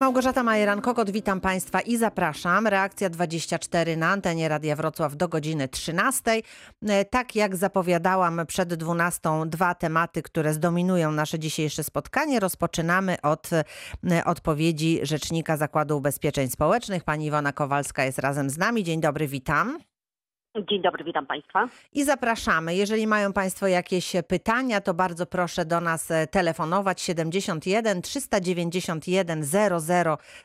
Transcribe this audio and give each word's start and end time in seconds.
Małgorzata 0.00 0.42
Majeran-Kokot, 0.42 1.10
witam 1.10 1.40
Państwa 1.40 1.80
i 1.80 1.96
zapraszam. 1.96 2.66
Reakcja 2.66 3.10
24 3.10 3.96
na 3.96 4.08
antenie 4.08 4.48
Radia 4.48 4.76
Wrocław 4.76 5.16
do 5.16 5.28
godziny 5.28 5.68
13. 5.68 6.42
E, 6.88 7.04
Tak 7.04 7.36
jak 7.36 7.56
zapowiadałam 7.56 8.40
przed 8.46 8.74
12, 8.74 9.20
dwa 9.46 9.74
tematy, 9.74 10.22
które 10.22 10.54
zdominują 10.54 11.12
nasze 11.12 11.38
dzisiejsze 11.38 11.84
spotkanie. 11.84 12.40
Rozpoczynamy 12.40 13.20
od 13.22 13.50
e, 13.52 14.24
odpowiedzi 14.24 15.00
Rzecznika 15.02 15.56
Zakładu 15.56 15.96
Ubezpieczeń 15.96 16.48
Społecznych. 16.48 17.04
Pani 17.04 17.26
Iwona 17.26 17.52
Kowalska 17.52 18.04
jest 18.04 18.18
razem 18.18 18.50
z 18.50 18.58
nami. 18.58 18.84
Dzień 18.84 19.00
dobry, 19.00 19.28
witam. 19.28 19.78
Dzień 20.56 20.82
dobry, 20.82 21.04
witam 21.04 21.26
Państwa. 21.26 21.68
I 21.92 22.04
zapraszamy. 22.04 22.74
Jeżeli 22.74 23.06
mają 23.06 23.32
Państwo 23.32 23.66
jakieś 23.66 24.12
pytania, 24.28 24.80
to 24.80 24.94
bardzo 24.94 25.26
proszę 25.26 25.64
do 25.64 25.80
nas 25.80 26.10
e, 26.10 26.26
telefonować 26.26 27.00
71 27.00 28.02
391 28.02 29.44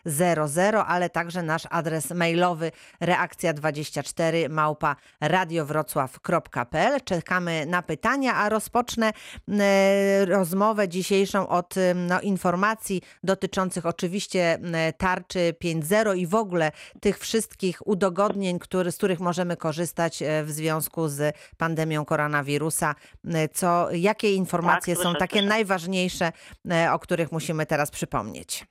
0000, 0.06 0.84
ale 0.88 1.10
także 1.10 1.44
nasz 1.44 1.64
adres 1.70 2.12
mailowy 2.12 2.72
reakcja24 3.02 4.50
małpa 4.50 4.96
radiowrocław.pl. 5.22 7.02
Czekamy 7.02 7.66
na 7.66 7.82
pytania, 7.82 8.36
a 8.36 8.50
rozpocznę 8.50 9.12
e, 9.50 10.26
rozmowę 10.26 10.90
dzisiejszą 10.90 11.48
od 11.48 11.76
no, 11.96 12.22
informacji 12.22 13.02
dotyczących 13.24 13.86
oczywiście 13.86 14.60
tarczy 14.98 15.54
5.0 15.64 16.18
i 16.18 16.28
w 16.28 16.36
ogóle 16.36 16.72
tych 17.00 17.20
wszystkich 17.20 17.88
udogodnień, 17.88 18.60
który, 18.60 18.92
z 18.92 18.98
których 18.98 19.20
możemy 19.20 19.58
korzystać 19.58 19.93
e, 20.00 20.44
w 20.44 20.50
związku 20.50 21.08
z 21.08 21.36
pandemią 21.58 22.06
koronawirusa. 22.06 22.96
E, 23.26 23.48
Co, 23.48 23.92
jakie 23.92 24.34
informacje 24.34 24.96
Tak, 24.96 25.04
są 25.04 25.14
takie 25.16 25.42
najważniejsze, 25.42 26.32
e, 26.72 26.94
o 26.94 27.00
których 27.00 27.32
musimy 27.32 27.66
teraz 27.66 27.92
przypomnieć? 27.92 28.66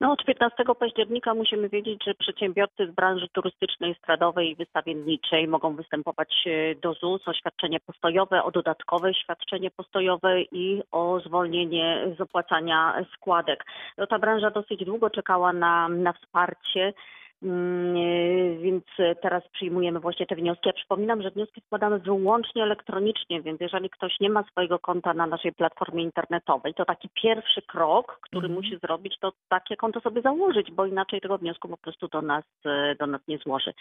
No, 0.00 0.12
od 0.12 0.24
15 0.24 0.64
października 0.78 1.34
musimy 1.34 1.68
wiedzieć, 1.68 2.04
że 2.04 2.14
przedsiębiorcy 2.14 2.86
z 2.86 2.94
branży 2.94 3.28
turystycznej, 3.32 3.94
stradowej 3.94 4.50
i 4.50 4.56
wystawienniczej 4.56 5.48
mogą 5.48 5.76
występować 5.76 6.44
do 6.82 6.94
ZUS 6.94 7.28
o 7.28 7.34
świadczenie 7.34 7.80
postojowe, 7.80 8.42
o 8.42 8.50
dodatkowe 8.50 9.14
świadczenie 9.14 9.70
postojowe 9.70 10.42
i 10.42 10.82
o 10.92 11.20
zwolnienie 11.20 12.14
z 12.18 12.20
opłacania 12.20 13.04
składek. 13.14 13.64
No, 13.98 14.06
ta 14.06 14.18
branża 14.18 14.50
dosyć 14.50 14.84
długo 14.84 15.10
czekała 15.10 15.52
na, 15.52 15.88
na 15.88 16.12
wsparcie. 16.12 16.92
Mm, 17.42 17.96
e, 17.96 18.56
Więc 18.60 18.84
teraz 19.22 19.48
przyjmujemy 19.48 20.00
właśnie 20.00 20.26
te 20.26 20.36
wnioski. 20.36 20.68
Ja 20.68 20.72
przypominam, 20.72 21.22
że 21.22 21.30
wnioski 21.30 21.60
składamy 21.66 21.98
wyłącznie 21.98 22.62
elektronicznie, 22.62 23.42
więc 23.42 23.60
jeżeli 23.60 23.90
ktoś 23.90 24.20
nie 24.20 24.30
ma 24.30 24.42
swojego 24.42 24.78
konta 24.78 25.14
na 25.14 25.26
naszej 25.26 25.52
platformie 25.52 26.02
internetowej, 26.02 26.74
to 26.74 26.84
taki 26.84 27.08
pierwszy 27.22 27.62
krok, 27.62 28.18
który 28.22 28.46
Mhm. 28.46 28.54
musi 28.54 28.78
zrobić, 28.78 29.18
to 29.20 29.32
takie 29.48 29.76
konto 29.76 30.00
sobie 30.00 30.22
założyć, 30.22 30.70
bo 30.72 30.86
inaczej 30.86 31.20
tego 31.20 31.38
wniosku 31.38 31.68
po 31.68 31.76
prostu 31.76 32.08
do 32.08 32.22
nas, 32.22 32.44
e, 32.64 32.94
do 32.94 33.06
nas 33.06 33.20
nie 33.28 33.38
złoży. 33.38 33.72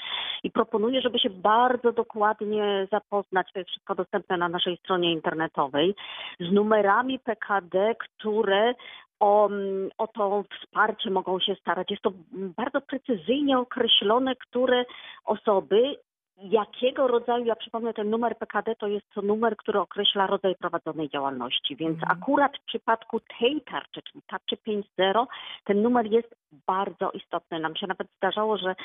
I 0.43 0.51
proponuję, 0.51 1.01
żeby 1.01 1.19
się 1.19 1.29
bardzo 1.29 1.91
dokładnie 1.91 2.87
zapoznać, 2.91 3.47
to 3.53 3.59
jest 3.59 3.71
wszystko 3.71 3.95
dostępne 3.95 4.37
na 4.37 4.49
naszej 4.49 4.77
stronie 4.77 5.11
internetowej, 5.13 5.95
z 6.39 6.51
numerami 6.51 7.19
PKD, 7.19 7.95
które 7.99 8.73
o, 9.19 9.45
mm, 9.45 9.89
o 9.97 10.07
to 10.07 10.43
wsparcie 10.59 11.09
mogą 11.09 11.39
się 11.39 11.55
starać. 11.55 11.91
Jest 11.91 12.03
to 12.03 12.11
bardzo 12.31 12.81
precyzyjnie 12.81 13.59
określone, 13.59 14.35
które 14.35 14.85
osoby, 15.25 15.95
jakiego 16.43 17.07
rodzaju, 17.07 17.45
ja 17.45 17.55
przypomnę, 17.55 17.93
ten 17.93 18.09
numer 18.09 18.37
PKD 18.37 18.75
to 18.75 18.87
jest 18.87 19.09
to 19.13 19.21
numer, 19.21 19.57
który 19.57 19.79
określa 19.79 20.27
rodzaj 20.27 20.55
prowadzonej 20.55 21.09
działalności. 21.09 21.75
Więc 21.75 21.99
Mhm. 22.03 22.17
akurat 22.17 22.57
w 22.57 22.65
przypadku 22.65 23.19
tej 23.39 23.61
tarczy, 23.61 24.01
czyli 24.01 24.21
tarczy 24.27 24.57
5.0, 24.57 25.25
ten 25.65 25.81
numer 25.81 26.05
jest 26.05 26.35
bardzo 26.67 27.11
istotny. 27.11 27.59
Nam 27.59 27.75
się 27.75 27.87
nawet 27.87 28.07
zdarzało, 28.17 28.57
że 28.57 28.75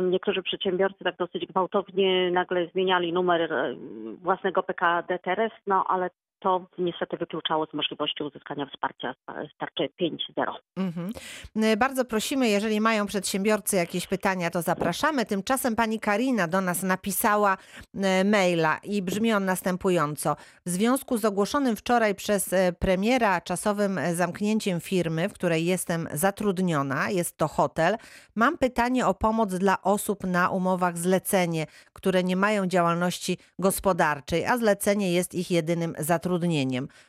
niektórzy 0.00 0.42
przedsiębiorcy 0.42 1.04
tak 1.04 1.16
dosyć 1.16 1.46
gwałtownie 1.46 2.30
nagle 2.30 2.66
zmieniali 2.66 3.12
numer 3.12 3.52
e, 3.52 3.74
własnego 4.22 4.62
PKD 4.62 5.18
teraz, 5.18 5.50
no 5.66 5.84
ale 5.88 6.10
to 6.42 6.66
niestety 6.78 7.16
wykluczało 7.16 7.66
z 7.66 7.74
możliwości 7.74 8.24
uzyskania 8.24 8.66
wsparcia 8.66 9.14
z 9.54 9.58
tarczy 9.58 9.88
5.0. 10.00 10.52
Mhm. 10.76 11.12
E, 11.56 11.76
Bardzo 11.76 12.04
prosimy, 12.04 12.48
jeżeli 12.48 12.80
mają 12.80 13.06
przedsiębiorcy 13.06 13.76
jakieś 13.76 14.06
pytania, 14.06 14.50
to 14.50 14.62
zapraszamy. 14.62 15.24
Tymczasem 15.24 15.76
pani 15.76 16.00
Karina 16.00 16.48
do 16.48 16.60
nas 16.60 16.82
napisała 16.82 17.56
e, 17.94 18.24
maila 18.24 18.78
i 18.82 19.02
brzmi 19.02 19.32
on 19.32 19.44
następująco. 19.44 20.36
W 20.66 20.70
związku 20.70 21.18
z 21.18 21.24
ogłoszonym 21.24 21.76
wczoraj 21.76 22.14
przez 22.14 22.52
e, 22.52 22.72
premiera 22.72 23.40
czasowym 23.40 24.00
zamknięciem 24.14 24.80
firmy, 24.80 25.28
w 25.28 25.32
której 25.32 25.64
jestem 25.64 26.08
zatrudniona, 26.12 27.10
jest 27.10 27.36
to 27.36 27.48
hotel, 27.48 27.96
mam 28.34 28.58
pytanie 28.58 29.06
o 29.06 29.14
pomoc 29.14 29.54
dla 29.54 29.82
osób 29.82 30.24
na 30.24 30.50
umowach 30.50 30.98
zlecenie, 30.98 31.66
które 31.92 32.24
nie 32.24 32.36
mają 32.36 32.66
działalności 32.66 33.38
gospodarczej, 33.58 34.46
a 34.46 34.58
zlecenie 34.58 35.12
jest 35.12 35.34
ich 35.34 35.50
jedynym 35.50 35.94
zatrudnieniem. 35.98 36.31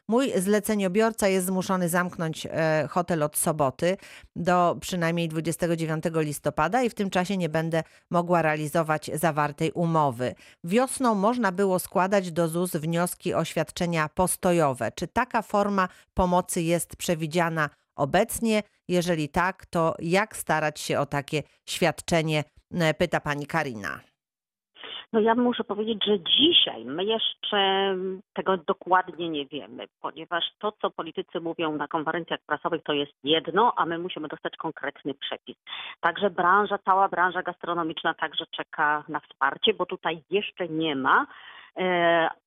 Mój 0.07 0.41
zleceniobiorca 0.41 1.28
jest 1.28 1.47
zmuszony 1.47 1.89
zamknąć 1.89 2.45
e, 2.45 2.88
hotel 2.89 3.23
od 3.23 3.38
soboty 3.38 3.97
do 4.35 4.78
przynajmniej 4.81 5.29
29 5.29 6.03
listopada 6.16 6.84
i 6.84 6.89
w 6.89 6.94
tym 6.94 7.09
czasie 7.09 7.38
nie 7.38 7.50
będę 7.50 7.83
mogła 8.12 8.41
realizować 8.41 9.12
zawartej 9.13 9.72
umowy. 9.72 10.35
Wiosną 10.63 11.16
można 11.16 11.51
było 11.51 11.79
składać 11.79 12.31
do 12.31 12.47
ZUS 12.47 12.72
wnioski 12.72 13.33
o 13.33 13.45
świadczenia 13.45 14.09
postojowe. 14.09 14.91
Czy 14.91 15.07
taka 15.07 15.41
forma 15.41 15.88
pomocy 16.13 16.62
jest 16.62 16.95
przewidziana 16.95 17.69
obecnie? 17.95 18.63
Jeżeli 18.88 19.29
tak, 19.29 19.66
to 19.66 19.95
jak 20.00 20.38
starać 20.38 20.79
się 20.79 21.00
o 21.00 21.06
takie 21.06 21.44
świadczenie? 21.69 22.44
E, 22.73 22.94
Pyta 22.94 23.19
pani 23.19 23.47
Karina. 23.47 24.12
No 25.13 25.19
ja 25.19 25.35
muszę 25.35 25.63
powiedzieć, 25.63 26.06
że 26.06 26.19
dzisiaj 26.19 26.85
my 26.85 27.03
jeszcze 27.03 27.96
tego 28.34 28.57
dokładnie 28.57 29.29
nie 29.29 29.46
wiemy, 29.46 29.85
ponieważ 30.01 30.44
to, 30.59 30.72
co 30.72 30.91
politycy 30.91 31.40
mówią 31.40 31.75
na 31.75 31.88
konferencjach 31.88 32.40
prasowych, 32.46 32.84
to 32.84 32.94
jest 32.94 33.12
jedno, 33.24 33.74
a 33.78 33.85
my 33.85 33.97
musimy 33.97 34.28
dostać 34.28 34.57
konkretny 34.57 35.13
przepis. 35.13 35.56
Także 36.00 36.29
branża, 36.29 36.78
cała 36.78 37.09
branża 37.09 37.44
gastronomiczna 37.44 38.13
także 38.13 38.46
czeka 38.51 39.03
na 39.07 39.19
wsparcie, 39.19 39.74
bo 39.74 39.85
tutaj 39.85 40.24
jeszcze 40.29 40.68
nie 40.68 40.96
ma 40.96 41.28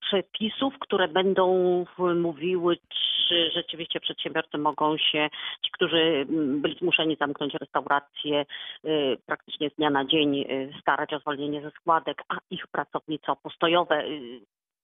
przepisów, 0.01 0.75
które 0.79 1.09
będą 1.09 1.85
mówiły, 2.15 2.77
czy 3.29 3.51
rzeczywiście 3.55 4.01
przedsiębiorcy 4.01 4.59
mogą 4.59 4.99
się, 4.99 5.29
ci, 5.65 5.71
którzy 5.73 6.27
byli 6.29 6.79
zmuszeni 6.79 7.17
zamknąć 7.21 7.55
restauracje 7.55 8.45
y, 8.85 9.17
praktycznie 9.27 9.71
z 9.71 9.75
dnia 9.75 9.91
na 9.91 10.05
dzień 10.05 10.41
y, 10.41 10.73
starać 10.81 11.13
o 11.13 11.19
zwolnienie 11.19 11.63
ze 11.63 11.71
składek, 11.71 12.23
a 12.29 12.37
ich 12.51 12.67
pracownicy 12.67 13.27
postojowe. 13.43 14.05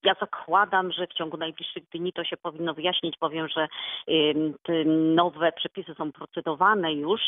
Ja 0.03 0.15
zakładam, 0.19 0.91
że 0.91 1.07
w 1.07 1.13
ciągu 1.13 1.37
najbliższych 1.37 1.83
dni 1.89 2.13
to 2.13 2.23
się 2.23 2.37
powinno 2.37 2.73
wyjaśnić. 2.73 3.17
Powiem, 3.17 3.47
że 3.47 3.67
te 4.63 4.85
nowe 5.15 5.51
przepisy 5.51 5.93
są 5.93 6.11
procedowane 6.11 6.93
już, 6.93 7.21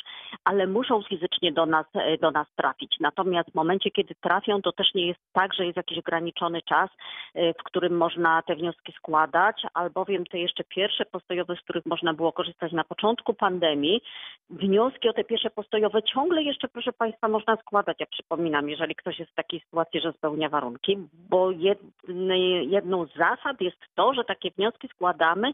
ale 0.44 0.68
muszą 0.68 1.02
fizycznie 1.03 1.52
do 1.52 1.66
nas, 1.66 1.86
e, 1.94 2.18
do 2.18 2.31
nas 2.31 2.47
trafić. 2.56 2.96
Natomiast 3.00 3.52
w 3.52 3.56
momencie, 3.56 3.91
kiedy 3.91 4.16
trafią, 4.16 4.62
to 4.62 4.72
też 4.72 4.94
nie 4.94 5.08
jest 5.08 5.19
tak, 5.34 5.53
że 5.53 5.66
jest 5.66 5.78
jakiś 5.78 5.97
ograniczony 5.97 6.62
czas, 6.62 6.90
e, 7.34 7.53
w 7.53 7.63
którym 7.63 7.97
można 7.97 8.41
te 8.41 8.56
wnioski 8.56 8.94
składać, 8.97 9.62
albowiem 9.74 10.25
te 10.25 10.40
jeszcze 10.40 10.63
pierwsze 10.63 11.06
postojowe, 11.06 11.56
z 11.56 11.62
których 11.62 11.86
można 11.86 12.13
było 12.13 12.31
korzystać 12.31 12.72
na 12.72 12.84
początku 12.84 13.34
pandemii, 13.34 14.02
wnioski 14.50 15.09
o 15.09 15.13
te 15.13 15.24
pierwsze 15.24 15.50
postojowe 15.50 16.03
ciągle 16.03 16.44
jeszcze, 16.44 16.68
proszę 16.68 16.94
Państwa, 16.94 17.28
można 17.28 17.56
składać. 17.56 17.97
Ja 18.00 18.06
przypominam, 18.06 18.69
jeżeli 18.69 18.96
ktoś 18.96 19.19
jest 19.19 19.31
w 19.31 19.36
takiej 19.36 19.59
sytuacji, 19.59 20.02
że 20.02 20.13
spełnia 20.13 20.50
warunki, 20.50 20.97
bo 21.30 21.52
jedny, 21.52 22.65
jedną 22.66 23.06
z 23.06 23.14
zasad 23.16 23.62
jest 23.62 23.78
to, 23.96 24.14
że 24.14 24.24
takie 24.24 24.52
wnioski 24.52 24.88
składamy 24.88 25.52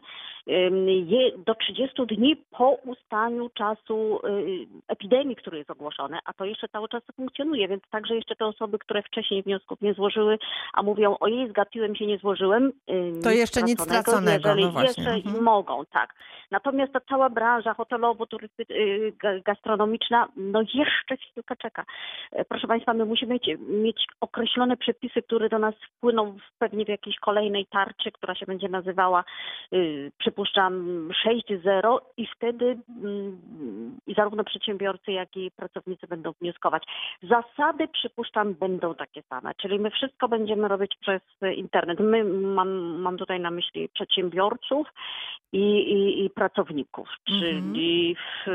do 1.46 1.54
30 1.54 2.06
dni 2.06 2.36
po 2.50 2.70
ustaniu 2.70 3.50
czasu 3.50 4.20
y, 4.26 4.66
epidemii, 4.88 5.36
który 5.36 5.58
jest 5.58 5.70
ogłoszony, 5.70 6.18
a 6.24 6.32
to 6.32 6.44
jeszcze 6.44 6.68
cały 6.68 6.88
czas 6.88 7.02
funkcjonuje, 7.16 7.68
więc 7.68 7.82
także 7.90 8.14
jeszcze 8.16 8.36
te 8.36 8.46
osoby, 8.46 8.78
które 8.78 9.02
wcześniej 9.02 9.42
wniosków 9.42 9.80
nie 9.80 9.94
złożyły, 9.94 10.38
a 10.72 10.82
mówią, 10.82 11.16
ojej, 11.20 11.48
zgapiłem 11.48 11.96
się, 11.96 12.06
nie 12.06 12.18
złożyłem. 12.18 12.72
y, 12.90 13.22
To 13.22 13.30
jeszcze 13.30 13.62
nic 13.62 13.82
straconego, 13.82 14.48
Jeżeli 14.48 14.64
no 14.64 14.70
właśnie. 14.70 15.04
jeszcze 15.04 15.28
Mhm. 15.28 15.44
mogą, 15.44 15.84
tak. 15.92 16.14
Natomiast 16.50 16.92
ta 16.92 17.00
cała 17.00 17.30
branża 17.30 17.74
hotelowo-gastronomiczna, 17.74 20.26
no 20.36 20.60
jeszcze 20.74 21.16
chwilkę 21.16 21.56
czeka. 21.56 21.84
E, 22.32 22.44
Proszę 22.44 22.66
Państwa, 22.66 22.94
my 22.94 23.04
musimy 23.04 23.32
mieć, 23.34 23.50
mieć 23.68 24.06
określone 24.20 24.76
przepisy, 24.76 25.22
które 25.22 25.48
do 25.48 25.58
nas 25.58 25.74
wpłyną 25.88 26.32
w, 26.32 26.40
pewnie 26.58 26.84
w 26.84 26.88
jakiejś 27.02 27.18
kolejnej 27.18 27.66
tarczy, 27.66 28.12
która 28.12 28.34
się 28.34 28.46
będzie 28.46 28.68
nazywała, 28.68 29.24
y, 29.72 30.12
przypuszczam, 30.18 31.08
6.0 31.24 31.98
i 32.16 32.26
wtedy, 32.26 32.78
mm, 33.02 33.40
zarówno 34.16 34.44
przedsiębiorcy, 34.44 35.12
jak 35.12 35.36
i 35.36 35.50
pracownicy 35.50 36.06
będą 36.06 36.32
wnioskować. 36.40 36.82
Zasady, 37.22 37.88
przypuszczam, 37.88 38.54
będą 38.54 38.94
takie 38.94 39.22
same, 39.22 39.54
czyli 39.54 39.78
my 39.78 39.90
wszystko 39.90 40.28
będziemy 40.28 40.68
robić 40.68 40.96
przez 41.00 41.22
internet. 41.56 42.00
My, 42.00 42.24
mam, 42.24 43.00
mam 43.00 43.16
tutaj 43.18 43.40
na 43.40 43.50
myśli 43.50 43.88
przedsiębiorców 43.88 44.86
i, 45.52 45.58
i, 45.58 46.24
i 46.24 46.30
pracowników, 46.30 47.08
Mhm. 47.28 47.40
czyli 47.52 48.16
w, 48.16 48.48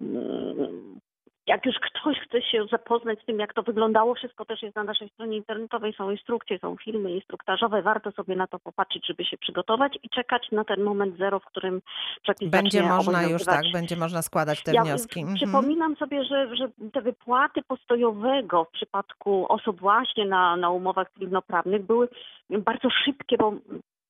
mm, 0.00 1.00
jak 1.50 1.66
już 1.66 1.76
ktoś 1.78 2.16
chce 2.18 2.42
się 2.42 2.66
zapoznać 2.70 3.22
z 3.22 3.24
tym, 3.24 3.38
jak 3.38 3.54
to 3.54 3.62
wyglądało, 3.62 4.14
wszystko 4.14 4.44
też 4.44 4.62
jest 4.62 4.76
na 4.76 4.84
naszej 4.84 5.08
stronie 5.08 5.36
internetowej, 5.36 5.92
są 5.92 6.10
instrukcje, 6.10 6.58
są 6.58 6.76
filmy 6.84 7.10
instruktażowe, 7.10 7.82
warto 7.82 8.10
sobie 8.12 8.36
na 8.36 8.46
to 8.46 8.58
popatrzeć, 8.58 9.06
żeby 9.06 9.24
się 9.24 9.38
przygotować 9.38 9.98
i 10.02 10.08
czekać 10.08 10.48
na 10.52 10.64
ten 10.64 10.80
moment 10.82 11.18
zero, 11.18 11.40
w 11.40 11.44
którym 11.44 11.82
przepis 12.22 12.50
Będzie 12.50 12.82
można 12.82 13.22
już, 13.22 13.44
tak, 13.44 13.62
będzie 13.72 13.96
można 13.96 14.22
składać 14.22 14.62
te 14.62 14.74
Ja 14.74 14.82
wnioski. 14.82 15.20
Mhm. 15.20 15.36
Przypominam 15.36 15.96
sobie, 15.96 16.24
że, 16.24 16.56
że 16.56 16.68
te 16.92 17.00
wypłaty 17.02 17.62
postojowego 17.62 18.64
w 18.64 18.70
przypadku 18.70 19.46
osób 19.48 19.80
właśnie 19.80 20.26
na, 20.26 20.56
na 20.56 20.70
umowach 20.70 21.10
cywilnoprawnych 21.10 21.82
były 21.86 22.08
bardzo 22.50 22.90
szybkie, 23.04 23.36
bo 23.36 23.52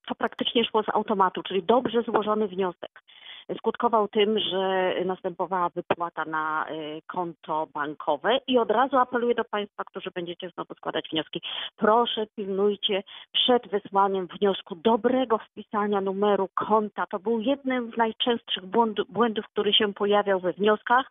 to 0.06 0.14
praktycznie 0.14 0.64
szło 0.64 0.82
z 0.82 0.88
automatu, 0.88 1.42
czyli 1.42 1.62
dobrze 1.62 2.02
złożony 2.02 2.48
wniosek 2.48 3.02
skutkował 3.58 4.08
tym, 4.08 4.38
że 4.38 4.94
następowała 5.04 5.68
wypłata 5.68 6.24
na 6.24 6.66
y, 6.70 7.02
konto 7.06 7.68
bankowe 7.74 8.38
i 8.46 8.58
od 8.58 8.70
razu 8.70 8.96
apeluję 8.96 9.34
do 9.34 9.44
Państwa, 9.44 9.84
którzy 9.84 10.10
będziecie 10.14 10.50
znowu 10.50 10.74
składać 10.74 11.08
wnioski. 11.12 11.42
Proszę 11.76 12.26
pilnujcie 12.36 13.02
przed 13.32 13.68
wysłaniem 13.68 14.26
wniosku 14.26 14.74
dobrego 14.74 15.38
wpisania 15.38 16.00
numeru 16.00 16.48
konta. 16.54 17.06
To 17.06 17.18
był 17.18 17.40
jednym 17.40 17.90
z 17.92 17.96
najczęstszych 17.96 18.66
błędu, 18.66 19.04
błędów, 19.08 19.44
który 19.52 19.72
się 19.72 19.94
pojawiał 19.94 20.40
we 20.40 20.52
wnioskach, 20.52 21.06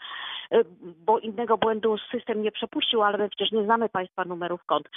y, 0.53 0.65
bo 1.05 1.19
innego 1.19 1.57
błędu 1.57 1.97
system 2.11 2.41
nie 2.41 2.51
przepuścił, 2.51 3.03
ale 3.03 3.17
my 3.17 3.29
przecież 3.29 3.51
nie 3.51 3.63
znamy 3.63 3.89
Państwa 3.89 4.25
numerów 4.25 4.65
kont. 4.65 4.89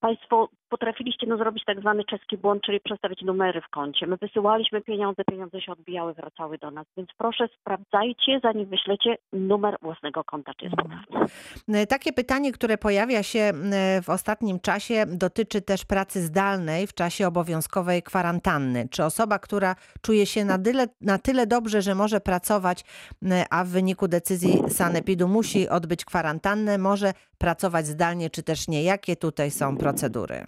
Państwo 0.00 0.48
potrafiliście 0.68 1.26
no, 1.26 1.36
zrobić 1.36 1.64
tak 1.64 1.80
zwany 1.80 2.04
czeski 2.04 2.38
błąd, 2.38 2.62
czyli 2.62 2.80
przestawić 2.80 3.22
numery 3.22 3.60
w 3.60 3.68
koncie. 3.68 4.06
My 4.06 4.16
wysyłaliśmy 4.16 4.80
pieniądze, 4.80 5.22
pieniądze 5.24 5.60
się 5.60 5.72
odbijały, 5.72 6.14
wracały 6.14 6.58
do 6.58 6.70
nas. 6.70 6.83
Więc 6.96 7.08
proszę 7.18 7.48
sprawdzajcie, 7.60 8.40
zanim 8.42 8.66
wyślecie 8.66 9.16
numer 9.32 9.76
własnego 9.82 10.24
konta, 10.24 10.54
czy 10.54 10.64
jest. 10.64 10.76
E, 11.68 11.86
Takie 11.86 12.12
pytanie, 12.12 12.52
które 12.52 12.78
pojawia 12.78 13.22
się 13.22 13.40
e, 13.40 14.02
w 14.02 14.10
ostatnim 14.10 14.60
czasie, 14.60 15.04
dotyczy 15.06 15.62
też 15.62 15.84
pracy 15.84 16.22
zdalnej 16.22 16.86
w 16.86 16.94
czasie 16.94 17.28
obowiązkowej 17.28 18.02
kwarantanny. 18.02 18.88
Czy 18.90 19.04
osoba, 19.04 19.38
która 19.38 19.76
czuje 20.02 20.26
się 20.26 20.44
na 20.44 20.58
tyle, 20.58 20.86
na 21.00 21.18
tyle 21.18 21.46
dobrze, 21.46 21.82
że 21.82 21.94
może 21.94 22.20
pracować, 22.20 22.84
e, 23.30 23.44
a 23.50 23.64
w 23.64 23.68
wyniku 23.68 24.08
decyzji 24.08 24.62
sanepidu 24.68 25.28
musi 25.28 25.68
odbyć 25.68 26.04
kwarantannę, 26.04 26.78
może 26.78 27.12
pracować 27.38 27.86
zdalnie, 27.86 28.30
czy 28.30 28.42
też 28.42 28.68
nie? 28.68 28.82
Jakie 28.82 29.16
tutaj 29.16 29.50
są 29.50 29.76
procedury? 29.76 30.46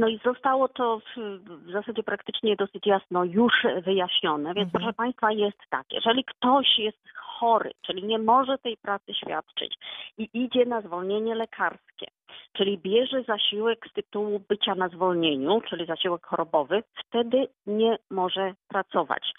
No 0.00 0.08
i 0.08 0.20
zostało 0.24 0.68
to 0.68 0.98
w, 0.98 1.40
w 1.66 1.72
zasadzie 1.72 2.02
praktycznie 2.02 2.56
dosyć 2.56 2.86
jasno 2.86 3.24
już 3.24 3.52
wyjaśnione, 3.84 4.54
więc 4.54 4.66
Mhm. 4.66 4.70
proszę 4.70 4.92
Państwa 4.92 5.32
jest 5.32 5.58
tak, 5.70 5.86
jeżeli 5.92 6.24
ktoś 6.24 6.78
jest 6.78 6.98
chory, 7.16 7.70
czyli 7.82 8.02
nie 8.02 8.18
może 8.18 8.58
tej 8.58 8.76
pracy 8.76 9.14
świadczyć 9.14 9.74
i 10.18 10.28
idzie 10.34 10.66
na 10.66 10.80
zwolnienie 10.80 11.34
lekarskie, 11.34 12.06
czyli 12.52 12.78
bierze 12.78 13.22
zasiłek 13.22 13.86
z 13.90 13.92
tytułu 13.92 14.40
bycia 14.48 14.74
na 14.74 14.88
zwolnieniu, 14.88 15.60
czyli 15.60 15.86
zasiłek 15.86 16.26
chorobowy, 16.26 16.82
wtedy 16.94 17.48
nie 17.66 17.98
może 18.10 18.54
pracować. 18.68 19.32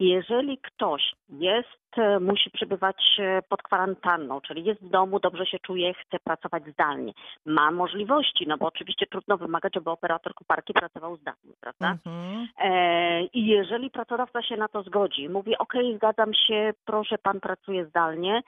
Jeżeli 0.00 0.58
ktoś 0.58 1.14
jest, 1.28 1.98
e, 1.98 2.20
musi 2.20 2.50
przebywać 2.50 3.16
e, 3.18 3.42
pod 3.48 3.62
kwarantanną, 3.62 4.40
czyli 4.40 4.64
jest 4.64 4.80
w 4.80 4.88
domu, 4.90 5.20
dobrze 5.20 5.46
się 5.46 5.58
czuje, 5.58 5.94
chce 5.94 6.18
pracować 6.24 6.62
zdalnie, 6.72 7.12
ma 7.46 7.70
możliwości, 7.70 8.46
no 8.46 8.58
bo 8.58 8.66
oczywiście 8.66 9.06
trudno 9.06 9.36
wymagać, 9.36 9.74
żeby 9.74 9.90
operator 9.90 10.34
koparki 10.34 10.72
pracował 10.72 11.16
zdalnie, 11.16 11.54
prawda? 11.60 11.90
Mhm. 11.90 12.48
E, 12.58 13.22
I 13.22 13.46
jeżeli 13.46 13.90
pracodawca 13.90 14.42
się 14.42 14.56
na 14.56 14.68
to 14.68 14.82
zgodzi, 14.82 15.28
mówi: 15.28 15.58
OK, 15.58 15.74
zgadzam 15.96 16.34
się, 16.34 16.72
proszę, 16.84 17.18
pan 17.18 17.40
pracuje 17.40 17.86
zdalnie, 17.86 18.42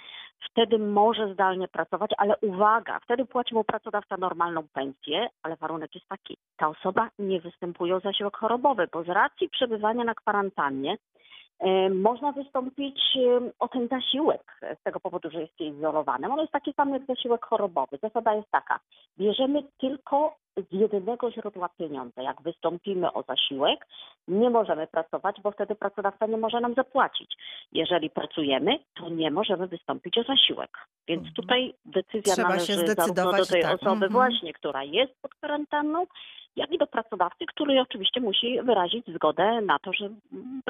wtedy 0.50 0.78
może 0.78 1.32
zdalnie 1.34 1.68
pracować, 1.68 2.10
ale 2.18 2.36
uwaga, 2.36 3.00
wtedy 3.00 3.24
płaci 3.24 3.54
mu 3.54 3.64
pracodawca 3.64 4.16
normalną 4.16 4.62
pensję, 4.72 5.28
ale 5.42 5.56
warunek 5.56 5.94
jest 5.94 6.08
taki: 6.08 6.36
ta 6.56 6.68
osoba 6.68 7.08
nie 7.18 7.40
występuje 7.40 7.96
o 7.96 8.00
zasiłek 8.00 8.36
chorobowy, 8.36 8.88
bo 8.92 9.04
z 9.04 9.08
racji 9.08 9.48
przebywania 9.48 10.04
na 10.04 10.14
kwarantannie 10.14 10.96
można 11.94 12.32
wystąpić 12.32 13.00
e, 13.16 13.50
o 13.58 13.68
ten 13.68 13.88
zasiłek 13.88 14.60
z 14.80 14.82
tego 14.82 15.00
powodu, 15.00 15.30
że 15.30 15.40
jest 15.40 15.60
izolowanym. 15.60 16.32
On 16.32 16.38
jest 16.38 16.52
taki 16.52 16.72
sam 16.72 16.92
jak 16.92 17.06
zasiłek 17.06 17.46
chorobowy. 17.46 17.98
Zasada 18.02 18.34
jest 18.34 18.50
taka: 18.50 18.80
bierzemy 19.18 19.62
tylko 19.78 20.36
z 20.56 20.72
jedynego 20.72 21.30
źródła 21.30 21.68
pieniądze. 21.78 22.22
Jak 22.22 22.42
wystąpimy 22.42 23.12
o 23.12 23.22
zasiłek, 23.22 23.86
nie 24.28 24.50
możemy 24.50 24.86
pracować, 24.86 25.36
bo 25.42 25.50
wtedy 25.50 25.74
pracodawca 25.74 26.26
nie 26.26 26.36
może 26.36 26.60
nam 26.60 26.74
zapłacić. 26.74 27.36
Jeżeli 27.72 28.10
pracujemy, 28.10 28.78
to 28.94 29.08
nie 29.08 29.30
możemy 29.30 29.66
wystąpić 29.66 30.18
o 30.18 30.22
zasiłek. 30.22 30.70
Więc 31.08 31.18
Mhm. 31.20 31.34
tutaj 31.34 31.74
decyzja 31.84 32.34
Trzeba 32.34 32.58
się 32.58 32.72
należy 32.76 32.94
zarówno 32.94 33.32
do 33.32 33.46
tej 33.46 33.62
tak. 33.62 33.74
osoby 33.74 34.06
Mhm. 34.06 34.12
właśnie, 34.12 34.52
która 34.52 34.84
jest 34.84 35.12
pod 35.22 35.34
kwarantanną, 35.34 36.06
jak 36.56 36.72
i 36.72 36.78
do 36.78 36.86
pracodawcy, 36.86 37.46
który 37.46 37.80
oczywiście 37.80 38.20
musi 38.20 38.62
wyrazić 38.62 39.06
zgodę 39.06 39.60
na 39.60 39.78
to, 39.78 39.92
że, 39.92 40.06
mm, 40.06 40.62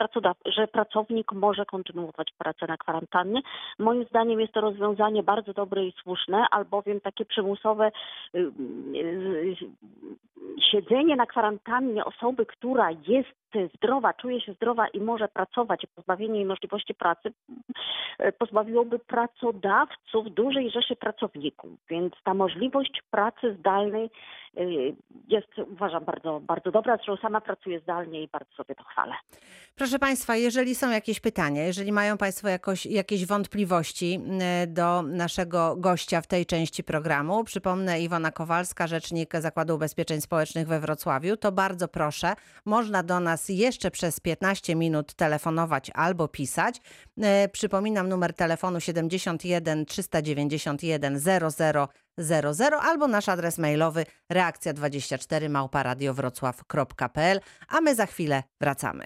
że 0.47 0.69
pracownik 0.69 1.33
może 1.33 1.65
kontynuować 1.65 2.33
pracę 2.39 2.67
na 2.67 2.77
kwarantannie. 2.77 3.41
Moim 3.79 4.05
zdaniem 4.05 4.41
jest 4.41 4.53
to 4.53 4.61
rozwiązanie 4.61 5.23
bardzo 5.23 5.53
dobre 5.53 5.87
i 5.87 5.93
słuszne, 6.03 6.47
albowiem 6.51 7.01
takie 7.01 7.25
przymusowe 7.25 7.93
y, 8.35 8.39
y, 8.95 9.57
siedzenie 10.71 11.17
na 11.17 11.27
kwarantannie 11.27 12.05
osoby, 12.05 12.47
która 12.47 12.91
jest 12.91 13.47
zdrowa, 13.75 14.15
czuje 14.15 14.41
się 14.41 14.53
zdrowa 14.53 14.89
i 14.89 15.01
może 15.01 15.29
pracować, 15.29 15.87
pozbawienie 15.95 16.37
jej 16.37 16.45
możliwości 16.45 16.95
pracy 16.95 17.33
y, 18.21 18.33
pozbawiłoby 18.33 18.99
pracodawców 18.99 20.35
dużej 20.35 20.71
rzeszy 20.71 20.97
pracowników. 20.97 21.71
Więc 21.89 22.15
ta 22.25 22.35
możliwość 22.35 23.03
pracy 23.11 23.57
zdalnej 23.59 24.11
jest, 25.29 25.49
uważam, 25.73 26.05
bardzo, 26.05 26.41
bardzo 26.41 26.71
dobra. 26.71 26.97
Zresztą 26.97 27.17
sama 27.17 27.41
pracuję 27.41 27.81
zdalnie 27.81 28.23
i 28.23 28.29
bardzo 28.29 28.55
sobie 28.55 28.75
to 28.75 28.85
chwalę. 28.85 29.15
Proszę 29.75 29.99
Państwa, 29.99 30.37
jeżeli 30.37 30.75
są 30.75 30.91
jakieś 30.91 31.21
pytania, 31.21 31.63
jeżeli 31.63 31.93
mają 31.93 32.19
Państwo 32.19 32.49
jakoś, 32.49 32.87
jakieś 32.87 33.27
wątpliwości 33.27 34.21
e, 34.41 34.67
do 34.67 35.03
naszego 35.03 35.77
gościa 35.77 36.21
w 36.21 36.27
tej 36.27 36.47
części 36.47 36.85
programu, 36.85 37.45
przypomnę 37.45 38.01
Iwona 38.01 38.31
Kowalska, 38.31 38.87
rzecznik 38.87 39.35
Zakładu 39.37 39.75
Ubezpieczeń 39.75 40.21
Społecznych 40.21 40.69
we 40.69 40.81
Wrocławiu, 40.81 41.37
to 41.37 41.53
bardzo 41.53 41.89
proszę, 41.89 42.35
można 42.65 43.03
do 43.03 43.21
nas 43.21 43.49
jeszcze 43.49 43.91
przez 43.91 44.21
15 44.21 44.75
minut 44.75 45.15
telefonować 45.15 45.91
albo 45.95 46.29
pisać. 46.29 46.81
E, 47.23 47.49
Przypominam 47.49 48.09
numer 48.09 48.35
telefonu 48.35 48.81
71 48.81 49.87
391 49.87 51.19
00 51.19 51.89
00 52.19 52.81
albo 52.83 53.09
nasz 53.09 53.29
adres 53.29 53.59
mailowy 53.59 54.07
reakcja24 54.33 55.51
małparadiowrocław.pl, 55.51 57.41
a 57.69 57.81
my 57.81 57.95
za 57.95 58.07
chwilę 58.07 58.43
wracamy. 58.61 59.05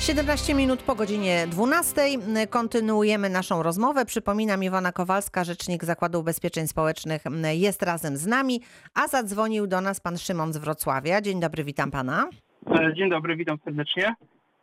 17 0.00 0.54
minut 0.54 0.82
po 0.82 0.94
godzinie 0.94 1.46
12 1.46 2.02
kontynuujemy 2.50 3.28
naszą 3.30 3.62
rozmowę. 3.62 4.04
Przypominam, 4.04 4.64
Iwona 4.64 4.92
Kowalska, 4.92 5.44
rzecznik 5.44 5.84
Zakładu 5.84 6.20
Ubezpieczeń 6.20 6.66
Społecznych 6.68 7.22
jest 7.52 7.82
razem 7.82 8.16
z 8.16 8.26
nami, 8.26 8.60
a 8.94 9.08
zadzwonił 9.08 9.66
do 9.66 9.80
nas 9.80 10.00
pan 10.00 10.18
Szymon 10.18 10.52
z 10.52 10.56
Wrocławia. 10.56 11.20
Dzień 11.20 11.40
dobry, 11.40 11.64
witam 11.64 11.90
pana. 11.90 12.28
E, 12.70 12.94
Dzień 12.94 13.10
dobry, 13.10 13.36
witam 13.36 13.58
serdecznie. 13.64 14.14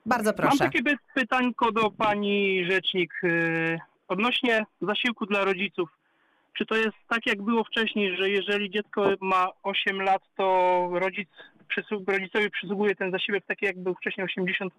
Bardzo 0.05 0.29
Mam 0.29 0.35
proszę. 0.37 0.57
takie 0.57 0.83
py- 0.83 0.97
pytanko 1.15 1.71
do 1.71 1.91
pani 1.91 2.65
rzecznik 2.71 3.13
e, 3.23 3.27
odnośnie 4.07 4.65
zasiłku 4.81 5.25
dla 5.25 5.45
rodziców. 5.45 5.89
Czy 6.57 6.65
to 6.65 6.75
jest 6.75 6.97
tak, 7.09 7.25
jak 7.25 7.41
było 7.41 7.63
wcześniej, 7.63 8.17
że 8.17 8.29
jeżeli 8.29 8.69
dziecko 8.69 9.09
ma 9.21 9.47
8 9.63 10.01
lat, 10.01 10.21
to 10.37 10.89
rodzic, 10.93 11.29
przysłu- 11.75 12.03
rodzicowi 12.07 12.49
przysługuje 12.51 12.95
ten 12.95 13.11
zasiłek 13.11 13.45
taki, 13.45 13.65
jak 13.65 13.79
był 13.83 13.95
wcześniej 13.95 14.27
80%? 14.27 14.69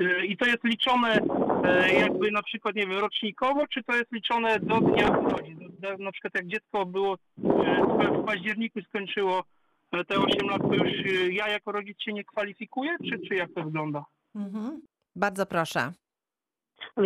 E, 0.00 0.26
I 0.26 0.36
to 0.36 0.46
jest 0.46 0.64
liczone 0.64 1.18
e, 1.64 1.92
jakby 1.94 2.30
na 2.30 2.42
przykład, 2.42 2.74
nie 2.76 2.86
wiem, 2.86 2.98
rocznikowo, 2.98 3.66
czy 3.66 3.82
to 3.82 3.96
jest 3.96 4.12
liczone 4.12 4.60
do 4.60 4.80
dnia 4.80 5.08
urodzin? 5.10 5.66
Na 5.98 6.12
przykład 6.12 6.34
jak 6.34 6.46
dziecko 6.46 6.86
było 6.86 7.14
e, 7.14 8.18
w 8.22 8.24
październiku 8.26 8.80
skończyło 8.82 9.44
e, 9.92 10.04
te 10.04 10.16
8 10.18 10.48
lat, 10.48 10.62
to 10.62 10.74
już 10.74 10.92
ja 11.30 11.48
jako 11.48 11.72
rodzic 11.72 12.00
się 12.02 12.12
nie 12.12 12.24
kwalifikuję, 12.24 12.96
czy, 13.10 13.28
czy 13.28 13.34
jak 13.34 13.52
to 13.54 13.64
wygląda? 13.64 14.04
Mhm. 14.34 14.80
Bardzo 15.16 15.46
proszę. 15.46 15.92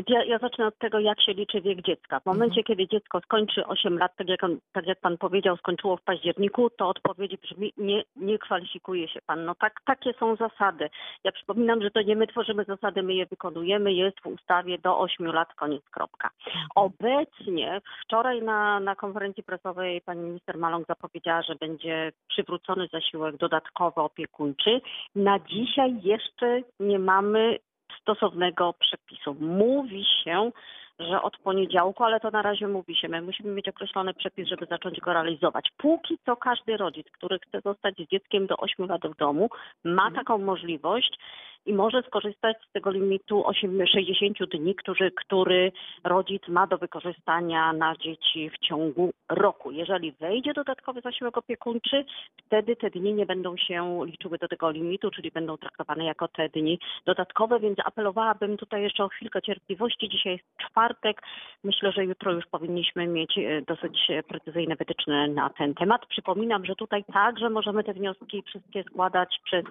Ja, 0.08 0.24
ja 0.24 0.38
zacznę 0.38 0.66
od 0.66 0.78
tego, 0.78 0.98
jak 0.98 1.22
się 1.22 1.32
liczy 1.32 1.60
wiek 1.60 1.82
dziecka. 1.82 2.20
W 2.20 2.26
momencie, 2.26 2.62
kiedy 2.62 2.88
dziecko 2.88 3.20
skończy 3.20 3.66
8 3.66 3.98
lat, 3.98 4.16
tak 4.16 4.28
jak, 4.28 4.44
on, 4.44 4.58
tak 4.72 4.86
jak 4.86 5.00
pan 5.00 5.18
powiedział, 5.18 5.56
skończyło 5.56 5.96
w 5.96 6.02
październiku, 6.02 6.70
to 6.70 6.88
odpowiedź 6.88 7.36
brzmi, 7.36 7.72
nie, 7.76 8.02
nie 8.16 8.38
kwalifikuje 8.38 9.08
się 9.08 9.20
pan. 9.26 9.44
No 9.44 9.54
tak, 9.54 9.80
takie 9.84 10.12
są 10.12 10.36
zasady. 10.36 10.90
Ja 11.24 11.32
przypominam, 11.32 11.82
że 11.82 11.90
to 11.90 12.02
nie 12.02 12.16
my 12.16 12.26
tworzymy 12.26 12.64
zasady, 12.64 13.02
my 13.02 13.14
je 13.14 13.26
wykonujemy. 13.26 13.92
Jest 13.92 14.20
w 14.20 14.26
ustawie 14.26 14.78
do 14.78 14.98
8 14.98 15.26
lat, 15.26 15.54
koniec, 15.54 15.82
kropka. 15.90 16.30
Obecnie, 16.74 17.80
wczoraj 18.04 18.42
na, 18.42 18.80
na 18.80 18.96
konferencji 18.96 19.42
prasowej 19.42 20.00
pani 20.00 20.20
minister 20.20 20.58
Maląg 20.58 20.86
zapowiedziała, 20.86 21.42
że 21.42 21.54
będzie 21.54 22.12
przywrócony 22.28 22.88
zasiłek 22.92 23.36
dodatkowy 23.36 24.00
opiekuńczy. 24.00 24.80
Na 25.14 25.38
dzisiaj 25.38 26.00
jeszcze 26.02 26.60
nie 26.80 26.98
mamy 26.98 27.58
stosownego 28.00 28.72
przepisu. 28.72 29.36
Mówi 29.40 30.04
się, 30.24 30.50
że 30.98 31.22
od 31.22 31.36
poniedziałku, 31.36 32.04
ale 32.04 32.20
to 32.20 32.30
na 32.30 32.42
razie 32.42 32.68
mówi 32.68 32.96
się. 32.96 33.08
My 33.08 33.22
musimy 33.22 33.52
mieć 33.52 33.68
określony 33.68 34.14
przepis, 34.14 34.48
żeby 34.48 34.66
zacząć 34.66 35.00
go 35.00 35.12
realizować. 35.12 35.68
Póki 35.76 36.18
co 36.26 36.36
każdy 36.36 36.76
rodzic, 36.76 37.06
który 37.10 37.38
chce 37.38 37.60
zostać 37.60 37.94
z 37.94 38.10
dzieckiem 38.10 38.46
do 38.46 38.56
8 38.56 38.86
lat 38.86 39.02
w 39.06 39.16
domu, 39.16 39.48
ma 39.84 40.10
taką 40.10 40.38
możliwość 40.38 41.18
i 41.66 41.72
może 41.72 42.02
skorzystać 42.02 42.56
z 42.68 42.72
tego 42.72 42.90
limitu 42.90 43.46
8, 43.46 43.86
60 43.86 44.38
dni, 44.52 44.74
który, 44.74 45.10
który 45.10 45.72
rodzic 46.04 46.48
ma 46.48 46.66
do 46.66 46.78
wykorzystania 46.78 47.72
na 47.72 47.96
dzieci 47.96 48.50
w 48.50 48.58
ciągu 48.58 49.10
roku. 49.28 49.70
Jeżeli 49.70 50.12
wejdzie 50.12 50.52
dodatkowy 50.52 51.00
zasiłek 51.00 51.38
opiekuńczy, 51.38 52.04
wtedy 52.46 52.76
te 52.76 52.90
dni 52.90 53.14
nie 53.14 53.26
będą 53.26 53.56
się 53.56 54.00
liczyły 54.04 54.38
do 54.38 54.48
tego 54.48 54.70
limitu, 54.70 55.10
czyli 55.10 55.30
będą 55.30 55.56
traktowane 55.56 56.04
jako 56.04 56.28
te 56.28 56.48
dni 56.48 56.78
dodatkowe, 57.06 57.60
więc 57.60 57.78
apelowałabym 57.84 58.56
tutaj 58.56 58.82
jeszcze 58.82 59.04
o 59.04 59.08
chwilkę 59.08 59.42
cierpliwości. 59.42 60.08
Dzisiaj 60.08 60.32
jest 60.32 60.44
czwartek. 60.68 61.22
Myślę, 61.64 61.92
że 61.92 62.04
jutro 62.04 62.32
już 62.32 62.46
powinniśmy 62.46 63.06
mieć 63.06 63.38
e, 63.38 63.62
dosyć 63.62 64.08
precyzyjne 64.28 64.76
wytyczne 64.76 65.28
na 65.28 65.50
ten 65.50 65.74
temat. 65.74 66.06
Przypominam, 66.06 66.64
że 66.64 66.74
tutaj 66.76 67.04
także 67.12 67.50
możemy 67.50 67.84
te 67.84 67.92
wnioski 67.92 68.42
wszystkie 68.42 68.82
składać 68.82 69.40
przez 69.44 69.64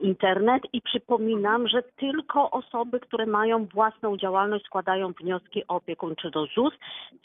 internet 0.00 0.62
i 0.72 0.82
przypominam, 0.82 1.31
że 1.68 1.82
tylko 1.82 2.50
osoby, 2.50 3.00
które 3.00 3.26
mają 3.26 3.66
własną 3.66 4.16
działalność 4.16 4.64
składają 4.64 5.12
wnioski 5.12 5.66
opiekuńcze 5.68 6.30
do 6.30 6.46
ZUS. 6.46 6.74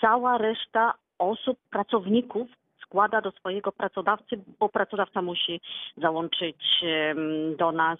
Cała 0.02 0.38
reszta 0.38 0.94
osób, 1.20 1.58
pracowników 1.70 2.48
składa 2.90 3.22
do 3.22 3.32
swojego 3.32 3.72
pracodawcy, 3.72 4.40
bo 4.60 4.70
pracodawca 4.70 5.22
musi 5.22 5.62
załączyć 5.98 6.58
do 7.58 7.72
nas 7.72 8.00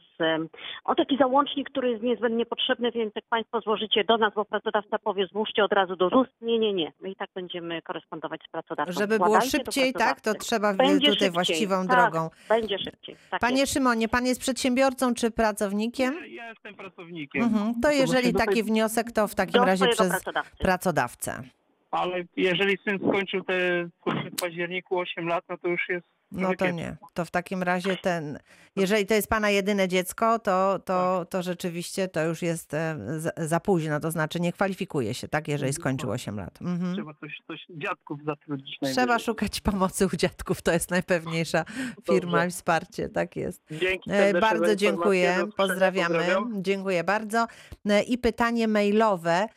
o 0.84 0.96
taki 0.96 1.18
załącznik, 1.18 1.70
który 1.70 1.90
jest 1.92 2.04
niezbędnie 2.04 2.46
potrzebny, 2.46 2.92
więc 2.92 3.16
jak 3.16 3.26
Państwo 3.30 3.62
złożycie 3.62 4.04
do 4.04 4.18
nas, 4.18 4.34
bo 4.34 4.46
pracodawca 4.46 5.00
powie 5.00 5.28
złóżcie 5.28 5.64
od 5.64 5.74
razu 5.74 5.96
do 5.96 6.10
ZUS, 6.10 6.28
nie, 6.42 6.60
nie, 6.60 6.74
nie. 6.74 6.92
My 7.02 7.10
i 7.10 7.16
tak 7.16 7.30
będziemy 7.36 7.82
korespondować 7.82 8.42
z 8.48 8.52
pracodawcą. 8.52 8.94
Żeby 9.00 9.18
było 9.18 9.28
Składajcie 9.28 9.58
szybciej, 9.58 9.94
tak? 9.94 10.22
To 10.22 10.34
trzeba 10.34 10.74
Będzie 10.74 10.98
tutaj 10.98 11.12
szybciej, 11.12 11.32
właściwą 11.32 11.88
tak, 11.88 11.98
drogą. 12.12 12.30
Będzie 12.50 12.80
szybciej. 12.80 13.16
Tak 13.30 13.42
Panie 13.42 13.60
jest. 13.60 13.74
Szymonie, 13.74 14.08
pan 14.08 14.26
jest 14.26 14.42
przedsiębiorcą 14.42 15.14
czy 15.14 15.32
pracownikiem? 15.32 16.14
Ja, 16.16 16.26
ja 16.26 16.50
jestem 16.50 16.76
pracownikiem. 16.76 17.44
Mhm. 17.44 17.74
To 17.82 17.88
To 17.88 17.92
jeżeli 17.92 18.34
taki 18.34 18.64
wniosek, 18.64 19.12
to 19.12 19.28
w 19.28 19.36
takim 19.36 19.54
do 19.54 19.66
razie 19.66 19.78
swojego 19.78 19.96
przez 19.96 20.10
pracodawcy. 20.10 20.58
pracodawcę. 20.58 21.44
Ale 21.92 22.24
jeżeli 22.36 22.78
syn 22.88 22.98
skończył 23.10 23.44
te 23.44 23.86
w 23.86 24.42
październiku 24.42 25.00
8 25.00 25.28
lat, 25.28 25.44
no 25.50 25.58
to 25.58 25.68
już 25.68 25.90
jest 25.90 26.06
No 26.32 26.56
to 26.56 26.72
nie. 26.72 26.98
To 27.14 27.26
w 27.26 27.32
takim 27.32 27.64
razie 27.64 27.98
ten, 27.98 28.40
jeżeli 28.76 29.06
to 29.06 29.14
jest 29.14 29.28
pana 29.30 29.50
jedyne 29.50 29.88
dziecko, 29.88 30.40
to, 30.40 30.80
to, 30.86 31.20
Tak. 31.20 31.30
to 31.30 31.42
rzeczywiście 31.44 32.08
to 32.08 32.24
już 32.24 32.42
jest 32.42 32.74
e, 32.74 32.98
za, 33.38 33.60
późno, 33.60 34.00
to 34.00 34.12
znaczy 34.12 34.40
nie 34.40 34.54
kwalifikuje 34.54 35.14
się, 35.14 35.28
tak, 35.28 35.48
jeżeli 35.48 35.70
Mhm. 35.70 35.82
skończył 35.82 36.10
8 36.12 36.38
lat. 36.38 36.62
Mhm. 36.62 36.96
Trzeba 36.96 37.14
coś, 37.14 37.38
coś 37.48 37.66
dziadków 37.70 38.20
zatrudnić 38.26 38.78
Trzeba 38.94 39.20
szukać 39.20 39.62
pomocy 39.62 40.06
u 40.06 40.10
dziadków, 40.18 40.62
to 40.62 40.72
jest 40.74 40.92
najpewniejsza 40.92 41.64
firma 42.12 42.32
Dobrze. 42.32 42.48
i 42.48 42.52
wsparcie, 42.52 43.10
tak 43.10 43.36
jest. 43.36 43.64
Dzięki 43.72 44.12
E, 44.14 44.34
Bardzo 44.42 44.76
dziękuję, 44.76 45.46
pozdrawiamy. 45.58 46.16
Pozdrawiam. 46.16 46.64
Dziękuję 46.64 47.04
bardzo. 47.04 47.48
E, 47.90 48.04
I 48.04 48.18
pytanie 48.18 48.68
mailowe. 48.68 49.48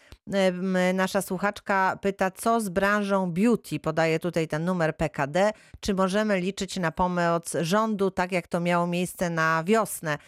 Nasza 0.94 1.22
słuchaczka 1.22 1.99
pyta, 2.02 2.30
co 2.30 2.60
z 2.60 2.68
branżą 2.68 3.32
beauty? 3.32 3.80
Podaje 3.80 4.18
tutaj 4.18 4.49
ten 4.49 4.64
numer 4.64 4.96
PKD. 4.96 5.50
Czy 5.80 5.94
możemy 5.94 6.40
liczyć 6.40 6.76
na 6.76 6.92
pomoc 6.92 7.52
rządu, 7.60 8.10
tak 8.10 8.32
jak 8.32 8.49
to 8.49 8.60
miało 8.60 8.87
miejsce 8.87 9.30
na 9.30 9.64
wiosnę? 9.64 10.18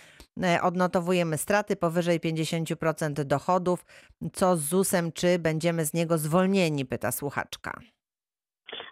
E, 0.43 0.63
Odnotowujemy 0.63 1.39
straty 1.39 1.77
powyżej 1.77 2.21
50% 2.21 3.25
dochodów. 3.25 3.85
Co 4.33 4.57
z 4.57 4.61
ZUS-em? 4.61 5.13
Czy 5.13 5.39
będziemy 5.39 5.87
z 5.87 5.93
niego 5.93 6.19
zwolnieni? 6.19 6.85
Pyta 6.85 7.13
słuchaczka. 7.13 7.81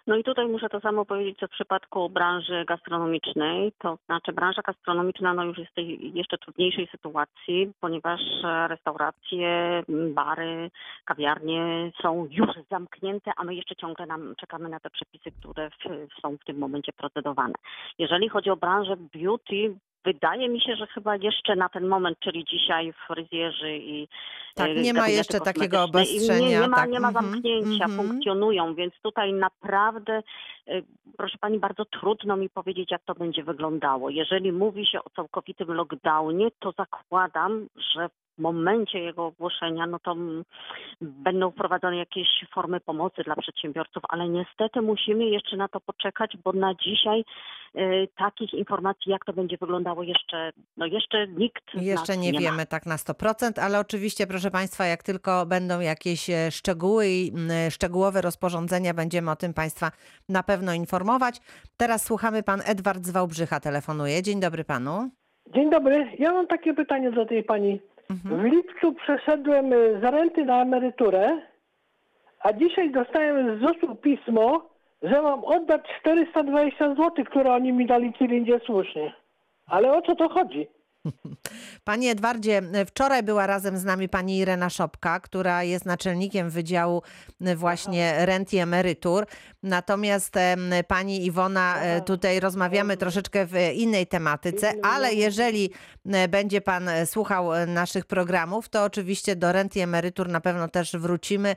No 0.07 0.15
i 0.15 0.23
tutaj 0.23 0.47
muszę 0.47 0.69
to 0.69 0.79
samo 0.79 1.05
powiedzieć, 1.05 1.39
co 1.39 1.47
w 1.47 1.51
przypadku 1.51 2.09
branży 2.09 2.65
gastronomicznej. 2.67 3.71
To 3.79 3.97
znaczy 4.05 4.33
branża 4.33 4.61
gastronomiczna 4.61 5.33
no 5.33 5.43
już 5.43 5.57
jest 5.57 5.71
w 5.71 5.75
tej 5.75 6.13
jeszcze 6.13 6.37
trudniejszej 6.37 6.87
sytuacji, 6.87 7.71
ponieważ 7.79 8.21
restauracje, 8.67 9.83
bary, 9.89 10.71
kawiarnie 11.05 11.91
są 12.01 12.27
już 12.31 12.49
zamknięte, 12.69 13.31
a 13.37 13.43
my 13.43 13.55
jeszcze 13.55 13.75
ciągle 13.75 14.05
nam 14.05 14.35
czekamy 14.39 14.69
na 14.69 14.79
te 14.79 14.89
przepisy, 14.89 15.31
które 15.39 15.69
w, 15.69 15.75
są 16.21 16.37
w 16.37 16.45
tym 16.45 16.57
momencie 16.57 16.93
procedowane. 16.93 17.53
Jeżeli 17.97 18.29
chodzi 18.29 18.49
o 18.49 18.55
branżę 18.55 18.97
beauty, 18.97 19.75
Wydaje 20.05 20.49
mi 20.49 20.61
się, 20.61 20.75
że 20.75 20.87
chyba 20.87 21.15
jeszcze 21.15 21.55
na 21.55 21.69
ten 21.69 21.87
moment, 21.87 22.19
czyli 22.19 22.45
dzisiaj 22.45 22.93
fryzjerzy 23.07 23.77
i 23.77 24.07
Tak, 24.55 24.69
e, 24.69 24.73
nie 24.73 24.93
ma 24.93 25.07
jeszcze 25.07 25.39
takiego 25.39 25.83
obostrzenia, 25.83 26.39
Nie, 26.39 26.59
nie, 26.59 26.67
ma, 26.67 26.75
tak, 26.75 26.89
nie 26.89 26.99
ma 26.99 27.07
mhm, 27.07 27.25
zamknięcia, 27.25 27.85
mhm. 27.85 27.91
funkcjonują, 27.91 28.75
więc 28.75 28.93
tutaj 29.03 29.33
naprawdę, 29.33 30.23
e, 30.67 30.81
proszę 31.17 31.37
pani, 31.37 31.59
bardzo 31.59 31.85
trudno 31.85 32.37
mi 32.37 32.49
powiedzieć, 32.49 32.91
jak 32.91 33.03
to 33.05 33.15
będzie 33.15 33.43
wyglądało. 33.43 34.09
Jeżeli 34.09 34.51
mówi 34.51 34.85
się 34.87 34.99
o 35.03 35.09
całkowitym 35.09 35.73
lockdownie, 35.73 36.47
to 36.59 36.71
zakładam, 36.77 37.67
że 37.93 38.09
momencie 38.41 38.99
jego 38.99 39.25
ogłoszenia, 39.25 39.87
no 39.87 39.99
to 39.99 40.11
mm, 40.11 40.43
będą 41.01 41.51
wprowadzone 41.51 41.97
jakieś 41.97 42.27
formy 42.53 42.79
pomocy 42.79 43.23
dla 43.23 43.35
przedsiębiorców, 43.35 44.03
ale 44.09 44.29
niestety 44.29 44.81
musimy 44.81 45.25
jeszcze 45.25 45.57
na 45.57 45.67
to 45.67 45.79
poczekać, 45.79 46.37
bo 46.43 46.53
na 46.53 46.73
dzisiaj 46.75 47.23
e, 47.75 48.07
takich 48.07 48.53
informacji, 48.53 49.11
jak 49.11 49.25
to 49.25 49.33
będzie 49.33 49.57
wyglądało, 49.57 50.03
jeszcze, 50.03 50.51
no 50.77 50.85
jeszcze 50.85 51.27
nikt 51.27 51.63
Jeszcze 51.73 52.17
nie 52.17 52.33
ma. 52.33 52.39
wiemy 52.39 52.65
tak 52.65 52.85
na 52.85 52.95
100%, 52.95 53.59
ale 53.59 53.79
oczywiście, 53.79 54.27
proszę 54.27 54.51
Państwa, 54.51 54.85
jak 54.85 55.03
tylko 55.03 55.45
będą 55.45 55.79
jakieś 55.79 56.29
e, 56.29 56.51
szczegóły 56.51 57.07
i 57.07 57.29
mm, 57.29 57.71
szczegółowe 57.71 58.21
rozporządzenia, 58.21 58.93
będziemy 58.93 59.31
o 59.31 59.35
tym 59.35 59.53
Państwa 59.53 59.91
na 60.29 60.43
pewno 60.43 60.73
informować. 60.73 61.39
Teraz 61.77 62.05
słuchamy, 62.05 62.43
pan 62.43 62.61
Edward 62.65 63.05
z 63.05 63.11
Wałbrzycha 63.11 63.59
telefonuje. 63.59 64.23
Dzień 64.23 64.39
dobry 64.39 64.63
panu. 64.63 65.09
Dzień 65.47 65.69
dobry. 65.69 66.07
Ja 66.19 66.31
mam 66.31 66.47
takie 66.47 66.73
pytanie 66.73 67.11
do 67.11 67.25
tej 67.25 67.43
pani. 67.43 67.79
Mhm. 68.11 68.41
W 68.41 68.43
lipcu 68.43 68.93
przeszedłem 68.93 69.73
y, 69.73 69.99
z 69.99 70.03
renty 70.03 70.45
na 70.45 70.61
emeryturę, 70.61 71.41
a 72.39 72.53
dzisiaj 72.53 72.91
dostałem 72.91 73.57
z 73.57 73.61
ZUS-u 73.61 73.95
pismo, 73.95 74.69
że 75.03 75.21
mam 75.21 75.45
oddać 75.45 75.81
420 75.99 76.95
zł, 76.95 77.25
które 77.25 77.53
oni 77.53 77.73
mi 77.73 77.85
naliczyli 77.85 78.41
niesłusznie. 78.41 79.13
Ale 79.67 79.91
o 79.91 80.01
co 80.01 80.15
to 80.15 80.29
chodzi? 80.29 80.67
Panie 81.83 82.11
Edwardzie, 82.11 82.61
wczoraj 82.87 83.23
była 83.23 83.47
razem 83.47 83.77
z 83.77 83.83
nami 83.83 84.09
pani 84.09 84.37
Irena 84.37 84.69
Szopka, 84.69 85.19
która 85.19 85.63
jest 85.63 85.85
naczelnikiem 85.85 86.49
Wydziału 86.49 87.01
e, 87.41 87.55
właśnie 87.55 88.25
rent 88.25 88.53
i 88.53 88.57
emerytur. 88.57 89.25
Natomiast 89.63 90.33
pani 90.87 91.25
Iwona, 91.25 91.81
e, 91.81 92.01
tutaj 92.01 92.39
rozmawiamy 92.39 92.97
troszeczkę 92.97 93.45
w 93.45 93.53
innej 93.73 94.07
tematyce, 94.07 94.73
ale 94.83 95.13
jeżeli 95.13 95.71
e, 96.05 96.27
będzie 96.27 96.61
pan 96.61 96.89
słuchał 97.05 97.49
naszych 97.67 98.05
programów, 98.05 98.69
to 98.69 98.83
oczywiście 98.83 99.35
do 99.35 99.51
rent 99.51 99.75
i 99.75 99.79
emerytur 99.79 100.29
na 100.29 100.41
pewno 100.41 100.67
też 100.67 100.91
wrócimy. 100.91 101.55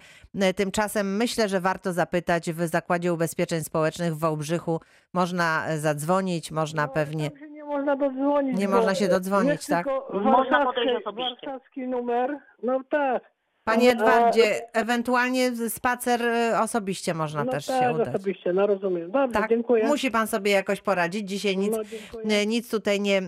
Tymczasem 0.56 1.16
myślę, 1.16 1.48
że 1.48 1.60
warto 1.60 1.92
zapytać 1.92 2.52
w 2.52 2.68
Zakładzie 2.68 3.12
Ubezpieczeń 3.12 3.64
Społecznych 3.64 4.14
w 4.14 4.18
Wałbrzychu. 4.18 4.80
Można 5.12 5.64
zadzwonić, 5.78 6.50
można 6.50 6.88
pewnie... 6.88 7.30
Nie 7.68 7.76
można 7.76 7.97
dodzwonić. 7.97 8.59
Nie 8.59 8.68
bo 8.68 8.76
można 8.76 8.94
się 8.94 9.09
dodzwonić, 9.09 9.50
jest 9.52 9.68
tak? 9.68 9.87
tylko 9.87 10.09
Można 10.12 10.33
warszawski- 10.59 10.64
podejść 10.64 11.06
osobiście. 11.06 11.47
Warszawski 11.47 11.80
numer. 11.88 12.38
No 12.62 12.80
tak. 12.90 13.23
Panie 13.64 13.88
A- 13.88 13.92
Edwardzie, 13.92 14.61
ewentualnie 14.73 15.50
spacer 15.68 16.23
y, 16.23 16.59
osobiście 16.59 17.14
można 17.14 17.44
no 17.44 17.52
też 17.52 17.66
tak, 17.66 17.83
się 17.83 17.92
udać. 17.92 18.09
osobiście, 18.14 18.52
no 18.52 18.66
rozumiem. 18.66 19.11
Dobrze, 19.11 19.40
Tak, 19.40 19.49
dziękuję. 19.49 19.87
musi 19.87 20.11
pan 20.11 20.26
sobie 20.26 20.50
jakoś 20.50 20.80
poradzić. 20.80 21.28
Dzisiaj 21.28 21.56
nic, 21.56 21.76
No, 21.76 21.85
dziękuję. 21.85 22.40
y, 22.42 22.47
nic 22.47 22.71
tutaj 22.71 23.00
nie, 23.00 23.23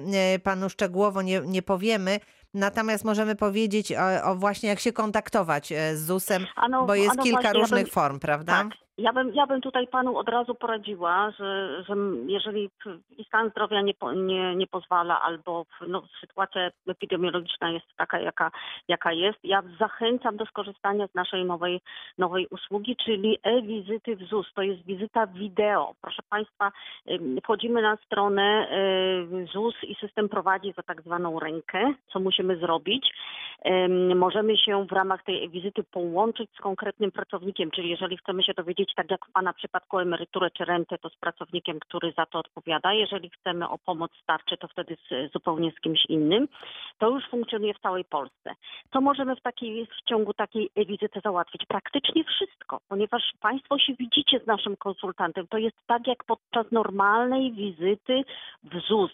panu 0.45 0.69
szczegółowo 0.69 1.23
nie, 1.23 1.41
nie 1.41 1.63
powiemy. 1.63 2.21
Natomiast 2.55 3.05
możemy 3.05 3.37
powiedzieć 3.37 3.93
o, 3.93 4.31
o 4.31 4.35
właśnie 4.35 4.69
jak 4.69 4.81
się 4.81 4.93
kontaktować 4.93 5.73
z 5.95 5.99
ZUS-em, 6.07 6.47
A 6.57 6.69
no- 6.69 6.87
bo 6.87 6.95
jest 6.95 7.17
no 7.17 7.23
kilka 7.23 7.41
właśnie, 7.43 7.59
ja 7.59 7.63
różnych 7.63 7.85
bym- 7.85 7.93
form, 7.93 8.19
prawda? 8.21 8.53
Tak. 8.53 8.86
Ja 8.99 9.13
bym, 9.13 9.35
ja 9.35 9.47
bym 9.47 9.61
tutaj 9.61 9.87
panu 9.87 10.17
od 10.17 10.29
razu 10.29 10.55
poradziła, 10.55 11.31
że, 11.31 11.83
że 11.85 11.95
jeżeli 12.27 12.71
stan 13.27 13.51
zdrowia 13.51 13.81
nie, 13.81 13.95
nie, 14.17 14.57
nie 14.57 14.67
pozwala 14.67 15.23
albo 15.23 15.67
no, 15.89 16.03
sytuacja 16.21 16.71
epidemiologiczna 16.89 17.71
jest 17.71 17.87
taka, 17.97 18.21
jaka, 18.21 18.51
jaka 18.89 19.13
jest, 19.13 19.39
ja 19.45 19.63
zachęcam 19.79 20.37
do 20.37 20.47
skorzystania 20.47 21.07
z 21.07 21.15
naszej 21.15 21.45
nowej, 21.45 21.81
nowej 22.19 22.47
usługi, 22.51 22.97
czyli 22.97 23.39
e-wizyty 23.43 24.17
w 24.17 24.23
ZUS. 24.23 24.47
To 24.55 24.63
jest 24.63 24.85
wizyta 24.85 25.27
wideo. 25.27 25.95
Proszę 26.01 26.23
Państwa, 26.29 26.73
wchodzimy 27.43 27.83
na 27.83 27.97
stronę 27.97 28.69
ZUS 29.53 29.75
i 29.83 29.95
system 29.95 30.29
prowadzi 30.29 30.73
za 30.73 30.83
tak 30.83 31.03
zwaną 31.03 31.41
rękę, 31.41 31.95
co 32.13 32.21
musimy 32.21 32.57
zrobić. 32.57 33.15
Możemy 34.15 34.57
się 34.57 34.87
w 34.87 34.93
ramach 34.93 35.25
tej 35.25 35.51
wizyty 35.51 35.85
połączyć 35.85 36.51
z 36.59 36.61
konkretnym 36.61 37.13
pracownikiem, 37.13 37.71
czyli 37.71 37.89
jeżeli 37.91 38.17
chcemy 38.17 38.43
się 38.43 38.55
dowiedzieć, 38.55 38.86
tak 38.95 39.11
jak 39.11 39.27
w 39.27 39.33
Pana 39.33 39.53
przypadku 39.53 39.99
emeryturę 39.99 40.51
czy 40.51 40.65
rentę, 40.65 40.99
to 40.99 41.09
z 41.09 41.17
pracownikiem, 41.17 41.81
który 41.81 42.13
za 42.13 42.27
to 42.27 42.39
odpowiada. 42.39 42.93
Jeżeli 42.93 43.31
chcemy 43.31 43.69
o 43.69 43.79
pomoc 43.79 44.11
starczy, 44.23 44.57
to 44.57 44.69
wtedy 44.69 44.97
z, 44.97 45.33
zupełnie 45.33 45.73
z 45.79 45.81
kimś 45.81 46.07
innym. 46.09 46.49
To 46.99 47.11
już 47.11 47.29
funkcjonuje 47.29 47.75
w 47.75 47.81
całej 47.81 48.05
Polsce. 48.05 48.55
Co 48.93 49.01
możemy 49.01 49.37
w, 49.37 49.43
takiej, 49.43 49.87
w 49.87 50.09
ciągu 50.09 50.35
takiej 50.35 50.71
wizyty 50.77 51.21
załatwić? 51.25 51.63
Praktycznie 51.69 52.25
wszystko, 52.25 52.81
ponieważ 52.89 53.23
Państwo 53.41 53.79
się 53.79 53.95
widzicie 53.95 54.41
z 54.41 54.47
naszym 54.47 54.77
konsultantem. 54.77 55.47
To 55.47 55.59
jest 55.59 55.77
tak 55.87 56.07
jak 56.07 56.25
podczas 56.25 56.73
normalnej 56.73 57.53
wizyty 57.53 58.23
w 58.65 58.81
ZUS. 58.89 59.13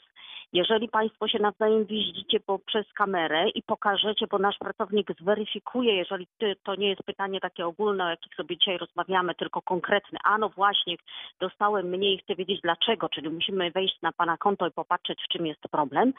Jeżeli 0.52 0.88
Państwo 0.88 1.28
się 1.28 1.38
nawzajem 1.38 1.85
widzicie 1.85 2.40
przez 2.66 2.92
kamerę 2.92 3.49
i 3.49 3.62
pokażecie, 3.62 4.26
bo 4.26 4.38
nasz 4.38 4.59
pracownik 4.59 5.09
zweryfikuje, 5.21 5.97
jeżeli 5.97 6.26
to 6.62 6.75
nie 6.75 6.88
jest 6.88 7.02
pytanie 7.02 7.40
takie 7.40 7.66
ogólne, 7.66 8.04
o 8.04 8.09
jakich 8.09 8.35
sobie 8.35 8.56
dzisiaj 8.56 8.78
rozmawiamy, 8.78 9.35
tylko 9.35 9.62
konkretne, 9.62 10.18
a 10.25 10.38
no 10.38 10.49
właśnie, 10.49 10.97
dostałem 11.40 11.87
mniej, 11.87 12.18
chcę 12.18 12.35
wiedzieć 12.35 12.61
dlaczego, 12.61 13.09
czyli 13.09 13.30
musimy 13.30 13.71
wejść 13.71 14.02
na 14.02 14.12
Pana 14.12 14.37
konto 14.37 14.66
i 14.66 14.71
popatrzeć, 14.71 15.18
w 15.25 15.32
czym 15.32 15.47
jest 15.47 15.61
problem, 15.61 16.12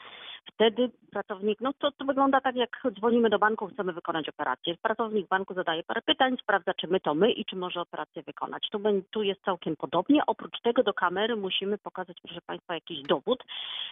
wtedy 0.52 0.90
pracownik, 1.10 1.60
no 1.60 1.72
to, 1.72 1.92
to 1.92 2.04
wygląda 2.04 2.40
tak, 2.40 2.56
jak 2.56 2.82
dzwonimy 2.98 3.30
do 3.30 3.38
banku, 3.38 3.66
chcemy 3.66 3.92
wykonać 3.92 4.28
operację. 4.28 4.74
Pracownik 4.82 5.28
banku 5.28 5.54
zadaje 5.54 5.82
parę 5.82 6.02
pytań, 6.02 6.36
sprawdza, 6.42 6.74
czy 6.74 6.86
my 6.88 7.00
to 7.00 7.14
my 7.14 7.32
i 7.32 7.44
czy 7.44 7.56
może 7.56 7.80
operację 7.80 8.22
wykonać. 8.22 8.68
Tu, 8.70 8.80
tu 9.10 9.22
jest 9.22 9.44
całkiem 9.44 9.76
podobnie. 9.76 10.26
Oprócz 10.26 10.60
tego 10.60 10.82
do 10.82 10.94
kamery 10.94 11.36
musimy 11.36 11.78
pokazać, 11.78 12.16
proszę 12.22 12.40
Państwa, 12.46 12.74
jakiś 12.74 13.02
dowód, 13.02 13.44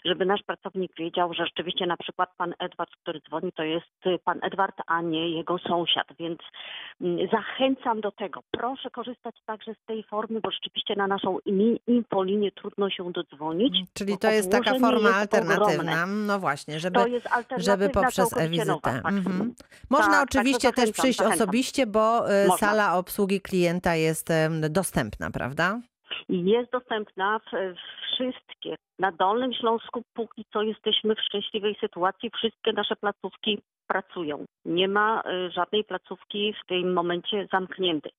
żeby 0.04 0.26
nasz 0.32 0.42
pracownik 0.42 0.92
wiedział, 0.98 1.34
że 1.34 1.44
rzeczywiście 1.46 1.86
na 1.86 1.96
przykład 1.96 2.30
pan 2.36 2.54
Edward, 2.58 2.90
który 3.02 3.20
dzwoni, 3.20 3.52
to 3.52 3.62
jest 3.62 4.22
pan 4.24 4.38
Edward, 4.42 4.76
a 4.86 5.00
nie 5.02 5.30
jego 5.30 5.58
sąsiad, 5.58 6.06
więc 6.18 6.38
mm, 7.00 7.28
zachęcam 7.32 8.00
do 8.00 8.10
tego. 8.12 8.42
Proszę 8.50 8.90
korzystać 8.90 9.36
także 9.46 9.74
z 9.74 9.86
tej 9.86 10.02
formy, 10.02 10.40
bo 10.40 10.50
rzeczywiście 10.50 10.94
na 10.96 11.06
naszą 11.06 11.38
infolinię 11.86 12.52
trudno 12.52 12.90
się 12.90 13.12
dodzwonić. 13.12 13.74
Czyli 13.92 14.18
to 14.18 14.30
jest 14.30 14.50
taka 14.50 14.78
forma 14.78 15.10
alternatywna. 15.10 15.64
Ogromne. 15.64 16.06
No 16.06 16.38
właśnie, 16.38 16.80
żeby, 16.80 16.98
żeby 17.56 17.88
poprzez 17.88 18.36
e-wizytę. 18.36 18.90
Mhm. 18.90 19.54
Można 19.90 20.12
tak, 20.12 20.24
oczywiście 20.24 20.72
też 20.72 20.92
przyjść 20.92 21.18
zachęcam. 21.18 21.42
osobiście, 21.42 21.86
bo 21.86 22.32
y, 22.32 22.48
Można. 22.48 22.68
sala 22.68 22.98
obsługi 22.98 23.40
klienta 23.40 23.94
jest 23.94 24.28
dostępna, 24.70 25.30
prawda? 25.30 25.80
Jest 26.29 26.73
dostępna 26.73 27.38
w, 27.38 27.75
wszystkie 28.12 28.76
na 28.99 29.12
Dolnym 29.12 29.52
Śląsku 29.55 30.02
póki 30.14 30.45
co 30.52 30.62
jesteśmy 30.62 31.14
w 31.14 31.21
szczęśliwej 31.21 31.76
sytuacji. 31.81 32.31
Wszystkie 32.31 32.73
nasze 32.73 32.97
placówki 32.97 33.62
pracują. 33.92 34.44
Nie 34.64 34.88
ma 34.88 35.22
y, 35.22 35.50
żadnej 35.50 35.84
placówki 35.84 36.54
w 36.64 36.66
tym 36.66 36.92
momencie 36.92 37.49
zamkniętej. 37.52 38.12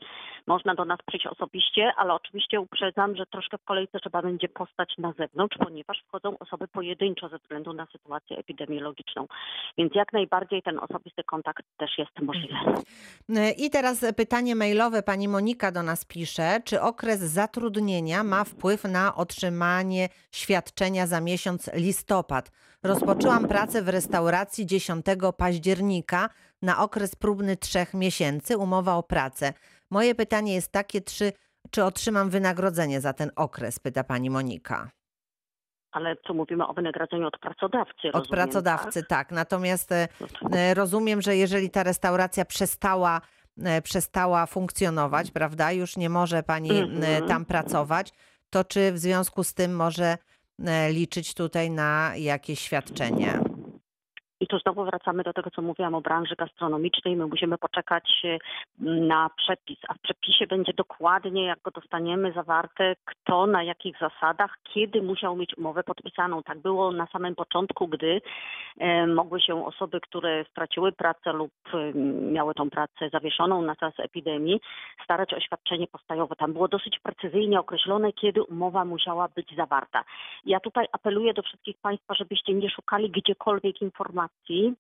Można 0.48 0.76
do 0.76 0.86
nas 0.86 1.00
przyjść 1.08 1.28
osobiście, 1.28 1.92
ale 1.98 2.14
oczywiście 2.14 2.62
uprzedzam, 2.62 3.16
że 3.16 3.26
troszkę 3.26 3.58
w 3.58 3.64
kolejce 3.64 4.00
trzeba 4.00 4.22
będzie 4.22 4.50
postać 4.50 4.94
na 4.98 5.14
zewnątrz, 5.18 5.58
ponieważ 5.58 6.04
wchodzą 6.08 6.40
osoby 6.40 6.68
pojedynczo 6.68 7.30
ze 7.30 7.38
względu 7.38 7.74
na 7.74 7.88
sytuację 7.92 8.38
epidemiologiczną. 8.38 9.28
Więc 9.78 9.96
jak 9.96 10.14
najbardziej 10.14 10.62
ten 10.62 10.80
osobisty 10.80 11.24
kontakt 11.24 11.66
też 11.78 11.98
jest 11.98 12.20
możliwy. 12.22 12.56
I 13.58 13.70
teraz 13.70 14.06
pytanie 14.18 14.56
mailowe. 14.56 15.04
Pani 15.04 15.28
Monika 15.28 15.72
do 15.72 15.84
nas 15.84 16.06
pisze, 16.06 16.60
czy 16.66 16.82
okres 16.82 17.20
zatrudnienia 17.20 18.24
ma 18.24 18.44
wpływ 18.44 18.84
na 18.84 19.16
otrzymanie 19.16 20.10
świadczenia 20.32 21.08
za 21.08 21.22
miesiąc 21.22 21.74
listopad? 21.74 22.52
Rozpoczęłam 22.84 23.48
pracę 23.48 23.82
w 23.82 23.90
restauracji 23.90 24.66
10 24.66 25.06
października 25.38 26.30
na 26.62 26.84
okres 26.84 27.16
próbny 27.16 27.58
trzech 27.58 27.94
miesięcy, 27.94 28.58
umowa 28.58 28.96
o 28.96 29.04
pracę. 29.04 29.54
Moje 29.92 30.16
pytanie 30.16 30.54
jest 30.54 30.72
takie, 30.72 31.02
czy, 31.02 31.32
czy 31.72 31.84
otrzymam 31.84 32.30
wynagrodzenie 32.30 33.02
za 33.02 33.14
ten 33.14 33.32
okres, 33.36 33.80
pyta 33.80 34.04
pani 34.04 34.30
Monika. 34.30 34.90
Ale 35.92 36.16
co 36.28 36.34
mówimy 36.34 36.68
o 36.68 36.74
wynagrodzeniu 36.74 37.28
od 37.28 37.40
pracodawcy? 37.40 38.08
Od 38.08 38.16
rozumiem, 38.16 38.30
pracodawcy, 38.30 39.00
tak? 39.00 39.10
tak. 39.10 39.32
Natomiast 39.32 39.92
e, 39.92 40.08
e, 40.52 40.74
rozumiem, 40.74 41.22
że 41.22 41.36
jeżeli 41.36 41.70
ta 41.70 41.84
restauracja 41.84 42.46
przestała 42.46 43.22
e, 43.64 43.82
przestała 43.82 44.46
funkcjonować, 44.46 45.32
prawda? 45.32 45.72
Już 45.72 45.98
nie 45.98 46.10
może 46.10 46.44
pani 46.44 46.72
mm 46.72 47.02
-hmm. 47.02 47.28
tam 47.28 47.46
pracować, 47.46 48.12
to 48.50 48.64
czy 48.64 48.92
w 48.92 48.98
związku 48.98 49.44
z 49.44 49.54
tym 49.54 49.76
może 49.76 50.18
liczyć 50.90 51.34
tutaj 51.34 51.72
na 51.72 52.14
jakieś 52.18 52.60
świadczenie? 52.60 53.40
I 54.44 54.48
tu 54.48 54.60
znowu 54.60 54.86
wracamy 54.86 55.24
do 55.24 55.34
tego, 55.34 55.50
co 55.52 55.62
mówiłam 55.62 55.96
o 55.96 56.02
branży 56.02 56.36
gastronomicznej. 56.36 57.16
My 57.16 57.28
musimy 57.28 57.58
poczekać 57.58 58.22
e, 58.26 58.38
na 58.80 59.30
przepis, 59.38 59.78
a 59.88 59.94
w 59.94 60.00
przepisie 60.00 60.48
będzie 60.48 60.74
dokładnie, 60.74 61.46
jak 61.46 61.62
go 61.62 61.72
dostaniemy, 61.72 62.32
zawarte, 62.32 62.96
kto, 63.06 63.48
na 63.48 63.64
jakich 63.64 64.00
zasadach, 64.00 64.58
kiedy 64.64 65.02
musiał 65.02 65.36
mieć 65.36 65.58
umowę 65.58 65.84
podpisaną. 65.84 66.44
Tak 66.44 66.60
było 66.60 66.92
na 66.92 67.08
samym 67.08 67.36
początku, 67.36 67.88
gdy 67.88 68.22
e, 68.80 69.08
mogły 69.08 69.42
się 69.42 69.66
osoby, 69.66 70.02
które 70.02 70.46
straciły 70.52 70.92
pracę 70.92 71.34
lub 71.34 71.52
e, 71.74 71.94
miały 72.32 72.54
tą 72.54 72.70
pracę 72.70 73.10
zawieszoną 73.12 73.62
na 73.62 73.76
czas 73.76 73.94
epidemii, 74.00 74.62
starać 75.04 75.34
o 75.34 75.40
świadczenie 75.40 75.88
postojowe. 75.88 76.36
Tam 76.36 76.54
było 76.54 76.68
dosyć 76.68 77.00
precyzyjnie 77.00 77.60
określone, 77.60 78.14
kiedy 78.14 78.44
umowa 78.44 78.86
musiała 78.86 79.28
być 79.36 79.56
zawarta. 79.56 80.04
Ja 80.46 80.60
tutaj 80.60 80.88
apeluję 80.92 81.34
do 81.34 81.42
wszystkich 81.42 81.78
Państwa, 81.82 82.14
żebyście 82.14 82.54
nie 82.54 82.70
szukali 82.70 83.10
gdziekolwiek 83.10 83.82
informacji 83.82 84.33
informacji 84.50 84.76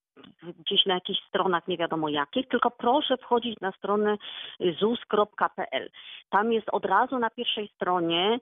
gdzieś 0.59 0.85
na 0.85 0.93
jakichś 0.93 1.19
stronach 1.27 1.67
nie 1.67 1.77
wiadomo 1.77 2.09
jakich, 2.09 2.47
tylko 2.47 2.71
proszę 2.71 3.17
wchodzić 3.17 3.59
na 3.61 3.71
stronę 3.71 4.17
zus.pl. 4.79 5.89
Tam 6.29 6.53
jest 6.53 6.69
od 6.71 6.85
razu 6.85 7.19
na 7.19 7.29
pierwszej 7.29 7.67
stronie 7.67 8.39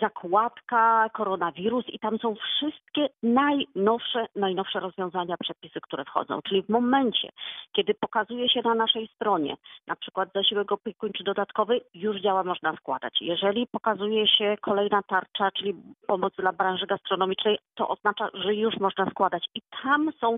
zakładka 0.00 1.10
koronawirus 1.12 1.84
i 1.88 1.98
tam 1.98 2.18
są 2.18 2.34
wszystkie 2.34 3.08
najnowsze, 3.22 4.26
najnowsze 4.36 4.80
rozwiązania, 4.80 5.36
przepisy, 5.40 5.80
które 5.80 6.04
wchodzą. 6.04 6.42
Czyli 6.42 6.62
w 6.62 6.68
momencie, 6.68 7.28
kiedy 7.72 7.94
pokazuje 7.94 8.48
się 8.48 8.62
na 8.62 8.74
naszej 8.74 9.08
stronie 9.08 9.56
na 9.86 9.96
przykład 9.96 10.28
zasiłek 10.34 10.72
opiekuńczy 10.72 11.24
dodatkowy, 11.24 11.80
już 11.94 12.20
działa, 12.20 12.44
można 12.44 12.76
składać. 12.76 13.18
Jeżeli 13.20 13.66
pokazuje 13.66 14.28
się 14.28 14.56
kolejna 14.60 15.02
tarcza, 15.02 15.50
czyli 15.50 15.74
pomoc 16.06 16.34
dla 16.36 16.52
branży 16.52 16.86
gastronomicznej, 16.86 17.58
to 17.74 17.88
oznacza, 17.88 18.28
że 18.34 18.54
już 18.54 18.76
można 18.76 19.10
składać. 19.10 19.48
I 19.54 19.60
tam 19.82 20.12
są 20.20 20.36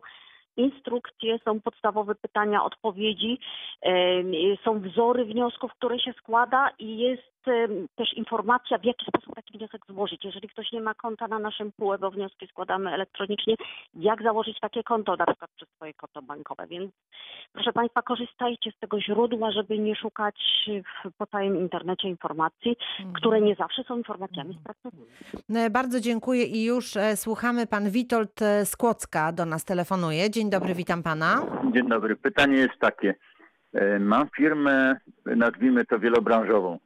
instrukcje, 0.56 1.38
są 1.44 1.60
podstawowe 1.60 2.14
pytania, 2.14 2.64
odpowiedzi, 2.64 3.38
są 4.64 4.80
wzory 4.80 5.24
wniosków, 5.24 5.72
które 5.72 5.98
się 5.98 6.12
składa 6.12 6.70
i 6.78 6.98
jest 6.98 7.32
też 7.94 8.12
informacja, 8.12 8.78
w 8.78 8.84
jaki 8.84 9.06
sposób 9.06 9.34
taki 9.34 9.58
wniosek 9.58 9.86
złożyć. 9.88 10.24
Jeżeli 10.24 10.48
ktoś 10.48 10.72
nie 10.72 10.80
ma 10.80 10.94
konta 10.94 11.28
na 11.28 11.38
naszym 11.38 11.72
PUE, 11.72 11.98
bo 11.98 12.10
wnioski 12.10 12.46
składamy 12.46 12.94
elektronicznie, 12.94 13.54
jak 13.94 14.22
założyć 14.22 14.60
takie 14.60 14.82
konto, 14.82 15.16
na 15.16 15.26
przykład 15.26 15.50
przez 15.56 15.68
swoje 15.68 15.94
konto 15.94 16.22
bankowe. 16.22 16.66
Więc 16.66 16.92
proszę 17.52 17.72
Państwa, 17.72 18.02
korzystajcie 18.02 18.70
z 18.70 18.78
tego 18.78 19.00
źródła, 19.00 19.50
żeby 19.50 19.78
nie 19.78 19.96
szukać 19.96 20.36
po 21.18 21.26
całym 21.26 21.56
internecie 21.56 22.08
informacji, 22.08 22.76
mhm. 22.98 23.12
które 23.14 23.40
nie 23.40 23.54
zawsze 23.54 23.84
są 23.84 23.96
informacjami 23.98 24.58
sprawdzonymi. 24.60 25.10
E, 25.54 25.70
bardzo 25.70 26.00
dziękuję 26.00 26.44
i 26.44 26.64
już 26.64 26.96
e, 26.96 27.16
słuchamy. 27.16 27.66
Pan 27.66 27.90
Witold 27.90 28.42
e, 28.42 28.66
Skłocka 28.66 29.32
do 29.32 29.46
nas 29.46 29.64
telefonuje. 29.64 30.30
Dzień 30.30 30.41
dobry, 30.50 30.74
witam 30.74 31.02
Pana. 31.02 31.46
Dzień 31.74 31.88
dobry. 31.88 32.16
Pytanie 32.16 32.56
jest 32.56 32.78
takie. 32.80 33.14
Mam 34.00 34.28
firmę, 34.36 34.96
nazwijmy 35.26 35.84
to 35.84 35.98
wielobranżową 35.98 36.78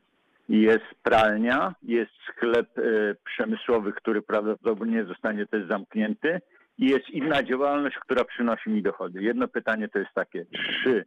jest 0.48 0.84
pralnia, 1.02 1.74
jest 1.82 2.12
sklep 2.28 2.78
e, 2.78 2.82
przemysłowy, 3.24 3.92
który 3.92 4.22
prawdopodobnie 4.22 5.04
zostanie 5.04 5.46
też 5.46 5.68
zamknięty 5.68 6.40
i 6.78 6.86
jest 6.86 7.10
inna 7.10 7.42
działalność, 7.42 7.96
która 7.96 8.24
przynosi 8.24 8.70
mi 8.70 8.82
dochody. 8.82 9.22
Jedno 9.22 9.48
pytanie 9.48 9.88
to 9.88 9.98
jest 9.98 10.14
takie, 10.14 10.46
czy 10.82 11.04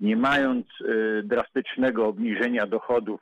nie 0.00 0.16
mając 0.16 0.66
e, 0.66 1.22
drastycznego 1.22 2.06
obniżenia 2.06 2.66
dochodów 2.66 3.20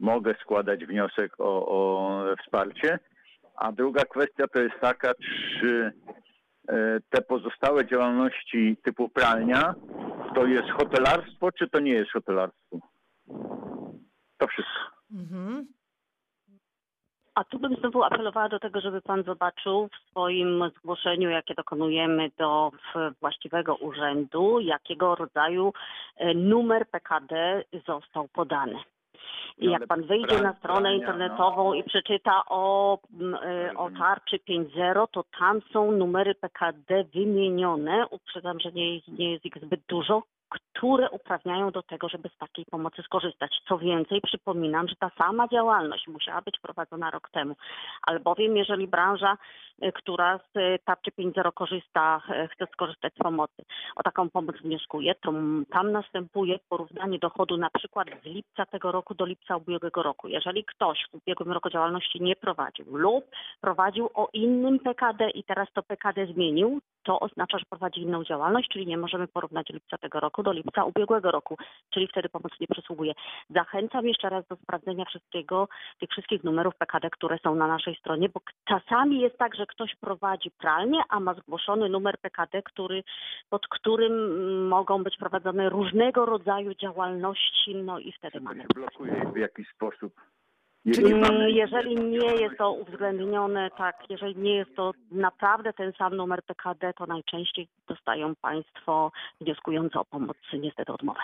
mogę 0.00 0.34
składać 0.42 0.86
wniosek 0.86 1.32
o, 1.38 1.66
o 1.68 2.22
wsparcie? 2.42 2.98
A 3.56 3.72
druga 3.72 4.04
kwestia 4.04 4.48
to 4.48 4.60
jest 4.60 4.80
taka, 4.80 5.12
czy 5.60 5.92
e, 6.08 6.18
te 7.10 7.22
pozostałe 7.22 7.86
działalności 7.86 8.76
typu 8.84 9.08
pralnia 9.08 9.74
to 10.34 10.46
jest 10.46 10.70
hotelarstwo, 10.70 11.52
czy 11.52 11.68
to 11.68 11.80
nie 11.80 11.92
jest 11.92 12.12
hotelarstwo? 12.12 12.78
To 14.38 14.46
wszystko. 14.46 14.98
Mhm. 15.12 15.66
A 17.34 17.44
tu 17.44 17.58
bym 17.58 17.76
znowu 17.76 18.02
apelowała 18.02 18.48
do 18.48 18.58
tego, 18.58 18.80
żeby 18.80 19.02
pan 19.02 19.22
zobaczył 19.22 19.88
w 19.88 20.10
swoim 20.10 20.70
zgłoszeniu, 20.78 21.30
jakie 21.30 21.54
dokonujemy 21.54 22.30
do 22.38 22.70
właściwego 23.20 23.76
urzędu, 23.76 24.60
jakiego 24.60 25.14
rodzaju 25.14 25.72
e, 26.16 26.34
numer 26.34 26.86
PKD 26.90 27.64
został 27.86 28.28
podany. 28.28 28.74
I 29.58 29.70
jak 29.70 29.86
pan 29.86 30.02
wyjdzie 30.02 30.42
na 30.42 30.54
stronę 30.54 30.88
no. 30.88 30.94
internetową 30.94 31.72
i 31.72 31.84
przeczyta 31.84 32.42
o, 32.48 32.98
m, 33.20 33.34
e, 33.34 33.76
o 33.76 33.90
tarczy 33.90 34.38
5.0, 34.48 35.06
to 35.12 35.24
tam 35.38 35.60
są 35.72 35.92
numery 35.92 36.34
PKD 36.34 37.04
wymienione. 37.14 38.06
Uprzedzam, 38.10 38.60
że 38.60 38.72
nie, 38.72 39.00
nie 39.08 39.32
jest 39.32 39.44
ich 39.44 39.54
zbyt 39.62 39.80
dużo, 39.88 40.22
które 40.48 41.10
uprawniają 41.10 41.70
do 41.70 41.82
tego, 41.82 42.08
żeby 42.08 42.28
z 42.28 42.38
takiej 42.38 42.64
pomocy 42.70 43.02
skorzystać. 43.02 43.50
Co 43.68 43.78
więcej, 43.78 44.20
przypominam, 44.20 44.88
że 44.88 44.96
ta 44.96 45.10
sama 45.18 45.48
działalność 45.48 46.08
musiała 46.08 46.42
być 46.42 46.58
prowadzona 46.62 47.10
rok 47.10 47.30
temu, 47.30 47.56
albowiem 48.06 48.56
jeżeli 48.56 48.88
branża, 48.88 49.36
e, 49.80 49.92
która 49.92 50.38
z 50.38 50.56
e, 50.56 50.78
tarczy 50.78 51.10
5.0 51.10 51.52
korzysta, 51.52 52.20
e, 52.28 52.48
chce 52.48 52.66
skorzystać 52.72 53.14
z 53.14 53.18
pomocy, 53.18 53.64
o 53.96 54.02
taką 54.02 54.30
pomoc 54.30 54.56
wnioskuje, 54.56 55.14
to 55.14 55.32
tam 55.70 55.92
następuje 55.92 56.58
porównanie 56.68 57.18
dochodu 57.18 57.56
na 57.56 57.70
przykład 57.70 58.08
z 58.22 58.24
lipca 58.24 58.66
tego 58.66 58.92
roku 58.92 59.14
do 59.14 59.26
lipca 59.26 59.56
ubiegłego 59.56 60.02
roku. 60.02 60.28
Jeżeli 60.28 60.64
ktoś 60.64 61.06
w 61.10 61.14
ubiegłym 61.14 61.52
roku 61.52 61.70
działalności 61.70 62.22
nie 62.22 62.36
prowadził 62.36 62.96
lub 62.96 63.24
prowadził 63.60 64.10
o 64.14 64.28
innym 64.32 64.78
PKD 64.78 65.30
i 65.30 65.44
teraz 65.44 65.68
to 65.74 65.82
PKD 65.82 66.26
zmienił, 66.26 66.80
to 67.08 67.20
oznacza, 67.20 67.58
że 67.58 67.64
prowadzi 67.70 68.00
inną 68.00 68.24
działalność, 68.24 68.68
czyli 68.68 68.86
nie 68.86 68.98
możemy 68.98 69.28
porównać 69.28 69.68
lipca 69.68 69.98
tego 69.98 70.20
roku 70.20 70.42
do 70.42 70.52
lipca 70.52 70.84
ubiegłego 70.84 71.30
roku, 71.30 71.56
czyli 71.90 72.08
wtedy 72.08 72.28
pomoc 72.28 72.52
nie 72.60 72.66
przysługuje. 72.66 73.12
Zachęcam 73.50 74.06
jeszcze 74.06 74.28
raz 74.28 74.46
do 74.46 74.56
sprawdzenia 74.56 75.04
wszystkiego, 75.04 75.68
tych 76.00 76.10
wszystkich 76.10 76.44
numerów 76.44 76.76
PKD, 76.76 77.10
które 77.10 77.38
są 77.38 77.54
na 77.54 77.66
naszej 77.66 77.96
stronie, 77.96 78.28
bo 78.28 78.40
czasami 78.64 79.20
jest 79.20 79.38
tak, 79.38 79.54
że 79.54 79.66
ktoś 79.66 79.94
prowadzi 79.94 80.50
pralnię, 80.50 81.00
a 81.08 81.20
ma 81.20 81.34
zgłoszony 81.34 81.88
numer 81.88 82.18
PKD, 82.18 82.62
który, 82.62 83.02
pod 83.50 83.68
którym 83.68 84.14
mogą 84.68 85.02
być 85.02 85.16
prowadzone 85.16 85.68
różnego 85.68 86.26
rodzaju 86.26 86.74
działalności, 86.74 87.74
no 87.74 87.98
i 87.98 88.12
wtedy 88.12 88.40
mamy. 88.40 88.64
blokuje 88.74 89.30
w 89.34 89.36
jakiś 89.36 89.68
sposób. 89.68 90.12
Czyli- 90.94 91.14
mamy- 91.14 91.50
Jeżeli 91.50 91.94
nie 91.94 92.34
jest 92.34 92.58
to 92.58 92.72
uwzględnione, 92.72 93.70
tak, 93.78 93.96
jeżeli 94.08 94.36
nie 94.36 94.54
jest 94.54 94.76
to 94.76 94.92
naprawdę 95.10 95.72
ten 95.72 95.92
sam 95.98 96.16
numer 96.16 96.42
PKD, 96.42 96.92
to 96.92 97.06
najczęściej 97.06 97.68
dostają 97.88 98.34
Państwo 98.34 99.12
wnioskujące 99.40 100.00
o 100.00 100.04
pomoc 100.04 100.36
niestety 100.58 100.92
odmowę. 100.92 101.20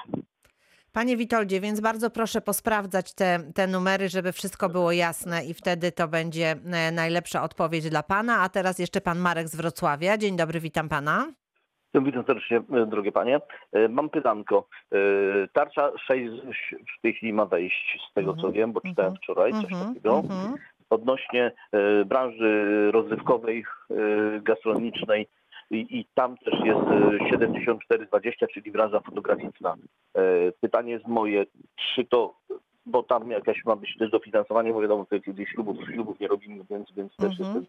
Panie 0.93 1.17
Witoldzie, 1.17 1.61
więc 1.61 1.81
bardzo 1.81 2.11
proszę 2.11 2.41
posprawdzać 2.41 3.15
te, 3.15 3.39
te 3.55 3.67
numery, 3.67 4.09
żeby 4.09 4.33
wszystko 4.33 4.69
było 4.69 4.93
jasne 4.93 5.45
i 5.45 5.55
wtedy 5.55 5.93
to 5.93 6.09
będzie 6.09 6.51
e, 6.73 6.93
najlepsza 6.93 7.43
odpowiedź 7.43 7.91
dla 7.91 8.03
Pana. 8.03 8.41
A 8.41 8.49
teraz 8.49 8.79
jeszcze 8.79 9.01
Pan 9.01 9.19
Marek 9.19 9.49
z 9.49 9.57
Wrocławia. 9.57 10.19
Dzień 10.19 10.37
dobry, 10.37 10.61
witam 10.61 10.89
Pana. 10.89 11.33
Witam 12.03 12.25
serdecznie, 12.25 12.57
e, 12.73 12.87
drogie 12.87 13.13
panie. 13.13 13.41
E, 13.73 13.89
Mam 13.89 14.11
pytanko. 14.11 14.67
E, 14.93 14.97
Tarcza 15.53 15.91
6 15.99 16.31
w 16.99 17.03
tej 17.03 17.15
chwili 17.15 17.33
ma 17.33 17.47
wejść, 17.47 17.99
z 18.11 18.15
tego 18.15 18.33
co 18.33 18.37
Mhm, 18.39 18.53
wiem, 18.53 18.73
bo 18.73 18.81
czytałem 18.81 19.13
mhm, 19.13 19.17
wczoraj 19.17 19.53
coś 19.53 19.65
Mhm, 19.73 19.89
takiego. 19.95 20.23
Odnośnie 20.91 21.53
branży 22.07 22.91
rozrywkowej, 22.93 23.65
gastronomicznej 24.43 25.27
i, 25.71 25.99
i 25.99 26.07
tam 26.15 26.37
też 26.37 26.55
jest 26.65 26.81
e, 26.81 27.31
7420, 27.31 28.47
czyli 28.47 28.71
branża 28.73 29.01
fotograficzna. 29.01 29.75
Pytanie 30.61 30.93
jest 30.93 31.07
moje, 31.07 31.45
czy 31.95 32.05
to, 32.05 32.35
bo 32.87 33.03
tam 33.03 33.31
jakaś 33.31 33.65
ma 33.65 33.77
być 33.77 33.97
też 33.99 34.11
dofinansowanie, 34.11 34.73
bo 34.73 34.81
wiadomo, 34.81 35.07
że 35.13 35.21
kiedyś 35.21 35.49
ślubów, 35.49 35.77
ślubów 35.95 36.21
nie 36.21 36.29
robimy, 36.29 36.65
więc, 36.71 36.93
więc 36.93 37.17
też 37.17 37.39
jest 37.39 37.41
Mhm. 37.41 37.55
ten 37.55 37.67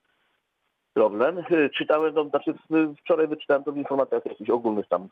problem. 0.99 1.37
E, 1.39 1.69
Czytałem, 1.69 2.13
no, 2.15 2.23
znaczy 2.29 2.53
w- 2.69 2.95
wczoraj 3.01 3.27
wyczytałem 3.27 3.63
to 3.63 3.71
w 3.71 3.77
informacjach 3.77 4.25
jakichś 4.25 4.49
ogólnych 4.49 4.87
tam, 4.87 5.07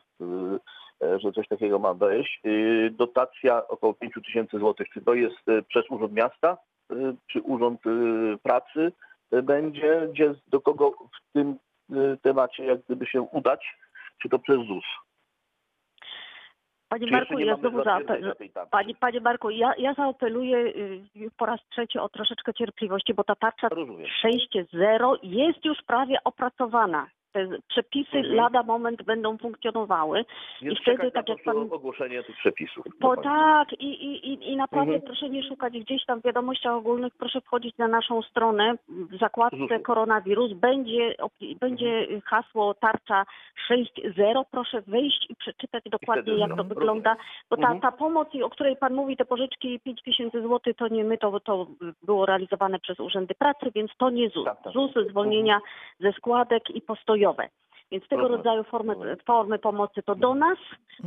e, 1.02 1.18
że 1.20 1.32
coś 1.32 1.48
takiego 1.48 1.78
ma 1.78 1.94
wejść. 1.94 2.40
E, 2.44 2.90
Dotacja 2.90 3.68
około 3.68 3.94
5 3.94 4.14
tysięcy 4.26 4.58
złotych. 4.58 4.86
Czy 4.94 5.00
to 5.00 5.14
jest 5.14 5.36
przez 5.68 5.90
Urząd 5.90 6.12
Miasta, 6.12 6.56
czy 7.26 7.40
Urząd 7.42 7.80
Pracy 8.42 8.92
będzie, 9.42 10.08
gdzie 10.12 10.34
do 10.48 10.60
kogo 10.60 10.90
w 10.90 11.32
tym 11.32 11.56
temacie 12.22 12.64
jak 12.64 12.80
gdyby 12.80 13.06
się 13.06 13.22
udać, 13.22 13.76
czy 14.22 14.28
to 14.28 14.38
przez 14.38 14.56
ZUS? 14.56 14.84
Panie 16.94 17.10
Marku, 17.10 17.38
ja 17.38 17.56
znowu? 17.56 17.82
Panie, 18.70 18.94
panie 18.94 19.20
Marku, 19.20 19.50
ja, 19.50 19.74
ja 19.78 19.94
zaapeluję 19.94 20.58
y, 20.58 21.30
po 21.36 21.46
raz 21.46 21.60
trzeci 21.70 21.98
o 21.98 22.08
troszeczkę 22.08 22.54
cierpliwości, 22.54 23.14
bo 23.14 23.24
ta 23.24 23.34
tarcza 23.34 23.68
Rozumiem. 23.68 24.06
6.0 24.24 25.16
jest 25.22 25.64
już 25.64 25.78
prawie 25.86 26.18
opracowana. 26.24 27.06
Te 27.34 27.48
przepisy 27.68 28.16
Mhm. 28.16 28.34
lada 28.34 28.62
moment 28.62 29.02
będą 29.02 29.38
funkcjonowały. 29.38 30.24
Więc 30.62 30.78
I 30.78 30.82
wtedy, 30.82 31.10
tak 31.10 31.28
jak 31.28 31.42
pan- 31.44 31.68
ogłoszenie 31.72 32.22
tych 32.22 32.36
przepisów. 32.36 32.84
Po 33.00 33.16
tak 33.16 33.72
i, 33.72 33.86
i, 33.86 34.32
i, 34.32 34.52
i 34.52 34.56
naprawdę 34.56 34.92
Mhm. 34.94 35.02
proszę 35.06 35.28
nie 35.28 35.42
szukać 35.42 35.72
gdzieś 35.78 36.04
tam 36.04 36.20
w 36.20 36.24
wiadomościach 36.24 36.72
ogólnych, 36.74 37.12
proszę 37.18 37.40
wchodzić 37.40 37.78
na 37.78 37.88
naszą 37.88 38.22
stronę 38.22 38.74
w 38.88 39.18
zakładce 39.18 39.56
ZUS-u. 39.56 39.82
koronawirus, 39.82 40.52
będzie, 40.52 41.14
będzie 41.60 42.06
hasło 42.24 42.74
tarcza 42.74 43.24
6.0, 43.70 44.44
proszę 44.50 44.82
wejść 44.86 45.26
i 45.30 45.36
przeczytać 45.36 45.84
dokładnie 45.90 46.22
wtedy 46.22 46.38
jak 46.38 46.50
to 46.50 46.56
rozumiem. 46.56 46.68
wygląda, 46.78 47.16
bo 47.50 47.56
ta, 47.56 47.62
Mhm. 47.62 47.80
ta 47.80 47.92
pomoc, 47.92 48.28
o 48.42 48.50
której 48.50 48.76
pan 48.76 48.94
mówi, 48.94 49.16
te 49.16 49.24
pożyczki 49.24 49.80
5 49.80 50.02
tysięcy 50.02 50.42
złotych, 50.42 50.76
to 50.76 50.88
nie 50.88 51.04
my, 51.04 51.18
to, 51.18 51.40
to 51.40 51.66
było 52.02 52.26
realizowane 52.26 52.78
przez 52.78 53.00
urzędy 53.00 53.34
pracy, 53.34 53.66
więc 53.74 53.90
to 53.98 54.10
nie 54.10 54.28
ZUS. 54.30 54.44
Tak, 54.44 54.62
tak. 54.62 54.72
ZUS, 54.72 54.90
zwolnienia 55.10 55.60
ze 56.00 56.12
składek 56.12 56.70
i 56.70 56.80
Więc 57.92 58.08
tego 58.08 58.22
Rozumiem. 58.22 58.38
rodzaju 58.38 58.64
formy, 58.64 58.94
Rozumiem. 58.94 59.16
formy 59.26 59.58
pomocy 59.58 60.02
to 60.02 60.14
do 60.14 60.34
nas 60.34 60.58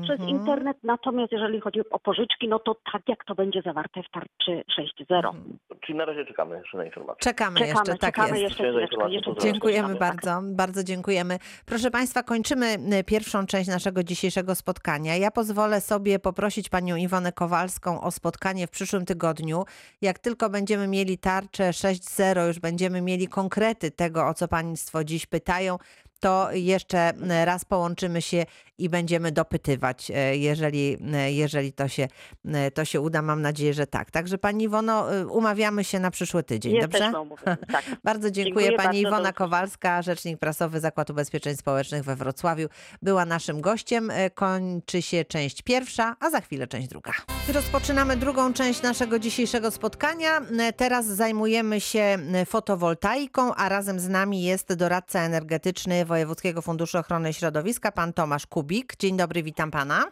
przez 0.04 0.20
Mhm. 0.20 0.30
internet, 0.30 0.78
natomiast 0.84 1.32
jeżeli 1.32 1.62
chodzi 1.62 1.90
o 1.90 2.00
pożyczki, 2.00 2.48
no 2.48 2.60
to 2.60 2.76
tak 2.94 3.02
jak 3.08 3.26
to 3.26 3.36
będzie 3.36 3.62
zawarte 3.62 4.04
w 4.04 4.10
tarczy 4.12 4.64
6.0. 4.82 5.16
Mhm. 5.30 5.58
Czyli 5.86 5.98
na 5.98 6.06
razie 6.06 6.26
czekamy 6.26 6.58
jeszcze 6.58 6.78
na 6.78 6.86
informację. 6.86 7.20
Czekamy, 7.22 7.60
Czekamy, 7.60 7.74
jeszcze, 7.80 7.92
tak 7.98 8.16
czekamy 8.16 8.28
jest. 8.40 8.42
jeszcze 8.42 8.64
Jeszcze 8.82 8.98
pozdrawiam. 8.98 9.40
Dziękujemy 9.40 9.94
czekamy, 9.94 10.00
bardzo, 10.00 10.40
bardzo 10.56 10.84
dziękujemy. 10.84 11.38
Proszę 11.66 11.92
Państwa, 11.92 12.24
kończymy 12.24 12.66
y, 13.00 13.04
pierwszą 13.04 13.46
część 13.46 13.70
naszego 13.70 14.04
dzisiejszego 14.04 14.56
spotkania. 14.56 15.16
Ja 15.16 15.32
pozwolę 15.32 15.82
sobie 15.82 16.20
poprosić 16.20 16.70
Panią 16.70 16.96
Iwonę 16.96 17.32
Kowalską 17.32 18.02
o 18.02 18.12
spotkanie 18.12 18.68
w 18.68 18.72
przyszłym 18.72 19.06
tygodniu. 19.06 19.64
Jak 20.02 20.20
tylko 20.20 20.50
będziemy 20.50 20.88
mieli 20.88 21.18
tarczę 21.18 21.70
6.0, 21.70 22.48
już 22.48 22.60
będziemy 22.60 23.02
mieli 23.02 23.28
konkrety 23.28 23.92
tego, 23.92 24.28
o 24.28 24.34
co 24.34 24.48
Państwo 24.48 25.04
dziś 25.04 25.26
pytają, 25.26 25.78
to 26.20 26.52
jeszcze 26.52 27.10
y, 27.10 27.46
raz 27.46 27.66
połączymy 27.66 28.22
się 28.22 28.46
i 28.78 28.90
będziemy 28.90 29.32
dopytywać, 29.32 30.12
y, 30.12 30.38
jeżeli, 30.38 30.98
y, 31.28 31.32
jeżeli 31.32 31.74
to, 31.74 31.88
się, 31.88 32.08
y, 32.46 32.72
to 32.72 32.86
się 32.86 33.02
uda. 33.02 33.22
Mam 33.22 33.42
nadzieję, 33.42 33.74
że 33.74 33.88
tak. 33.88 34.12
Także 34.12 34.38
Pani 34.38 34.64
Iwono, 34.64 35.06
umawiamy 35.30 35.84
się 35.84 36.00
na 36.00 36.12
przyszły 36.12 36.44
tydzień, 36.44 36.74
Jesteśmy 36.74 37.12
dobrze? 37.12 37.48
Tak. 37.72 37.86
Bardzo 38.04 38.32
dziękuję. 38.32 38.66
Dziękuję 38.66 38.78
Pani 38.78 39.04
bardzo, 39.04 39.18
Iwona. 39.18 39.34
Kowalska, 39.34 40.02
rzecznik 40.02 40.40
prasowy 40.40 40.80
Zakładu 40.80 41.14
Ubezpieczeń 41.14 41.58
Społecznych 41.58 42.04
we 42.04 42.16
Wrocławiu, 42.16 42.68
była 43.02 43.26
naszym 43.26 43.62
gościem. 43.62 44.12
E, 44.12 44.30
Kończy 44.30 45.02
się 45.02 45.26
część 45.26 45.62
pierwsza, 45.62 46.16
a 46.20 46.30
za 46.30 46.42
chwilę 46.42 46.68
część 46.68 46.88
druga. 46.88 47.12
Rozpoczynamy 47.54 48.16
drugą 48.16 48.54
część 48.54 48.82
naszego 48.82 49.20
dzisiejszego 49.20 49.72
spotkania. 49.72 50.30
Teraz 50.78 51.06
zajmujemy 51.06 51.82
się 51.82 52.18
fotowoltaiką, 52.46 53.56
a 53.56 53.70
razem 53.70 54.00
z 54.00 54.10
nami 54.10 54.44
jest 54.44 54.76
doradca 54.76 55.20
energetyczny 55.20 56.06
Wojewódzkiego 56.06 56.62
Funduszu 56.62 56.98
Ochrony 56.98 57.34
Środowiska, 57.34 57.92
pan 57.92 58.14
Tomasz 58.14 58.48
Kubik. 58.48 58.96
Dzień 59.00 59.18
dobry, 59.18 59.44
witam 59.44 59.72
pana. 59.72 60.04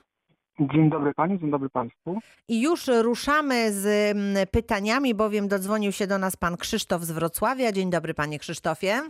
Dzień 0.60 0.90
dobry 0.90 1.14
Pani, 1.14 1.40
dzień 1.40 1.52
dobry 1.52 1.70
Państwu. 1.70 2.20
I 2.48 2.62
już 2.62 2.88
ruszamy 2.88 3.72
z 3.72 3.86
mm, 3.86 4.48
pytaniami, 4.48 5.16
bowiem 5.16 5.48
dodzwonił 5.48 5.92
się 5.92 6.08
do 6.08 6.18
nas 6.18 6.36
pan 6.36 6.58
Krzysztof 6.58 7.02
z 7.02 7.12
Wrocławia. 7.12 7.72
Dzień 7.72 7.90
dobry, 7.90 8.14
panie 8.14 8.40
Krzysztofie. 8.40 9.02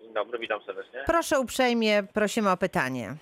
Dzień 0.00 0.14
dobry, 0.14 0.38
witam 0.38 0.60
serdecznie. 0.66 1.02
Proszę 1.06 1.40
uprzejmie, 1.40 2.02
prosimy 2.14 2.50
o 2.50 2.56
pytanie. 2.56 3.14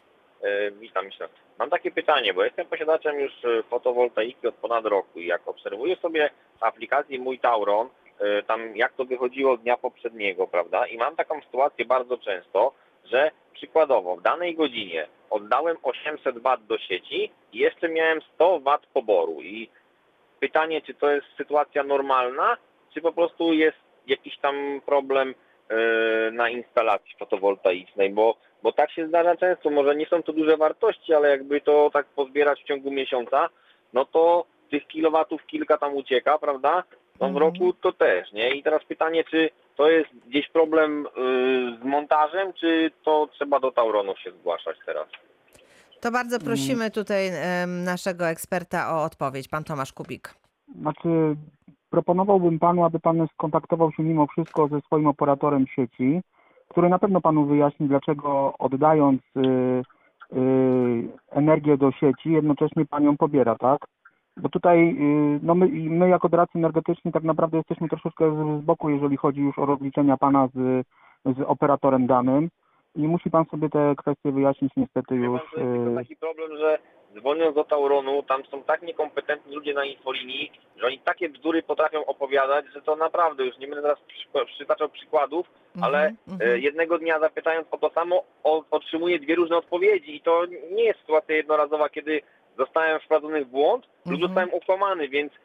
E, 0.42 0.70
witam 0.70 1.04
jeszcze. 1.04 1.28
Mam 1.58 1.70
takie 1.70 1.90
pytanie, 1.90 2.34
bo 2.34 2.44
jestem 2.44 2.66
posiadaczem 2.66 3.20
już 3.20 3.32
e, 3.44 3.62
fotowoltaiki 3.62 4.46
od 4.46 4.54
ponad 4.54 4.84
roku 4.84 5.20
i 5.20 5.26
jak 5.26 5.48
obserwuję 5.48 5.96
sobie 5.96 6.30
w 6.60 6.62
aplikacji 6.62 7.18
Mój 7.18 7.38
Tauron, 7.38 7.88
e, 8.20 8.42
tam 8.42 8.76
jak 8.76 8.92
to 8.92 9.04
wychodziło 9.04 9.56
dnia 9.56 9.76
poprzedniego, 9.76 10.46
prawda? 10.46 10.86
I 10.86 10.96
mam 10.96 11.16
taką 11.16 11.40
sytuację 11.40 11.84
bardzo 11.84 12.18
często, 12.18 12.72
że 13.04 13.30
przykładowo 13.52 14.16
w 14.16 14.22
danej 14.22 14.54
godzinie 14.54 15.06
oddałem 15.30 15.76
800 15.82 16.38
W 16.38 16.66
do 16.66 16.78
sieci 16.78 17.30
i 17.52 17.58
jeszcze 17.58 17.88
miałem 17.88 18.20
100 18.34 18.60
W 18.60 18.86
poboru. 18.92 19.42
I 19.42 19.70
pytanie, 20.40 20.82
czy 20.82 20.94
to 20.94 21.10
jest 21.10 21.26
sytuacja 21.36 21.82
normalna, 21.82 22.56
czy 22.94 23.00
po 23.00 23.12
prostu 23.12 23.52
jest 23.52 23.78
jakiś 24.06 24.38
tam 24.38 24.80
problem 24.86 25.34
e, 25.68 26.30
na 26.30 26.50
instalacji 26.50 27.14
fotowoltaicznej, 27.18 28.10
bo, 28.10 28.36
bo 28.66 28.72
tak 28.72 28.90
się 28.90 29.08
zdarza 29.08 29.36
często, 29.36 29.70
może 29.70 29.96
nie 29.96 30.06
są 30.06 30.22
to 30.22 30.32
duże 30.32 30.56
wartości, 30.56 31.14
ale 31.14 31.28
jakby 31.30 31.60
to 31.60 31.90
tak 31.92 32.06
pozbierać 32.06 32.62
w 32.62 32.66
ciągu 32.66 32.90
miesiąca, 32.90 33.48
no 33.92 34.04
to 34.04 34.44
tych 34.70 34.86
kilowatów 34.86 35.46
kilka 35.46 35.78
tam 35.78 35.94
ucieka, 35.96 36.38
prawda? 36.38 36.82
No 37.20 37.26
w 37.26 37.30
Mhm. 37.30 37.36
roku 37.36 37.72
to 37.72 37.92
też, 37.92 38.32
nie? 38.32 38.50
I 38.54 38.62
teraz 38.62 38.84
pytanie, 38.84 39.24
czy 39.24 39.50
to 39.76 39.90
jest 39.90 40.10
gdzieś 40.28 40.48
problem 40.48 41.06
y, 41.06 41.10
z 41.82 41.84
montażem, 41.84 42.52
czy 42.52 42.90
to 43.04 43.28
trzeba 43.32 43.60
do 43.60 43.70
Tauronów 43.72 44.18
się 44.20 44.30
zgłaszać 44.30 44.76
teraz? 44.86 45.08
To 46.00 46.10
bardzo 46.10 46.38
prosimy 46.38 46.90
tutaj 46.90 47.30
naszego 47.84 48.28
eksperta 48.28 48.94
o 48.96 49.04
odpowiedź, 49.04 49.48
pan 49.48 49.64
Tomasz 49.64 49.92
Kubik. 49.92 50.34
Znaczy, 50.80 51.08
proponowałbym 51.90 52.58
panu, 52.58 52.84
aby 52.84 53.00
pan 53.00 53.26
skontaktował 53.34 53.92
się 53.92 54.02
mimo 54.02 54.26
wszystko 54.26 54.68
ze 54.68 54.80
swoim 54.80 55.06
operatorem 55.06 55.66
sieci, 55.66 56.20
który 56.76 56.88
na 56.88 56.98
pewno 56.98 57.20
panu 57.20 57.44
wyjaśni, 57.44 57.88
dlaczego 57.88 58.54
oddając 58.58 59.22
y, 59.36 59.40
y, 60.36 61.08
energię 61.30 61.76
do 61.76 61.92
sieci, 61.92 62.32
jednocześnie 62.32 62.84
pan 62.86 63.04
ją 63.04 63.16
pobiera, 63.16 63.54
tak? 63.54 63.80
Bo 64.36 64.48
tutaj 64.48 64.96
y, 65.00 65.40
no 65.42 65.54
my, 65.54 65.68
my 65.70 66.08
jako 66.08 66.28
doradcy 66.28 66.58
energetyczni 66.58 67.12
tak 67.12 67.22
naprawdę 67.22 67.56
jesteśmy 67.56 67.88
troszeczkę 67.88 68.30
z, 68.30 68.64
boku, 68.64 68.90
jeżeli 68.90 69.16
chodzi 69.16 69.40
już 69.40 69.58
o 69.58 69.66
rozliczenia 69.66 70.16
pana 70.16 70.48
z, 70.54 70.86
z 71.36 71.40
operatorem 71.46 72.06
danym 72.06 72.48
i 72.94 73.08
musi 73.08 73.30
pan 73.30 73.44
sobie 73.44 73.68
te 73.68 73.94
kwestie 73.96 74.32
wyjaśnić 74.32 74.72
niestety 74.76 75.14
już. 75.14 75.40
pan, 75.40 75.50
to 75.54 75.60
jest 75.60 75.72
tylko 75.72 75.94
taki 75.94 76.16
problem, 76.16 76.56
że 76.56 76.78
dzwoniąc 77.20 77.54
do 77.54 77.64
Tauronu, 77.64 78.22
tam 78.22 78.44
są 78.44 78.62
tak 78.62 78.82
niekompetentni 78.82 79.54
ludzie 79.54 79.74
na 79.74 79.84
infolinii, 79.84 80.52
że 80.76 80.86
oni 80.86 80.98
takie 80.98 81.28
bzdury 81.28 81.62
potrafią 81.62 82.04
opowiadać, 82.06 82.64
że 82.74 82.82
to 82.82 82.96
naprawdę, 82.96 83.44
już 83.44 83.58
nie 83.58 83.66
będę 83.66 83.82
teraz 83.82 83.98
przy- 84.00 84.46
przytaczał 84.54 84.88
przykładów, 84.88 85.46
ale 85.82 86.14
Mhm, 86.28 86.50
e, 86.54 86.58
jednego 86.58 86.98
dnia 86.98 87.20
zapytając 87.20 87.68
o 87.70 87.78
to 87.78 87.90
samo, 87.90 88.24
o, 88.44 88.62
otrzymuję 88.70 89.18
dwie 89.18 89.34
różne 89.34 89.56
odpowiedzi 89.56 90.16
i 90.16 90.20
to 90.20 90.44
nie 90.72 90.84
jest 90.84 91.00
sytuacja 91.00 91.36
jednorazowa, 91.36 91.88
kiedy 91.88 92.20
zostałem 92.58 93.00
wprowadzony 93.00 93.44
w 93.44 93.48
błąd 93.48 93.84
lub 93.86 94.14
Mhm. 94.14 94.20
zostałem 94.28 94.54
ukłamany, 94.54 95.08
więc 95.08 95.32
e, 95.32 95.36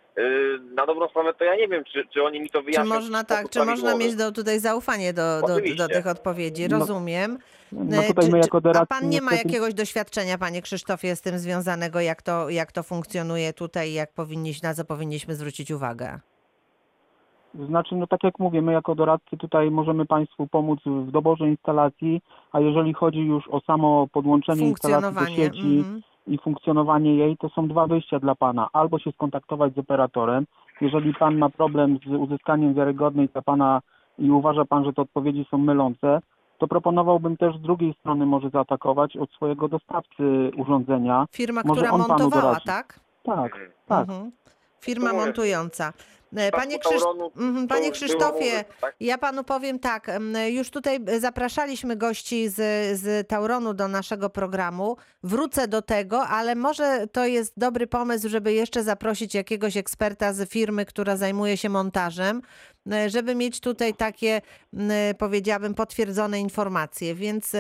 na 0.75 0.85
dobrą 0.85 1.07
sprawę 1.09 1.33
to 1.33 1.43
ja 1.43 1.55
nie 1.55 1.67
wiem, 1.67 1.83
czy, 1.83 2.05
czy 2.13 2.23
oni 2.23 2.39
mi 2.41 2.49
to 2.49 2.59
Czy 2.59 2.65
wyjaśnią. 2.65 2.95
można 2.95 3.23
w 3.23 3.25
tak, 3.25 3.49
czy 3.49 3.65
można 3.65 3.95
mieć 3.95 4.15
do, 4.15 4.31
tutaj 4.31 4.59
zaufanie 4.59 5.13
do, 5.13 5.41
do, 5.41 5.75
do 5.77 5.87
tych 5.87 6.07
odpowiedzi? 6.07 6.67
No, 6.69 6.79
Rozumiem. 6.79 7.37
no 7.71 8.01
tutaj 8.03 8.25
czy- 8.25 8.31
my 8.31 8.39
czy- 8.39 8.45
jako 8.47 8.61
doradcy 8.61 8.83
A 8.83 8.99
pan 8.99 9.09
nie 9.09 9.21
ma 9.21 9.33
jakiegoś 9.33 9.73
doświadczenia, 9.73 10.37
panie 10.37 10.61
Krzysztofie, 10.61 11.15
z 11.15 11.21
tym 11.21 11.39
związanego, 11.39 11.99
jak 11.99 12.21
to, 12.21 12.49
jak 12.49 12.71
to 12.71 12.83
funkcjonuje 12.83 13.53
tutaj, 13.53 13.89
i 13.89 13.93
jak 13.93 14.13
powinniśmy, 14.13 14.69
na 14.69 14.75
co 14.75 14.85
powinniśmy 14.85 15.35
zwrócić 15.35 15.71
uwagę? 15.71 16.19
Znaczy, 17.67 17.95
no 17.95 18.07
tak 18.07 18.23
jak 18.23 18.39
mówię, 18.39 18.61
my 18.61 18.71
jako 18.73 18.95
doradcy 18.95 19.37
tutaj 19.37 19.71
możemy 19.71 20.05
Państwu 20.05 20.47
pomóc 20.47 20.79
w 20.85 21.11
doborze 21.11 21.47
instalacji, 21.47 22.21
a 22.51 22.59
jeżeli 22.59 22.93
chodzi 22.93 23.19
już 23.19 23.43
o 23.49 23.61
samo 23.61 24.07
podłączenie 24.13 24.67
instalacji 24.67 25.01
do 25.01 25.19
Funkcjonowanie. 25.19 25.35
sieci 25.55 25.77
mhm. 25.77 26.01
I 26.27 26.37
funkcjonowanie 26.37 27.15
jej, 27.15 27.37
to 27.37 27.49
są 27.49 27.67
dwa 27.67 27.87
wyjścia 27.87 28.19
dla 28.19 28.35
Pana. 28.35 28.69
Albo 28.73 28.99
się 28.99 29.11
skontaktować 29.11 29.73
z 29.75 29.77
operatorem, 29.77 30.45
jeżeli 30.81 31.13
Pan 31.13 31.37
ma 31.37 31.49
problem 31.49 31.97
z 32.07 32.11
uzyskaniem 32.11 32.73
wiarygodnej 32.73 33.27
dla 33.27 33.41
Pana 33.41 33.81
i 34.19 34.31
uważa 34.31 34.65
Pan, 34.65 34.85
że 34.85 34.93
te 34.93 35.01
odpowiedzi 35.01 35.45
są 35.51 35.57
mylące, 35.57 36.21
to 36.57 36.67
proponowałbym 36.67 37.37
też 37.37 37.57
z 37.57 37.61
drugiej 37.61 37.93
strony 37.99 38.25
może 38.25 38.49
zaatakować 38.49 39.17
od 39.17 39.31
swojego 39.31 39.67
dostawcy 39.67 40.51
urządzenia. 40.57 41.25
Firma, 41.31 41.61
Może 41.65 41.81
która 41.81 41.97
montowała, 41.97 42.29
doradzi. 42.41 42.65
tak? 42.65 42.99
Tak, 43.23 43.37
Mhm. 43.55 43.71
tak. 43.87 44.09
Mhm. 44.09 44.31
Firma 44.81 45.13
montująca. 45.13 45.93
E, 46.35 46.51
Panie, 46.51 46.79
Krzysz... 46.79 47.01
Mhm, 47.37 47.67
panie 47.67 47.91
Krzysztofie, 47.91 48.63
tak? 48.81 48.95
ja 48.99 49.17
panu 49.17 49.43
powiem 49.43 49.79
tak, 49.79 50.07
już 50.47 50.69
tutaj 50.69 50.99
zapraszaliśmy 51.19 51.95
gości 51.95 52.49
z, 52.49 52.55
z 52.99 53.27
Tauronu 53.27 53.73
do 53.73 53.87
naszego 53.87 54.29
programu. 54.29 54.97
Wrócę 55.23 55.67
do 55.67 55.81
tego, 55.81 56.21
ale 56.21 56.55
może 56.55 57.07
to 57.07 57.25
jest 57.25 57.59
dobry 57.59 57.87
pomysł, 57.87 58.29
żeby 58.29 58.53
jeszcze 58.53 58.83
zaprosić 58.83 59.35
jakiegoś 59.35 59.77
eksperta 59.77 60.33
z 60.33 60.49
firmy, 60.49 60.85
która 60.85 61.15
zajmuje 61.17 61.57
się 61.57 61.69
montażem, 61.69 62.41
żeby 63.07 63.35
mieć 63.35 63.59
tutaj 63.59 63.93
takie, 63.93 64.41
powiedziałabym, 65.17 65.73
potwierdzone 65.73 66.39
informacje. 66.39 67.15
Więc 67.15 67.55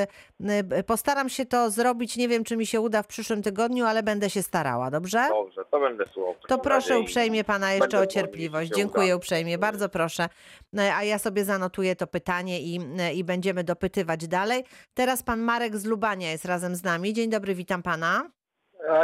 postaram 0.85 1.29
się 1.29 1.45
to 1.45 1.71
zrobić. 1.71 2.17
Nie 2.17 2.27
wiem, 2.27 2.43
czy 2.43 2.57
mi 2.57 2.65
się 2.65 2.81
uda 2.81 3.03
w 3.03 3.07
przyszłym 3.07 3.41
tygodniu, 3.41 3.85
ale 3.85 4.03
będę 4.03 4.29
się 4.29 4.43
starała, 4.43 4.91
dobrze? 4.91 5.27
Dobrze, 5.29 5.61
to 5.71 5.79
będę 5.79 6.05
słuchał. 6.13 6.35
To 6.47 6.57
proszę 6.57 6.99
uprzejmie 6.99 7.43
pana 7.43 7.73
jeszcze 7.73 7.99
o 7.99 8.05
cierpliwość. 8.05 8.60
Się 8.67 8.75
Dziękuję 8.75 9.05
uda. 9.07 9.15
uprzejmie, 9.15 9.57
bardzo 9.57 9.89
proszę. 9.89 10.29
No, 10.73 10.81
A 10.95 11.03
ja 11.03 11.17
sobie 11.19 11.45
zanotuję 11.45 11.95
to 11.95 12.07
pytanie 12.07 12.61
i, 12.61 12.79
i 13.15 13.23
będziemy 13.23 13.63
dopytywać 13.63 14.27
dalej. 14.27 14.63
Teraz 14.93 15.23
pan 15.23 15.39
Marek 15.41 15.75
z 15.77 15.85
Lubania 15.85 16.31
jest 16.31 16.45
razem 16.45 16.75
z 16.75 16.83
nami. 16.83 17.13
Dzień 17.13 17.29
dobry, 17.29 17.55
witam 17.55 17.83
pana. 17.83 18.29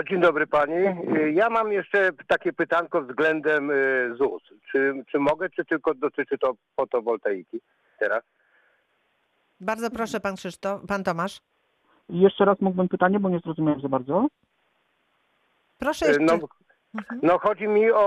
Dzień 0.10 0.22
dobry 0.22 0.48
pani. 0.48 0.74
Y, 1.18 1.32
Ja 1.32 1.50
mam 1.50 1.72
jeszcze 1.72 2.10
takie 2.28 2.54
pytanko 2.54 3.02
względem 3.02 3.72
ZUS. 4.18 4.44
Czy, 4.72 5.04
czy 5.12 5.20
mogę, 5.20 5.50
czy 5.50 5.66
tylko 5.66 5.94
dotyczy 5.94 6.38
to 6.38 6.54
fotowoltaiki 6.76 7.62
teraz? 8.00 8.24
Bardzo 9.60 9.90
proszę 9.92 10.20
pan 10.20 10.36
Krzysztof, 10.36 10.82
pan 10.88 11.04
Tomasz. 11.04 11.42
Jeszcze 12.10 12.46
raz 12.46 12.60
mógłbym 12.62 12.88
pytanie, 12.90 13.20
bo 13.20 13.30
nie 13.30 13.40
zrozumiałem 13.40 13.82
za 13.82 13.90
bardzo. 13.90 14.28
Proszę 15.78 16.08
jeszcze. 16.08 16.24
No, 16.24 16.40
Mhm. 16.98 17.20
no 17.24 17.40
chodzi 17.40 17.68
mi 17.68 17.92
o, 17.92 18.00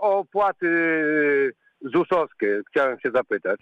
o 0.00 0.18
opłaty 0.18 0.66
y, 0.66 1.52
ZUS-owskie. 1.80 2.60
Chciałem 2.70 3.00
się 3.00 3.10
zapytać. 3.10 3.60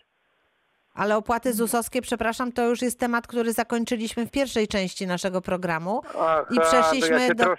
Ale 0.96 1.16
opłaty 1.16 1.52
ZUS-owskie, 1.52 2.02
przepraszam, 2.02 2.52
to 2.52 2.68
już 2.68 2.82
jest 2.82 2.98
temat, 2.98 3.26
który 3.26 3.52
zakończyliśmy 3.52 4.26
w 4.26 4.30
pierwszej 4.30 4.68
części 4.68 5.06
naszego 5.06 5.40
programu. 5.40 6.02
Aha, 6.08 6.44
I 6.50 6.60
przeszliśmy 6.60 7.26
ja 7.28 7.34
do- 7.34 7.54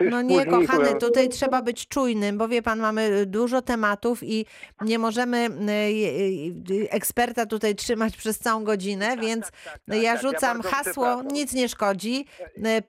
No 0.00 0.22
nie, 0.22 0.46
kochany, 0.46 0.94
tutaj 0.94 1.28
trzeba 1.28 1.62
być 1.62 1.88
czujnym, 1.88 2.38
bo 2.38 2.48
wie 2.48 2.62
pan, 2.62 2.78
mamy 2.78 3.26
dużo 3.26 3.62
tematów 3.62 4.22
i 4.22 4.46
nie 4.80 4.98
możemy 4.98 5.38
y, 5.38 5.70
y, 5.70 6.74
y, 6.84 6.90
eksperta 6.90 7.46
tutaj 7.46 7.74
trzymać 7.74 8.16
przez 8.22 8.38
całą 8.38 8.64
godzinę, 8.64 9.16
więc 9.16 9.50
tak, 9.50 9.78
tak, 9.88 10.02
ja 10.02 10.12
tak, 10.12 10.22
rzucam 10.22 10.62
hasło, 10.62 11.22
nic 11.22 11.52
nie 11.52 11.68
szkodzi. 11.68 12.26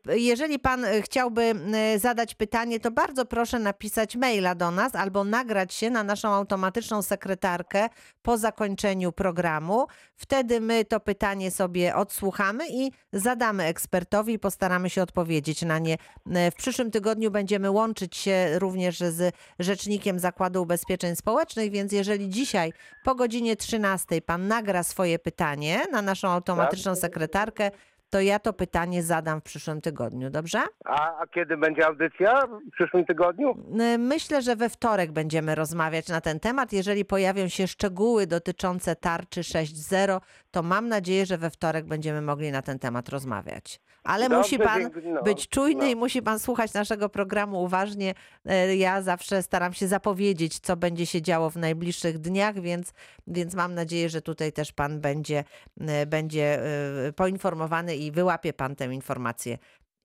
Jeżeli 0.05 0.60
pan 0.60 0.86
chciałby 1.01 1.55
zadać 1.97 2.36
pytanie, 2.36 2.79
to 2.79 2.91
bardzo 2.91 3.25
proszę 3.25 3.60
napisać 3.60 4.15
maila 4.15 4.55
do 4.55 4.71
nas 4.71 4.95
albo 4.95 5.23
nagrać 5.23 5.73
się 5.73 5.89
na 5.89 6.03
naszą 6.03 6.29
automatyczną 6.29 7.01
sekretarkę 7.01 7.89
po 8.21 8.38
zakończeniu 8.38 9.12
programu. 9.12 9.87
Wtedy 10.15 10.62
my 10.62 10.86
to 10.86 11.00
pytanie 11.00 11.52
sobie 11.52 11.95
odsłuchamy 11.95 12.63
i 12.69 12.91
zadamy 13.13 13.63
ekspertowi 13.63 14.34
i 14.34 14.39
postaramy 14.39 14.89
się 14.89 15.02
odpowiedzieć 15.02 15.62
na 15.62 15.80
nie. 15.80 15.97
E, 16.34 16.52
W 16.52 16.56
przyszłym 16.56 16.91
tygodniu 16.91 17.32
będziemy 17.32 17.71
łączyć 17.71 18.17
się 18.17 18.60
również 18.60 19.00
z 19.00 19.36
Rzecznikiem 19.60 20.19
Zakładu 20.19 20.63
Ubezpieczeń 20.63 21.15
Społecznych, 21.15 21.71
więc 21.71 21.91
jeżeli 21.91 22.30
dzisiaj 22.30 22.73
po 23.04 23.15
godzinie 23.15 23.56
13 23.56 24.21
pan 24.21 24.47
nagra 24.47 24.84
swoje 24.84 25.19
pytanie 25.19 25.82
na 25.91 26.02
naszą 26.02 26.28
automatyczną 26.30 26.95
sekretarkę, 26.95 27.71
to 28.10 28.22
ja 28.22 28.39
to 28.39 28.54
pytanie 28.54 29.04
zadam 29.04 29.39
w 29.39 29.43
przyszłym 29.43 29.82
tygodniu, 29.82 30.30
dobrze? 30.30 30.60
A, 30.86 31.17
a 31.20 31.28
kiedy 31.28 31.58
będzie 31.58 31.86
audycja? 31.88 32.48
W 32.48 32.72
przyszłym 32.72 33.06
tygodniu? 33.06 33.56
Myślę, 34.00 34.41
że 34.41 34.56
we 34.56 34.70
wtorek 34.70 35.12
będziemy 35.12 35.56
rozmawiać 35.56 36.08
na 36.08 36.22
ten 36.22 36.39
temat. 36.39 36.74
Jeżeli 36.74 37.06
pojawią 37.06 37.48
się 37.48 37.67
szczegóły 37.67 38.28
dotyczące 38.28 38.96
tarczy 38.96 39.41
6.0, 39.41 40.22
to 40.52 40.63
mam 40.63 40.88
nadzieję, 40.88 41.26
że 41.26 41.38
we 41.38 41.50
wtorek 41.50 41.86
będziemy 41.86 42.22
mogli 42.22 42.52
na 42.52 42.62
ten 42.62 42.80
temat 42.80 43.10
rozmawiać. 43.10 43.80
Ale 44.08 44.30
Dobrze, 44.30 44.38
musi 44.38 44.60
pan 44.60 44.82
dziękuję. 44.82 45.13
No, 45.13 45.24
być 45.24 45.50
czujny 45.50 45.86
no. 45.86 45.91
i 45.91 45.96
musi 45.96 46.22
pan 46.22 46.39
słuchać 46.39 46.74
naszego 46.74 47.10
programu 47.10 47.63
uważnie. 47.63 48.13
E, 48.46 48.76
Ja 48.76 49.02
zawsze 49.02 49.43
staram 49.43 49.74
się 49.74 49.88
zapowiedzieć, 49.88 50.60
co 50.60 50.78
będzie 50.78 51.06
się 51.06 51.22
działo 51.22 51.50
w 51.50 51.56
najbliższych 51.56 52.20
dniach, 52.20 52.60
więc, 52.60 52.93
więc 53.28 53.54
mam 53.56 53.74
nadzieję, 53.74 54.10
że 54.10 54.22
tutaj 54.22 54.54
też 54.54 54.72
pan 54.72 55.02
będzie, 55.02 55.43
e, 55.82 56.06
będzie 56.06 56.63
e, 57.08 57.13
poinformowany 57.13 57.96
i 57.96 58.12
wyłapie 58.12 58.54
pan 58.54 58.76
tę 58.76 58.86
informację 58.86 59.58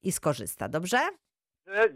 i 0.02 0.12
skorzysta. 0.12 0.68
Dobrze? 0.68 0.98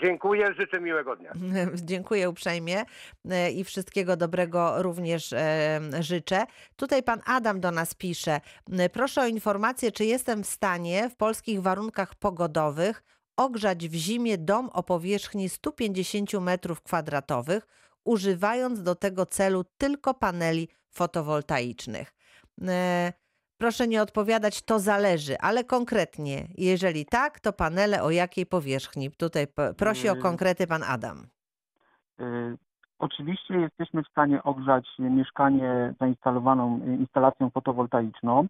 Dziękuję, 0.02 0.55
życzę 0.59 0.81
miłego 0.81 1.16
dnia. 1.16 1.33
Dziękuję 1.74 2.31
uprzejmie 2.31 2.85
e, 3.31 3.50
i 3.50 3.64
wszystkiego 3.64 4.16
dobrego 4.16 4.83
również 4.83 5.33
e, 5.33 5.81
życzę. 6.00 6.44
Tutaj 6.76 7.02
pan 7.02 7.20
Adam 7.26 7.61
do 7.61 7.70
nas 7.70 7.94
pisze. 7.94 8.40
M, 8.72 8.90
Proszę 8.92 9.20
o 9.22 9.26
informację, 9.26 9.92
czy 9.92 10.05
jestem 10.05 10.42
w 10.42 10.46
stanie 10.46 11.11
w 11.11 11.16
polskich 11.16 11.62
warunkach 11.62 12.14
pogodowych 12.14 13.02
ogrzać 13.37 13.88
w 13.88 13.94
zimie 13.94 14.38
dom 14.38 14.70
o 14.72 14.83
powierzchni 14.83 15.48
150 15.48 16.31
m2, 16.31 17.61
używając 18.05 18.83
do 18.83 18.94
tego 18.94 19.26
celu 19.26 19.64
tylko 19.79 20.14
paneli 20.14 20.68
fotowoltaicznych. 20.90 22.14
Proszę 23.59 23.88
nie 23.88 24.03
odpowiadać, 24.03 24.62
to 24.62 24.79
zależy, 24.79 25.38
ale 25.40 25.64
konkretnie, 25.64 26.47
jeżeli 26.59 27.07
tak, 27.07 27.40
to 27.40 27.53
panele 27.53 28.03
o 28.03 28.11
jakiej 28.11 28.47
powierzchni? 28.47 29.11
Tutaj 29.11 29.47
prosi 29.77 30.09
o 30.09 30.12
Mm. 30.12 30.23
konkrety 30.23 30.66
pan 30.66 30.83
Adam. 30.83 31.16
Y, 32.21 32.57
Oczywiście 32.99 33.55
jesteśmy 33.55 34.03
w 34.03 34.09
stanie 34.09 34.42
ogrzać 34.42 34.88
mieszkanie 34.99 35.95
zainstalowaną 36.01 36.81
y, 36.88 36.95
instalacją 36.97 37.51
fotowoltaiczną. 37.51 38.47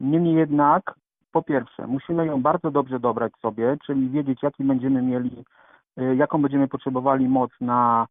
Niemniej 0.00 0.34
jednak, 0.34 0.94
po 1.32 1.42
pierwsze, 1.42 1.86
musimy 1.86 2.26
ją 2.26 2.42
bardzo 2.42 2.70
dobrze 2.70 3.00
dobrać 3.00 3.32
sobie, 3.42 3.76
czyli 3.86 4.10
wiedzieć, 4.10 4.42
jaki 4.42 4.64
będziemy 4.64 5.02
mieli, 5.02 5.44
y, 6.00 6.16
jaką 6.16 6.42
będziemy 6.42 6.68
potrzebowali 6.68 7.28
moc 7.28 7.50
na 7.60 8.06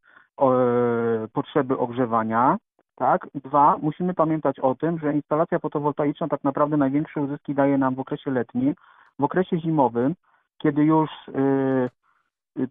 potrzeby 1.34 1.78
ogrzewania. 1.78 2.58
Tak. 2.98 3.28
Dwa, 3.36 3.78
musimy 3.82 4.14
pamiętać 4.14 4.60
o 4.60 4.76
tym, 4.76 5.00
że 5.00 5.14
instalacja 5.14 5.60
fotowoltaiczna 5.60 6.28
tak 6.28 6.44
naprawdę 6.44 6.78
największe 6.78 7.22
uzyski 7.22 7.56
daje 7.56 7.78
nam 7.78 7.96
w 7.96 8.00
okresie 8.00 8.32
letnim. 8.32 8.76
W 9.20 9.24
okresie 9.24 9.60
zimowym, 9.60 10.16
kiedy 10.58 10.84
już 10.84 11.10
y, 11.28 11.90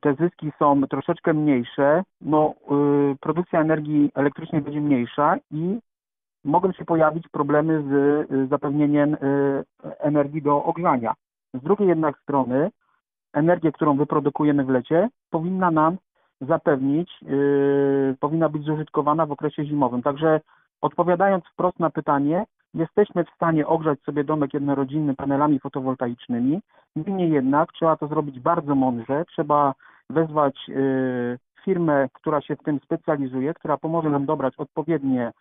te 0.00 0.14
zyski 0.14 0.52
są 0.58 0.82
troszeczkę 0.82 1.34
mniejsze, 1.34 2.02
no 2.20 2.54
y, 3.12 3.16
produkcja 3.20 3.60
energii 3.60 4.10
elektrycznej 4.14 4.62
będzie 4.62 4.80
mniejsza 4.80 5.36
i 5.50 5.78
mogą 6.44 6.72
się 6.72 6.84
pojawić 6.84 7.28
problemy 7.28 7.82
z 7.82 7.92
y, 8.32 8.46
zapewnieniem 8.46 9.14
y, 9.14 9.18
energii 9.98 10.42
do 10.42 10.64
ogrzania. 10.64 11.14
Z 11.54 11.60
drugiej 11.60 11.88
jednak 11.88 12.18
strony 12.18 12.70
energię, 13.32 13.72
którą 13.72 13.96
wyprodukujemy 13.96 14.64
w 14.64 14.68
lecie, 14.68 15.08
powinna 15.30 15.70
nam 15.70 15.96
zapewnić, 16.40 17.22
yy, 17.22 18.16
powinna 18.20 18.48
być 18.48 18.62
zużytkowana 18.64 19.26
w 19.26 19.32
okresie 19.32 19.64
zimowym. 19.64 20.02
Także 20.02 20.40
odpowiadając 20.80 21.44
wprost 21.44 21.80
na 21.80 21.90
pytanie, 21.90 22.44
jesteśmy 22.74 23.24
w 23.24 23.30
stanie 23.30 23.66
ogrzać 23.66 24.00
sobie 24.00 24.24
domek 24.24 24.54
jednorodzinny 24.54 25.14
panelami 25.14 25.60
fotowoltaicznymi. 25.60 26.60
Niemniej 26.96 27.30
jednak 27.30 27.72
trzeba 27.72 27.96
to 27.96 28.06
zrobić 28.06 28.40
bardzo 28.40 28.74
mądrze. 28.74 29.24
Trzeba 29.24 29.74
wezwać 30.10 30.68
yy, 30.68 31.38
firmę, 31.64 32.08
która 32.12 32.40
się 32.40 32.56
w 32.56 32.62
tym 32.62 32.80
specjalizuje, 32.84 33.54
która 33.54 33.76
pomoże 33.76 34.10
nam 34.10 34.26
dobrać 34.26 34.56
odpowiednie 34.56 35.32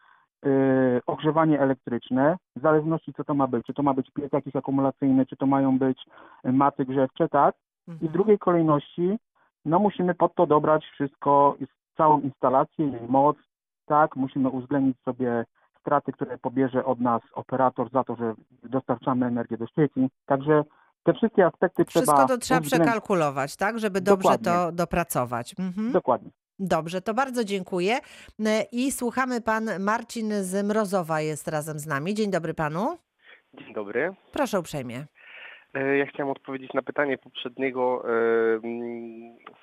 yy, 0.46 1.02
ogrzewanie 1.08 1.60
elektryczne, 1.60 2.38
w 2.56 2.62
zależności 2.62 3.14
co 3.14 3.24
to 3.24 3.34
ma 3.34 3.48
być. 3.48 3.66
Czy 3.66 3.74
to 3.74 3.84
ma 3.84 3.94
być 3.94 4.12
piec 4.12 4.34
jakiś 4.34 4.56
akumulacyjny, 4.56 5.26
czy 5.26 5.38
to 5.38 5.46
mają 5.46 5.78
być 5.78 6.06
maty 6.44 6.86
grzewcze, 6.86 7.30
tak? 7.30 7.56
I 7.88 7.92
w 7.92 7.94
Mhm. 7.94 8.12
drugiej 8.12 8.40
kolejności, 8.40 9.18
no 9.66 9.80
musimy 9.80 10.16
pod 10.16 10.36
to 10.36 10.48
dobrać 10.48 10.86
wszystko, 10.94 11.58
całą 11.98 12.22
instalację, 12.22 12.86
jej 12.86 13.08
moc, 13.08 13.38
tak, 13.86 14.16
musimy 14.16 14.50
uwzględnić 14.50 14.98
sobie 15.06 15.46
straty, 15.80 16.12
które 16.12 16.38
pobierze 16.38 16.86
od 16.86 17.00
nas 17.02 17.22
operator 17.34 17.92
za 17.92 18.04
to, 18.04 18.16
że 18.16 18.34
dostarczamy 18.64 19.26
energię 19.26 19.58
do 19.58 19.68
sieci. 19.68 20.10
Także 20.26 20.64
te 21.04 21.14
wszystkie 21.14 21.46
aspekty 21.46 21.86
Wszystko 21.86 22.14
trzeba 22.14 22.28
to 22.28 22.38
trzeba 22.38 22.60
uwzględnić. 22.60 22.90
przekalkulować, 22.90 23.56
tak? 23.56 23.80
Żeby 23.80 24.02
dobrze 24.02 24.24
Dokładnie. 24.24 24.46
to 24.52 24.72
dopracować. 24.72 25.56
Mhm. 25.60 25.92
Dokładnie. 25.92 26.30
Dobrze, 26.60 27.02
to 27.02 27.14
bardzo 27.14 27.44
dziękuję. 27.44 28.00
I 28.72 28.92
słuchamy 28.92 29.42
pan 29.42 29.70
Marcin 29.80 30.32
z 30.34 30.66
Mrozowa 30.68 31.22
jest 31.22 31.48
razem 31.48 31.80
z 31.80 31.88
nami. 31.88 32.14
Dzień 32.14 32.32
dobry 32.32 32.54
panu. 32.54 32.98
Dzień 33.54 33.74
dobry. 33.74 34.16
Proszę 34.32 34.60
uprzejmie. 34.60 35.06
E, 35.76 35.98
Ja 35.98 36.06
chciałem 36.06 36.32
odpowiedzieć 36.32 36.74
na 36.74 36.82
pytanie 36.82 37.18
poprzedniego 37.18 38.06
e, 38.10 38.14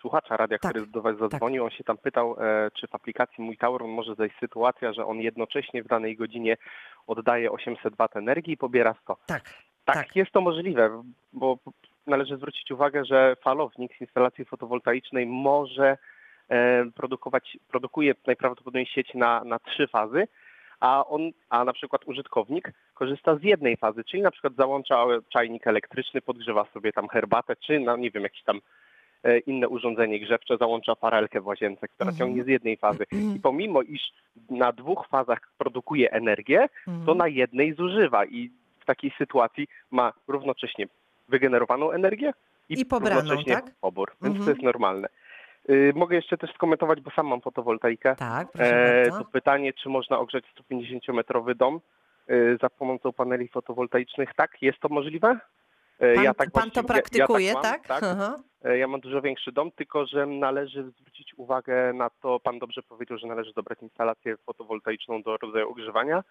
słuchacza 0.01 0.37
radia, 0.37 0.59
Tak, 0.59 0.71
który 0.73 0.87
do 0.87 1.03
Was 1.03 1.19
zadzwonił. 1.19 1.65
On 1.65 1.71
się 1.71 1.85
tam 1.85 1.99
pytał, 1.99 2.37
e, 2.41 2.71
czy 2.71 2.87
w 2.87 2.95
aplikacji 2.95 3.45
Mój 3.45 3.57
Tauron 3.57 3.91
może 3.91 4.15
zajść 4.15 4.37
sytuacja, 4.41 4.93
że 4.93 5.07
on 5.07 5.19
jednocześnie 5.21 5.83
w 5.83 5.89
danej 5.89 6.17
godzinie 6.17 6.57
oddaje 7.07 7.51
800 7.53 7.95
W 7.97 8.17
energii 8.17 8.53
i 8.55 8.57
pobiera 8.57 8.95
100. 9.03 9.17
Tak. 9.27 9.43
Tak, 9.85 9.97
Tak. 9.97 10.17
jest 10.17 10.31
to 10.33 10.41
możliwe, 10.41 11.03
bo 11.33 11.59
należy 12.07 12.37
zwrócić 12.37 12.71
uwagę, 12.71 13.05
że 13.05 13.37
falownik 13.45 13.97
z 13.97 14.01
instalacji 14.01 14.45
fotowoltaicznej 14.45 15.27
może 15.27 15.99
e, 16.49 16.85
produkować, 16.95 17.59
produkuje 17.69 18.15
najprawdopodobniej 18.27 18.87
sieć 18.87 19.15
na, 19.15 19.45
na 19.45 19.59
trzy 19.59 19.89
fazy, 19.89 20.29
a 20.83 21.05
on, 21.09 21.31
a 21.51 21.65
na 21.65 21.73
przykład 21.73 22.03
użytkownik 22.09 22.73
korzysta 22.95 23.37
z 23.37 23.43
jednej 23.43 23.77
fazy, 23.77 24.05
czyli 24.05 24.23
na 24.23 24.31
przykład 24.31 24.55
załącza 24.57 25.05
czajnik 25.29 25.67
elektryczny, 25.67 26.21
podgrzewa 26.21 26.65
sobie 26.75 26.93
tam 26.93 27.09
herbatę, 27.09 27.57
czy 27.57 27.81
no 27.81 27.97
nie 27.97 28.11
wiem, 28.11 28.23
jakieś 28.23 28.43
tam 28.43 28.61
e, 29.23 29.39
inne 29.39 29.69
urządzenie 29.69 30.21
grzewcze, 30.21 30.57
załącza 30.57 30.97
parelkę 30.97 31.41
w 31.41 31.47
łazience, 31.47 31.89
która 31.89 32.11
Mhm. 32.11 32.17
ciągnie 32.19 32.45
z 32.45 32.47
jednej 32.47 32.77
fazy. 32.77 33.05
I 33.35 33.41
pomimo, 33.41 33.83
iż 33.83 34.01
na 34.51 34.73
dwóch 34.73 35.07
fazach 35.09 35.39
produkuje 35.59 36.11
energię, 36.13 36.69
to 36.85 36.91
Mhm. 36.93 37.19
na 37.19 37.29
jednej 37.29 37.75
zużywa 37.75 38.25
i 38.25 38.51
w 38.81 38.85
takiej 38.85 39.13
sytuacji 39.19 39.69
ma 39.91 40.13
równocześnie 40.29 40.87
wygenerowaną 41.29 41.91
energię 41.91 42.33
i, 42.69 42.81
I 42.81 42.87
pobraną, 42.87 43.21
równocześnie 43.21 43.55
tak? 43.55 43.75
pobór, 43.81 44.13
więc 44.23 44.37
Mhm. 44.37 44.45
to 44.45 44.51
jest 44.51 44.63
normalne. 44.63 45.09
Y, 45.71 45.93
mogę 45.95 46.17
jeszcze 46.17 46.39
też 46.39 46.55
skomentować, 46.55 47.01
bo 47.01 47.11
sam 47.11 47.27
mam 47.27 47.41
fotowoltaikę. 47.41 48.17
Tak, 48.17 48.53
proszę 48.53 48.77
E, 49.01 49.03
bardzo. 49.11 49.25
to 49.25 49.31
pytanie, 49.31 49.73
czy 49.73 49.89
można 49.89 50.19
ogrzać 50.19 50.45
150-metrowy 50.71 51.55
dom 51.55 51.81
y, 52.31 52.59
za 52.63 52.71
pomocą 52.71 53.13
paneli 53.13 53.49
fotowoltaicznych? 53.49 54.35
Tak, 54.37 54.63
jest 54.63 54.79
to 54.81 54.89
możliwe. 54.89 55.39
E, 55.99 56.15
Pan, 56.15 56.25
ja 56.25 56.35
tak 56.35 56.51
pan 56.51 56.71
to 56.71 56.85
praktykuje, 56.85 57.47
ja 57.47 57.55
tak? 57.55 57.63
tak? 57.63 58.01
tak. 58.01 58.03
Aha. 58.05 58.37
E, 58.65 58.79
Ja 58.79 58.89
mam 58.89 59.01
dużo 59.01 59.23
większy 59.23 59.53
dom, 59.53 59.71
tylko 59.73 60.07
że 60.07 60.27
należy 60.27 60.83
zwrócić 60.91 61.35
uwagę 61.37 61.93
na 61.93 62.11
to, 62.11 62.41
pan 62.41 62.59
dobrze 62.59 62.83
powiedział, 62.83 63.19
że 63.19 63.27
należy 63.27 63.53
dobrać 63.53 63.83
instalację 63.83 64.37
fotowoltaiczną 64.37 65.23
do 65.23 65.37
rodzaju 65.37 65.71
ogrzewania 65.71 66.25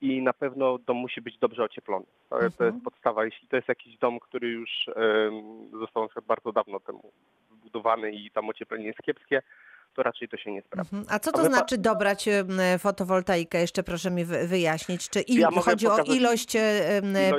i 0.00 0.22
na 0.22 0.32
pewno 0.32 0.78
dom 0.78 0.96
musi 0.96 1.20
być 1.20 1.38
dobrze 1.38 1.62
ocieplony. 1.64 2.06
To, 2.30 2.38
to 2.38 2.44
Mhm. 2.44 2.72
jest 2.72 2.84
podstawa. 2.84 3.24
Jeśli 3.24 3.48
to 3.48 3.56
jest 3.56 3.68
jakiś 3.68 3.98
dom, 3.98 4.20
który 4.20 4.48
już 4.48 4.70
em, 4.88 5.70
został 5.80 6.02
na 6.16 6.22
bardzo 6.26 6.52
dawno 6.52 6.80
temu 6.80 7.12
i 8.12 8.30
tam 8.30 8.48
ocieplenie 8.48 8.86
jest 8.86 8.98
kiepskie, 9.02 9.42
to 9.94 10.02
raczej 10.02 10.28
to 10.28 10.36
się 10.36 10.52
nie 10.52 10.62
sprawdza. 10.62 10.96
Mhm. 10.96 11.14
A 11.16 11.18
co 11.18 11.30
A 11.30 11.32
to 11.32 11.42
my 11.42 11.48
pa- 11.48 11.54
znaczy 11.56 11.78
dobrać 11.78 12.28
fotowoltaikę? 12.78 13.60
Jeszcze 13.60 13.82
proszę 13.82 14.10
mi 14.10 14.24
wy- 14.24 14.46
wyjaśnić. 14.46 15.08
Czy 15.08 15.20
il, 15.20 15.40
Ja 15.40 15.50
chodzi 15.50 15.86
o 15.86 15.96
ilość, 15.98 16.54
ilość 16.54 16.56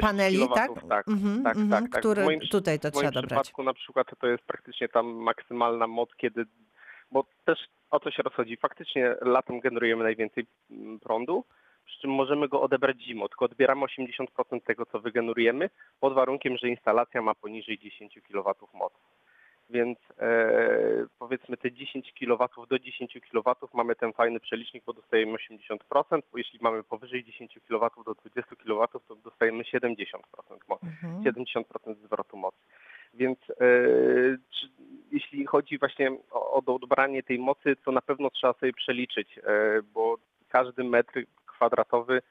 paneli, 0.02 0.48
tak? 0.56 0.72
tak, 0.90 1.08
Mhm, 1.08 1.44
tak, 1.44 1.58
mhm, 1.58 1.70
tak, 1.70 1.92
tak. 1.92 1.92
W 1.92 2.00
Które 2.00 2.24
moim 2.24 2.40
tutaj 2.40 2.80
to 2.80 2.88
W 2.90 2.92
trzeba 2.92 3.12
dobrać. 3.12 3.26
przypadku 3.30 3.64
na 3.64 3.74
przykład 3.74 4.08
to 4.20 4.28
jest 4.28 4.44
praktycznie 4.44 4.90
tam 4.90 5.06
maksymalna 5.08 5.88
moc, 5.88 6.10
kiedy, 6.18 6.46
bo 7.12 7.26
też 7.46 7.60
o 7.92 8.00
co 8.00 8.12
się 8.12 8.24
rozchodzi, 8.24 8.58
faktycznie 8.58 9.16
latem 9.22 9.60
generujemy 9.60 10.04
najwięcej 10.04 10.46
mm, 10.72 11.00
prądu, 11.00 11.44
przy 11.86 12.00
czym 12.02 12.12
możemy 12.12 12.48
go 12.48 12.62
odebrać 12.62 13.02
zimą, 13.02 13.28
tylko 13.28 13.46
odbieramy 13.46 13.86
80% 13.86 14.62
tego, 14.66 14.86
co 14.86 15.00
wygenerujemy, 15.00 15.70
pod 16.00 16.14
warunkiem, 16.14 16.58
że 16.58 16.70
instalacja 16.70 17.22
ma 17.22 17.36
poniżej 17.36 17.80
10 17.80 18.20
kW 18.28 18.54
mocy. 18.74 18.96
Więc 19.74 20.00
e, 20.20 21.06
powiedzmy 21.20 21.58
te 21.58 21.72
10 21.72 22.14
kW 22.20 22.66
do 22.70 22.80
10 22.80 23.18
kW 23.32 23.56
mamy 23.74 23.96
ten 23.96 24.14
fajny 24.14 24.40
przelicznik, 24.40 24.84
bo 24.86 24.94
dostajemy 24.94 25.38
80%, 25.38 25.78
bo 26.32 26.38
jeśli 26.38 26.60
mamy 26.62 26.84
powyżej 26.84 27.24
10 27.24 27.60
kW 27.68 27.90
do 28.06 28.14
20 28.14 28.56
kW, 28.56 28.88
to 29.08 29.16
dostajemy 29.16 29.64
70% 29.64 29.88
mocy. 30.68 30.86
Mhm. 30.86 31.24
70% 31.24 31.64
zwrotu 32.06 32.38
mocy. 32.38 32.58
Więc 33.14 33.40
e, 33.50 33.56
czy, 34.50 34.70
jeśli 35.12 35.46
chodzi 35.46 35.80
właśnie 35.80 36.12
o, 36.32 36.54
o 36.54 36.76
odebranie 36.76 37.24
tej 37.24 37.40
mocy, 37.40 37.76
to 37.86 37.92
na 37.92 38.02
pewno 38.02 38.30
trzeba 38.30 38.54
sobie 38.54 38.74
przeliczyć, 38.74 39.38
e, 39.38 39.42
bo 39.94 40.18
każdy 40.50 40.84
metr 40.84 41.24
kwadratowy 41.46 42.22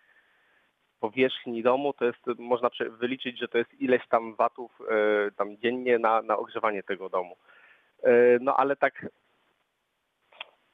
powierzchni 1.03 1.63
domu 1.63 1.93
to 1.93 2.05
jest, 2.05 2.27
można 2.39 2.71
wyliczyć, 3.01 3.39
że 3.39 3.49
to 3.49 3.59
jest 3.59 3.81
ileś 3.81 4.09
tam 4.09 4.35
watów 4.35 4.71
e, 4.91 5.31
tam 5.31 5.59
dziennie 5.59 5.99
na, 5.99 6.23
na 6.23 6.37
ogrzewanie 6.37 6.83
tego 6.83 7.09
domu. 7.09 7.37
E, 8.03 8.39
no 8.41 8.57
ale 8.57 8.77
tak 8.77 9.07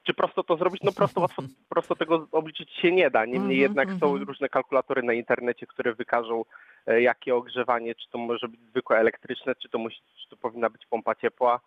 czy 0.03 0.13
prosto 0.13 0.43
to 0.43 0.57
zrobić? 0.57 0.81
No 0.83 0.91
prosto, 0.91 1.21
łatwo, 1.21 1.41
prosto 1.73 1.95
tego 1.95 2.27
obliczyć 2.31 2.71
się 2.71 2.91
nie 2.91 3.09
da. 3.09 3.25
Niemniej 3.25 3.59
Mhm, 3.59 3.59
jednak 3.61 3.87
są 3.99 4.07
mhm. 4.07 4.23
różne 4.23 4.49
kalkulatory 4.49 5.03
na 5.03 5.13
internecie, 5.13 5.67
które 5.67 5.93
wykażą 5.93 6.45
e, 6.87 7.01
jakie 7.01 7.35
ogrzewanie, 7.35 7.95
czy 7.95 8.09
to 8.09 8.17
może 8.17 8.47
być 8.47 8.61
zwykłe 8.61 8.97
elektryczne, 8.97 9.55
czy 9.55 9.69
to, 9.69 9.77
musi, 9.77 9.97
czy 10.21 10.29
to 10.29 10.37
powinna 10.37 10.69
być 10.69 10.85
pompa 10.85 11.15
ciepła 11.15 11.59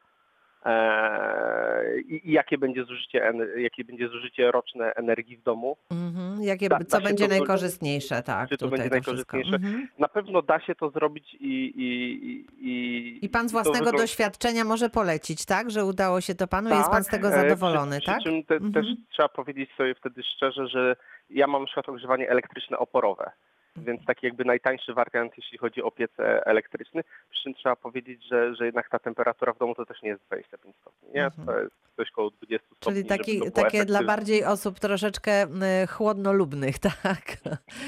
i, 2.09 2.29
i 2.29 2.33
jakie, 2.33 2.59
będzie 2.59 2.85
zużycie, 2.85 3.33
jakie 3.57 3.85
będzie 3.85 4.09
zużycie 4.09 4.51
roczne 4.51 4.95
energii 4.95 5.37
w 5.37 5.43
domu. 5.43 5.77
Mhm. 5.91 6.43
Jakie, 6.43 6.69
Da- 6.69 6.79
da 6.79 6.85
co 6.85 6.99
się 6.99 7.05
będzie 7.05 7.25
to- 7.25 7.31
najkorzystniejsze, 7.31 8.23
tak? 8.23 8.49
czy 8.49 8.57
to 8.57 8.69
będzie 8.69 8.83
wszystko. 8.91 8.95
najkorzystniejsze? 9.13 9.55
Mhm. 9.57 9.89
Na 9.99 10.09
pewno 10.09 10.43
da 10.43 10.61
się 10.61 10.75
to 10.75 10.91
zrobić 10.91 11.35
i... 11.35 11.73
I, 11.77 12.47
i, 12.69 13.25
i, 13.25 13.29
pan 13.29 13.49
z 13.49 13.53
to 13.53 13.57
własnego 13.57 13.85
wygląda- 13.85 14.03
doświadczenia 14.03 14.65
może 14.65 14.91
polecić, 14.91 15.45
tak? 15.47 15.71
Że 15.71 15.85
udało 15.85 16.21
się 16.21 16.35
to 16.35 16.47
panu 16.47 16.71
i 16.71 16.73
jest 16.73 16.91
pan 16.91 17.05
z 17.05 17.09
tego 17.09 17.29
e, 17.29 17.31
zadowolony, 17.33 17.99
przy, 17.99 18.07
tak? 18.07 18.19
Przy 18.19 18.29
czym 18.31 18.45
te, 18.45 18.55
Mhm. 18.55 18.73
też 18.73 18.87
trzeba 19.11 19.29
powiedzieć 19.29 19.71
sobie 19.77 19.95
wtedy 19.95 20.23
szczerze, 20.23 20.69
że 20.69 20.97
ja 21.31 21.47
mam 21.47 21.63
na 21.63 21.67
przykład 21.67 21.89
ogrzewanie 21.89 22.31
elektryczne 22.31 22.79
oporowe, 22.79 23.23
Mhm. 23.25 23.52
Więc 23.77 24.05
taki 24.05 24.27
jakby 24.27 24.45
najtańszy 24.45 24.95
wariant, 24.95 25.33
jeśli 25.37 25.59
chodzi 25.59 25.83
o 25.83 25.91
piec 25.91 26.11
e, 26.19 26.47
elektryczny. 26.47 27.03
Przy 27.31 27.43
czym 27.43 27.55
trzeba 27.55 27.77
powiedzieć, 27.77 28.25
że, 28.31 28.55
że 28.55 28.67
jednak 28.67 28.89
ta 28.91 28.99
temperatura 28.99 29.53
w 29.53 29.59
domu 29.59 29.75
to 29.75 29.87
też 29.87 30.03
nie 30.03 30.09
jest 30.09 30.23
25 30.27 30.77
stopni, 30.77 31.09
nie? 31.15 31.25
Mhm. 31.25 31.47
To 31.47 31.59
jest 31.59 31.75
coś 31.97 32.11
koło 32.11 32.31
20 32.31 32.67
stopni. 32.67 32.95
Czyli 32.95 33.05
taki, 33.09 33.53
takie 33.53 33.85
dla 33.85 34.03
bardziej 34.03 34.45
osób 34.45 34.81
troszeczkę 34.81 35.43
y, 35.83 35.87
chłodnolubnych, 35.87 36.79
tak? 37.03 37.23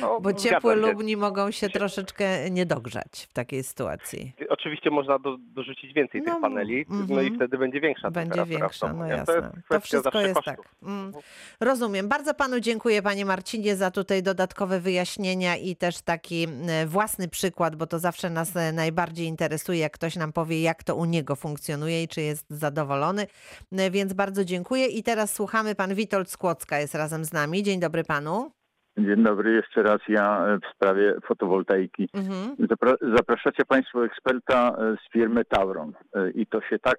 No, 0.00 0.20
Bo 0.20 0.30
zgadzam 0.30 0.38
się. 0.44 0.48
ciepłolubni 0.50 1.16
mogą 1.16 1.50
się 1.50 1.68
troszeczkę 1.68 2.50
nie 2.50 2.66
dogrzać 2.66 3.26
w 3.30 3.32
takiej 3.32 3.62
sytuacji. 3.62 4.32
Oczywiście 4.48 4.90
można 4.90 5.18
do, 5.18 5.36
dorzucić 5.38 5.92
więcej 5.92 6.22
No, 6.26 6.32
tych 6.32 6.40
paneli, 6.42 6.86
no 6.88 7.00
mhm. 7.00 7.26
i 7.26 7.36
wtedy 7.36 7.58
będzie 7.58 7.80
większa 7.80 8.10
Będzie 8.10 8.30
temperatura 8.30 8.58
w 8.58 8.60
większa, 8.60 8.88
domu, 8.88 8.98
no 9.00 9.06
nie? 9.06 9.12
jasne. 9.12 9.50
To 9.68 9.74
To 9.74 9.80
wszystko 9.80 10.20
jest 10.20 10.34
kosztów. 10.34 10.56
tak. 10.56 10.74
Mm. 10.82 11.12
Rozumiem. 11.60 12.08
Bardzo 12.08 12.34
panu 12.34 12.60
dziękuję, 12.60 13.02
panie 13.02 13.24
Marcinie, 13.24 13.76
za 13.76 13.90
tutaj 13.90 14.22
dodatkowe 14.22 14.80
wyjaśnienia 14.80 15.56
i 15.56 15.73
też 15.76 16.02
taki 16.02 16.46
własny 16.86 17.28
przykład, 17.28 17.76
bo 17.76 17.86
to 17.86 17.98
zawsze 17.98 18.30
nas 18.30 18.56
e, 18.56 18.72
najbardziej 18.72 19.26
interesuje, 19.26 19.78
jak 19.78 19.92
ktoś 19.92 20.16
nam 20.16 20.32
powie, 20.32 20.62
jak 20.62 20.84
to 20.84 20.96
u 20.96 21.04
niego 21.04 21.36
funkcjonuje 21.36 22.02
i 22.02 22.08
czy 22.08 22.20
jest 22.20 22.46
zadowolony. 22.50 23.26
E, 23.72 23.90
Więc 23.90 24.12
bardzo 24.12 24.44
dziękuję. 24.44 24.86
I 24.86 25.02
teraz 25.02 25.34
słuchamy, 25.34 25.74
pan 25.74 25.94
Witold 25.94 26.30
Skłocka 26.30 26.78
jest 26.78 26.94
razem 26.94 27.24
z 27.24 27.32
nami. 27.32 27.62
Dzień 27.62 27.80
dobry 27.80 28.04
panu. 28.04 28.50
Dzień 28.98 29.22
dobry, 29.24 29.52
jeszcze 29.52 29.82
raz 29.82 30.00
ja 30.08 30.46
e, 30.46 30.58
w 30.58 30.74
sprawie 30.74 31.14
fotowoltaiki. 31.28 32.08
Mhm. 32.14 32.56
Zapra- 32.56 33.16
Zapraszacie 33.16 33.64
Państwo 33.64 34.04
eksperta 34.04 34.76
e, 34.78 34.96
z 34.96 35.12
firmy 35.12 35.44
Tauron 35.44 35.92
i 36.34 36.46
to 36.46 36.60
się 36.60 36.78
tak 36.78 36.98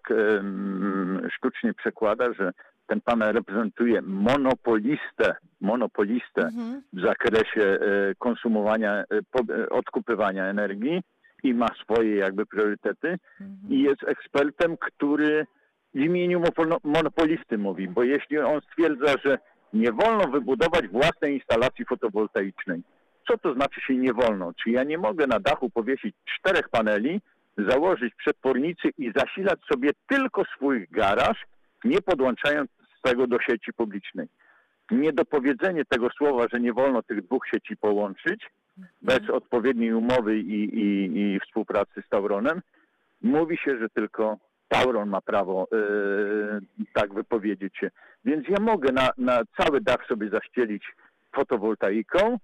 sztucznie 1.38 1.74
przekłada, 1.74 2.34
że 2.34 2.52
ten 2.88 3.02
pan 3.02 3.22
reprezentuje 3.22 4.02
monopolistę, 4.02 5.36
monopolistę 5.62 6.42
Mhm. 6.42 6.82
w 6.94 7.02
zakresie 7.02 7.64
e, 7.64 7.78
konsumowania, 8.18 8.94
e, 8.94 9.04
e, 9.54 9.70
odkupywania 9.70 10.46
energii 10.46 11.02
i 11.44 11.54
ma 11.54 11.68
swoje 11.84 12.16
jakby 12.16 12.46
priorytety 12.46 13.18
i 13.70 13.82
jest 13.82 14.04
ekspertem, 14.04 14.78
który 14.78 15.46
w 15.94 16.00
imieniu 16.00 16.42
monopolisty 16.84 17.58
mówi, 17.58 17.88
bo 17.88 18.04
jeśli 18.04 18.38
on 18.40 18.62
stwierdza, 18.62 19.16
że 19.26 19.38
nie 19.74 19.92
wolno 19.92 20.28
wybudować 20.28 20.88
własnej 20.88 21.34
instalacji 21.34 21.86
fotowoltaicznej, 21.86 22.82
co 23.28 23.38
to 23.38 23.54
znaczy 23.54 23.82
się 23.82 23.96
nie 23.96 24.14
wolno? 24.14 24.54
Czy 24.64 24.70
ja 24.70 24.84
nie 24.84 24.98
mogę 24.98 25.28
na 25.28 25.40
dachu 25.40 25.70
powiesić 25.70 26.16
czterech 26.26 26.70
paneli, 26.70 27.22
założyć 27.58 28.16
przetwornicy 28.16 28.90
i 28.98 29.12
zasilać 29.16 29.60
sobie 29.72 29.90
tylko 30.08 30.44
swój 30.56 30.88
garaż, 30.92 31.46
nie 31.84 32.02
podłączając 32.02 32.70
tego 33.06 33.28
do 33.28 33.40
sieci 33.40 33.74
publicznej? 33.74 34.28
Niedopowiedzenie 34.92 35.86
tego 35.86 36.10
słowa, 36.10 36.46
że 36.54 36.60
nie 36.60 36.74
wolno 36.74 37.04
tych 37.04 37.22
dwóch 37.22 37.48
sieci 37.48 37.78
połączyć 37.78 38.50
bez 39.02 39.30
odpowiedniej 39.30 39.94
umowy 39.94 40.40
i, 40.40 40.80
i, 40.80 41.18
i 41.20 41.40
współpracy 41.40 42.04
z 42.06 42.10
Tauronem, 42.10 42.62
mówi 43.22 43.58
się, 43.58 43.78
że 43.80 43.90
tylko 43.90 44.38
Tauron 44.68 45.10
ma 45.10 45.22
prawo 45.22 45.68
yy, 45.72 46.62
tak 46.94 47.14
wypowiedzieć 47.14 47.78
się. 47.78 47.92
Więc 48.26 48.48
ja 48.50 48.58
mogę 48.62 48.92
na, 48.92 49.10
na 49.18 49.42
cały 49.58 49.82
dach 49.82 50.08
sobie 50.08 50.30
zaścielić 50.30 50.84
fotowoltaiką, 51.36 52.38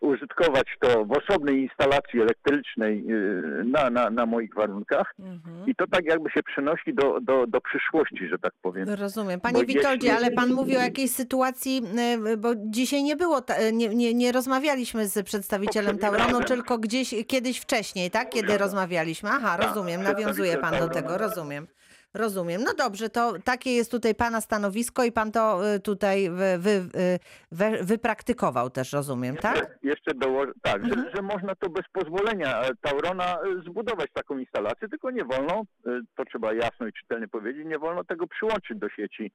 użytkować 0.00 0.64
to 0.80 1.04
w 1.04 1.12
osobnej 1.12 1.62
instalacji 1.62 2.20
elektrycznej 2.20 3.04
yy, 3.06 3.62
na, 3.66 3.90
na, 3.90 4.10
na 4.10 4.26
moich 4.26 4.54
warunkach 4.54 5.14
Mhm. 5.18 5.66
i 5.66 5.74
to 5.74 5.86
tak 5.86 6.04
jakby 6.04 6.30
się 6.30 6.42
przenosi 6.42 6.94
do, 6.94 7.20
do, 7.20 7.46
do 7.46 7.60
przyszłości, 7.60 8.28
że 8.28 8.38
tak 8.38 8.52
powiem. 8.62 8.88
Rozumiem. 8.88 9.40
Panie 9.40 9.54
Bo 9.54 9.66
Witoldzie, 9.66 10.08
jeśli- 10.08 10.24
ale 10.24 10.30
pan 10.30 10.52
mówi 10.52 10.76
o 10.76 10.80
jakiejś 10.80 11.10
sytuacji, 11.10 11.82
y, 12.28 12.36
bo 12.36 12.48
dzisiaj 12.56 13.02
nie 13.02 13.16
było, 13.16 13.40
ta- 13.40 13.70
nie, 13.72 13.88
nie, 13.88 14.14
nie 14.14 14.32
rozmawialiśmy 14.32 15.06
z 15.08 15.22
przedstawicielem 15.24 15.98
Tauronu, 15.98 16.40
tylko 16.44 16.78
gdzieś 16.78 17.14
kiedyś 17.26 17.58
wcześniej, 17.58 18.10
tak? 18.10 18.30
Kiedy 18.30 18.58
rozmawialiśmy. 18.58 19.30
Aha, 19.32 19.56
Tak, 19.58 19.68
rozumiem, 19.68 20.02
nawiązuje 20.02 20.56
pan 20.58 20.78
do 20.78 20.88
tego, 20.88 21.18
rozumiem. 21.18 21.66
Rozumiem. 22.14 22.62
No 22.64 22.74
dobrze, 22.74 23.08
to 23.10 23.32
takie 23.44 23.70
jest 23.70 23.90
tutaj 23.90 24.14
pana 24.14 24.40
stanowisko 24.40 25.04
i 25.04 25.12
pan 25.12 25.32
to 25.32 25.74
y, 25.74 25.80
tutaj 25.80 26.30
wy, 26.30 26.58
wy, 26.58 26.70
y, 26.70 27.18
we- 27.52 27.84
wypraktykował 27.84 28.70
też, 28.70 28.92
rozumiem, 28.92 29.36
tak? 29.36 29.56
Jeszcze- 29.56 29.74
Jeszcze 29.82 30.14
dołożę, 30.14 30.52
tak, 30.62 30.76
Mhm. 30.84 31.04
że, 31.04 31.10
że 31.16 31.22
można 31.22 31.54
to 31.54 31.70
bez 31.70 31.84
pozwolenia 31.92 32.62
e, 32.62 32.70
Taurona 32.80 33.24
e, 33.24 33.62
zbudować 33.66 34.10
taką 34.14 34.38
instalację, 34.38 34.88
tylko 34.88 35.10
nie 35.10 35.24
wolno, 35.24 35.62
e, 35.86 36.00
to 36.16 36.24
trzeba 36.24 36.52
jasno 36.52 36.86
i 36.86 36.92
czytelnie 36.92 37.28
powiedzieć, 37.28 37.66
nie 37.66 37.78
wolno 37.78 38.04
tego 38.04 38.26
przyłączyć 38.26 38.78
do 38.78 38.88
sieci 38.88 39.32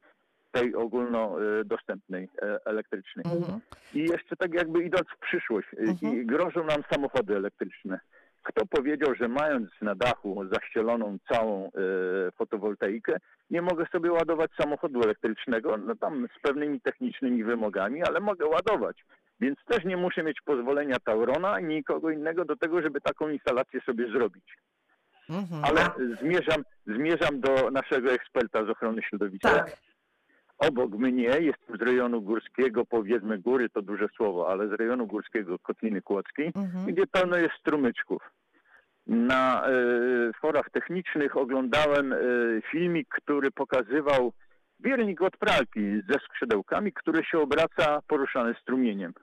tej 0.51 0.75
ogólnodostępnej 0.75 2.29
elektrycznej. 2.65 3.25
Mhm. 3.37 3.59
I 3.93 3.99
jeszcze 3.99 4.35
tak 4.35 4.53
jakby 4.53 4.83
idąc 4.83 5.07
w 5.17 5.19
przyszłość, 5.19 5.67
Mhm. 5.77 6.13
i 6.21 6.25
grożą 6.25 6.63
nam 6.63 6.83
samochody 6.93 7.35
elektryczne. 7.35 7.99
Kto 8.45 8.65
powiedział, 8.65 9.15
że 9.15 9.27
mając 9.27 9.69
na 9.81 9.95
dachu 9.95 10.43
zaścieloną 10.51 11.17
całą 11.31 11.65
e, 11.65 11.69
fotowoltaikę, 12.31 13.17
nie 13.49 13.61
mogę 13.61 13.85
sobie 13.91 14.11
ładować 14.11 14.51
samochodu 14.61 15.03
elektrycznego, 15.03 15.77
no 15.77 15.95
tam 15.95 16.27
z 16.37 16.41
pewnymi 16.41 16.81
technicznymi 16.81 17.43
wymogami, 17.43 18.03
ale 18.03 18.19
mogę 18.19 18.45
ładować. 18.45 19.05
Więc 19.39 19.57
też 19.65 19.85
nie 19.85 19.97
muszę 19.97 20.23
mieć 20.23 20.41
pozwolenia 20.45 20.99
Taurona 20.99 21.51
ani 21.51 21.75
nikogo 21.75 22.09
innego 22.09 22.45
do 22.45 22.55
tego, 22.55 22.81
żeby 22.81 23.01
taką 23.01 23.29
instalację 23.29 23.81
sobie 23.81 24.07
zrobić. 24.07 24.57
Mhm. 25.29 25.65
Ale 25.65 25.81
zmierzam, 26.21 26.63
zmierzam 26.87 27.39
do 27.39 27.71
naszego 27.71 28.11
eksperta 28.11 28.65
z 28.65 28.69
ochrony 28.69 29.01
środowiska. 29.01 29.49
tak. 29.49 29.77
Obok 30.57 30.91
mnie, 30.91 31.23
jestem 31.23 31.77
z 31.77 31.81
rejonu 31.81 32.21
górskiego, 32.21 32.85
powiedzmy 32.85 33.37
góry 33.37 33.69
to 33.69 33.81
duże 33.81 34.07
słowo, 34.15 34.49
ale 34.49 34.67
z 34.67 34.71
rejonu 34.71 35.07
górskiego 35.07 35.59
Kotliny 35.59 36.01
Kłodzkiej, 36.01 36.51
Mhm. 36.55 36.85
gdzie 36.85 37.07
pełno 37.07 37.37
jest 37.37 37.55
strumyczków. 37.59 38.21
Na 39.07 39.67
e, 39.67 39.71
forach 40.41 40.69
technicznych 40.69 41.37
oglądałem 41.37 42.13
e, 42.13 42.17
filmik, 42.71 43.07
który 43.09 43.51
pokazywał 43.51 44.33
biernik 44.81 45.21
od 45.21 45.37
pralki 45.37 46.01
ze 46.09 46.19
skrzydełkami, 46.19 46.93
który 46.93 47.23
się 47.23 47.39
obraca 47.39 47.99
poruszany 48.07 48.55
strumieniem. 48.61 49.13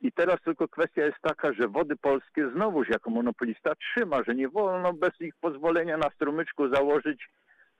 I 0.00 0.12
teraz 0.12 0.36
tylko 0.44 0.68
kwestia 0.68 1.04
jest 1.04 1.18
taka, 1.22 1.52
że 1.52 1.68
wody 1.68 1.96
polskie 1.96 2.50
znowuż 2.50 2.88
jako 2.88 3.10
monopolista 3.10 3.74
trzyma, 3.74 4.22
że 4.26 4.34
nie 4.34 4.48
wolno 4.48 4.92
bez 4.92 5.20
ich 5.20 5.34
pozwolenia 5.40 5.96
na 5.96 6.10
strumyczku 6.10 6.68
założyć 6.74 7.28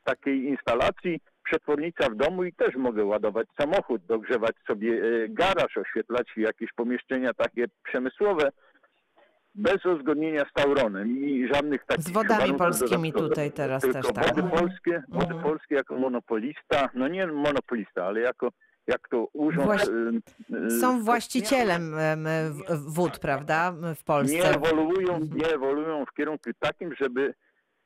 takiej 0.04 0.44
instalacji, 0.44 1.20
przetwornica 1.44 2.10
w 2.10 2.14
domu 2.16 2.44
i 2.44 2.52
też 2.52 2.74
mogę 2.76 3.04
ładować 3.04 3.46
samochód, 3.60 4.02
dogrzewać 4.06 4.56
sobie 4.66 4.92
e, 4.92 5.28
garaż, 5.28 5.76
oświetlać 5.76 6.26
jakieś 6.36 6.72
pomieszczenia 6.72 7.34
takie 7.34 7.64
przemysłowe 7.84 8.48
bez 9.54 9.86
uzgodnienia 9.86 10.44
z 10.50 10.52
Tauronem 10.52 11.18
i 11.18 11.48
żadnych 11.54 11.84
takich 11.86 12.04
Z 12.04 12.10
wodami 12.10 12.54
polskimi 12.54 13.12
tutaj 13.12 13.52
teraz 13.52 13.82
Tylko 13.82 14.02
też, 14.02 14.12
tak? 14.12 14.34
wody 14.36 14.42
polskie, 14.50 15.02
wody 15.08 15.24
Mhm. 15.34 15.42
polskie 15.42 15.74
jako 15.74 15.94
monopolista, 15.98 16.88
no 16.94 17.08
nie 17.08 17.26
monopolista, 17.26 18.04
ale 18.04 18.20
jako 18.20 18.48
jak 18.86 19.08
to 19.08 19.26
urząd... 19.32 19.66
Właś- 19.66 19.88
y, 20.52 20.56
y, 20.66 20.70
Są 20.80 21.02
właścicielem 21.04 21.94
wód, 22.86 23.18
prawda, 23.18 23.72
w 23.72 23.98
Nie 23.98 24.04
Polsce. 24.04 24.54
ewoluują, 24.54 25.20
nie 25.34 25.46
ewoluują 25.54 26.04
w 26.06 26.14
kierunku 26.14 26.50
takim, 26.58 26.94
żeby 27.00 27.34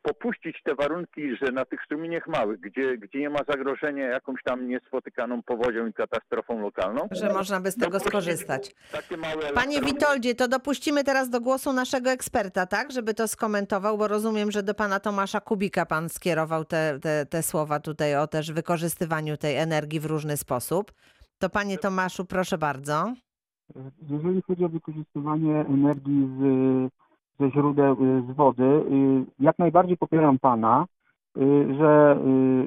popuścić 0.08 0.56
te 0.64 0.74
warunki, 0.74 1.36
że 1.36 1.52
na 1.52 1.64
tych 1.64 1.84
strumieniach 1.84 2.26
małych, 2.28 2.60
gdzie, 2.60 2.98
gdzie 2.98 3.18
nie 3.18 3.30
ma 3.30 3.38
zagrożenia 3.48 4.06
jakąś 4.06 4.42
tam 4.44 4.68
niespotykaną 4.68 5.42
powodzią 5.42 5.86
i 5.86 5.92
katastrofą 5.92 6.60
lokalną. 6.60 7.08
Że 7.10 7.32
można 7.32 7.60
by 7.60 7.70
z 7.70 7.76
tego 7.76 8.00
skorzystać. 8.00 8.74
Takie 8.92 9.16
małe 9.16 9.52
Panie. 9.54 9.80
Witoldzie, 9.80 10.34
to 10.34 10.48
dopuścimy 10.48 11.04
teraz 11.04 11.30
do 11.30 11.40
głosu 11.40 11.72
naszego 11.72 12.10
eksperta, 12.10 12.66
tak? 12.66 12.92
Żeby 12.92 13.14
to 13.14 13.28
skomentował, 13.28 13.98
bo 13.98 14.08
rozumiem, 14.08 14.50
że 14.50 14.62
do 14.62 14.74
pana 14.74 15.00
Tomasza 15.00 15.40
Kubika 15.40 15.86
pan 15.86 16.08
skierował 16.08 16.64
te, 16.64 16.98
te, 17.02 17.26
te 17.26 17.42
słowa 17.42 17.80
tutaj 17.80 18.16
o 18.16 18.26
też 18.26 18.52
wykorzystywaniu 18.52 19.36
tej 19.36 19.56
energii 19.56 20.00
w 20.00 20.04
różny 20.04 20.36
sposób. 20.36 20.92
To 21.38 21.50
panie 21.50 21.78
Tomaszu, 21.78 22.24
proszę 22.24 22.58
bardzo. 22.58 23.14
Jeżeli 24.10 24.42
chodzi 24.42 24.64
o 24.64 24.68
wykorzystywanie 24.68 25.60
energii 25.60 26.28
z, 26.38 26.42
ze 27.40 27.50
źródeł 27.50 27.92
y, 27.92 28.22
z 28.32 28.36
wody, 28.36 28.64
y, 28.64 29.24
jak 29.40 29.58
najbardziej 29.58 29.96
popieram 29.96 30.38
Pana, 30.38 30.86
y, 31.36 31.74
że 31.78 32.18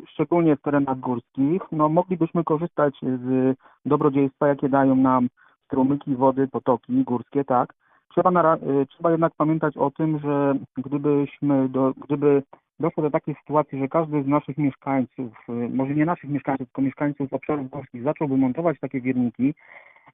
szczególnie 0.07 0.55
w 0.55 0.61
terenach 0.61 0.99
górskich, 0.99 1.61
no 1.71 1.89
moglibyśmy 1.89 2.43
korzystać 2.43 2.95
z 3.01 3.57
dobrodziejstwa, 3.85 4.47
jakie 4.47 4.69
dają 4.69 4.95
nam 4.95 5.27
strumyki 5.65 6.15
wody, 6.15 6.47
potoki 6.47 7.03
górskie, 7.03 7.43
tak. 7.43 7.73
Trzeba, 8.09 8.31
na, 8.31 8.57
trzeba 8.89 9.11
jednak 9.11 9.33
pamiętać 9.37 9.77
o 9.77 9.91
tym, 9.91 10.19
że 10.19 10.55
gdybyśmy, 10.77 11.69
do, 11.69 11.93
gdyby 12.07 12.43
doszło 12.79 13.03
do 13.03 13.11
takiej 13.11 13.35
sytuacji, 13.35 13.79
że 13.79 13.87
każdy 13.87 14.23
z 14.23 14.27
naszych 14.27 14.57
mieszkańców, 14.57 15.33
może 15.69 15.93
nie 15.95 16.05
naszych 16.05 16.29
mieszkańców, 16.29 16.67
tylko 16.67 16.81
mieszkańców 16.81 17.33
obszarów 17.33 17.69
górskich 17.69 18.03
zacząłby 18.03 18.37
montować 18.37 18.79
takie 18.79 19.01
wierniki, 19.01 19.53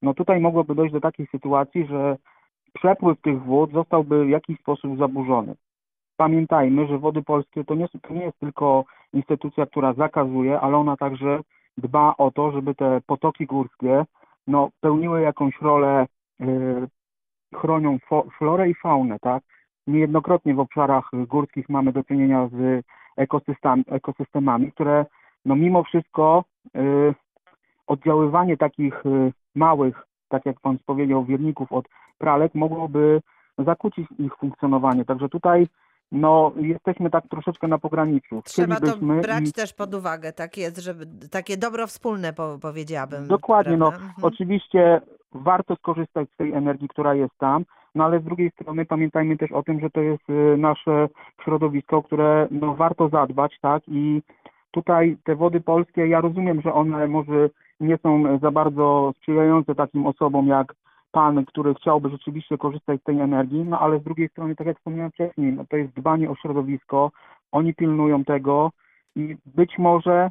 no 0.01 0.13
tutaj 0.13 0.39
mogłoby 0.39 0.75
dojść 0.75 0.93
do 0.93 1.01
takiej 1.01 1.27
sytuacji, 1.27 1.85
że 1.85 2.17
przepływ 2.73 3.21
tych 3.21 3.43
wód 3.43 3.71
zostałby 3.71 4.25
w 4.25 4.29
jakiś 4.29 4.59
sposób 4.59 4.97
zaburzony. 4.97 5.55
Pamiętajmy, 6.17 6.87
że 6.87 6.97
Wody 6.97 7.23
Polskie 7.23 7.63
to 7.63 7.75
nie, 7.75 7.87
to 8.01 8.13
nie 8.13 8.23
jest 8.23 8.39
tylko 8.39 8.85
instytucja, 9.13 9.65
która 9.65 9.93
zakazuje, 9.93 10.59
ale 10.59 10.77
ona 10.77 10.97
także 10.97 11.39
dba 11.77 12.13
o 12.17 12.31
to, 12.31 12.51
żeby 12.51 12.75
te 12.75 13.01
potoki 13.07 13.45
górskie 13.45 14.05
no, 14.47 14.69
pełniły 14.81 15.21
jakąś 15.21 15.61
rolę, 15.61 16.07
yy, 16.39 16.87
chronią 17.55 17.97
florę 18.37 18.69
i 18.69 18.75
faunę, 18.75 19.19
tak? 19.19 19.43
Niejednokrotnie 19.87 20.53
w 20.53 20.59
obszarach 20.59 21.09
górskich 21.13 21.69
mamy 21.69 21.93
do 21.93 22.03
czynienia 22.03 22.47
z 22.47 22.85
ekosystem, 23.17 23.83
ekosystemami, 23.87 24.71
które 24.71 25.05
no 25.45 25.55
mimo 25.55 25.83
wszystko 25.83 26.43
yy, 26.73 27.13
oddziaływanie 27.87 28.57
takich 28.57 29.05
y, 29.05 29.33
małych, 29.55 30.07
tak 30.29 30.45
jak 30.45 30.59
Pan 30.59 30.77
powiedział, 30.85 31.25
wierników 31.25 31.71
od 31.71 31.85
pralek 32.17 32.55
mogłoby 32.55 33.21
zakłócić 33.57 34.07
ich 34.19 34.35
funkcjonowanie. 34.35 35.05
Także 35.05 35.29
tutaj 35.29 35.67
no, 36.11 36.51
jesteśmy 36.55 37.09
tak 37.09 37.27
troszeczkę 37.27 37.67
na 37.67 37.77
pograniczu. 37.77 38.41
Trzeba 38.45 38.79
to 38.79 38.97
brać 38.97 39.49
i- 39.49 39.53
też 39.53 39.73
pod 39.73 39.93
uwagę, 39.93 40.33
tak 40.33 40.57
jest, 40.57 40.77
żeby 40.77 41.05
takie 41.31 41.57
dobro 41.57 41.87
wspólne 41.87 42.33
po, 42.33 42.57
powiedziałabym. 42.61 43.27
Dokładnie, 43.27 43.77
no 43.77 43.89
prawda? 43.89 44.07
Mhm. 44.07 44.25
oczywiście 44.25 45.01
warto 45.31 45.75
skorzystać 45.75 46.29
z 46.33 46.37
tej 46.37 46.53
energii, 46.53 46.87
która 46.87 47.15
jest 47.15 47.37
tam, 47.37 47.65
no 47.95 48.03
ale 48.05 48.19
z 48.19 48.23
drugiej 48.23 48.51
strony 48.51 48.85
pamiętajmy 48.85 49.37
też 49.37 49.51
o 49.51 49.63
tym, 49.63 49.79
że 49.79 49.89
to 49.89 50.01
jest 50.01 50.29
y, 50.29 50.57
nasze 50.57 51.07
środowisko, 51.43 52.03
które 52.03 52.47
no, 52.51 52.75
warto 52.75 53.09
zadbać, 53.09 53.57
tak, 53.61 53.83
i 53.87 54.21
Tutaj 54.71 55.17
te 55.23 55.35
wody 55.35 55.61
polskie, 55.61 56.07
ja 56.07 56.21
rozumiem, 56.21 56.61
że 56.61 56.73
one 56.73 57.07
może 57.07 57.49
nie 57.79 57.97
są 57.97 58.39
za 58.39 58.51
bardzo 58.51 59.13
sprzyjające 59.17 59.75
takim 59.75 60.05
osobom 60.05 60.47
jak 60.47 60.73
pan, 61.11 61.45
który 61.45 61.73
chciałby 61.73 62.09
rzeczywiście 62.09 62.57
korzystać 62.57 63.01
z 63.01 63.03
tej 63.03 63.19
energii, 63.19 63.63
no 63.63 63.79
ale 63.79 63.99
z 63.99 64.03
drugiej 64.03 64.29
strony, 64.29 64.55
tak 64.55 64.67
jak 64.67 64.77
wspomniałem 64.77 65.11
wcześniej, 65.11 65.53
no 65.53 65.65
to 65.69 65.77
jest 65.77 65.93
dbanie 65.93 66.29
o 66.29 66.35
środowisko, 66.35 67.11
oni 67.51 67.73
pilnują 67.73 68.23
tego 68.23 68.71
i 69.15 69.37
być 69.45 69.77
może 69.77 70.29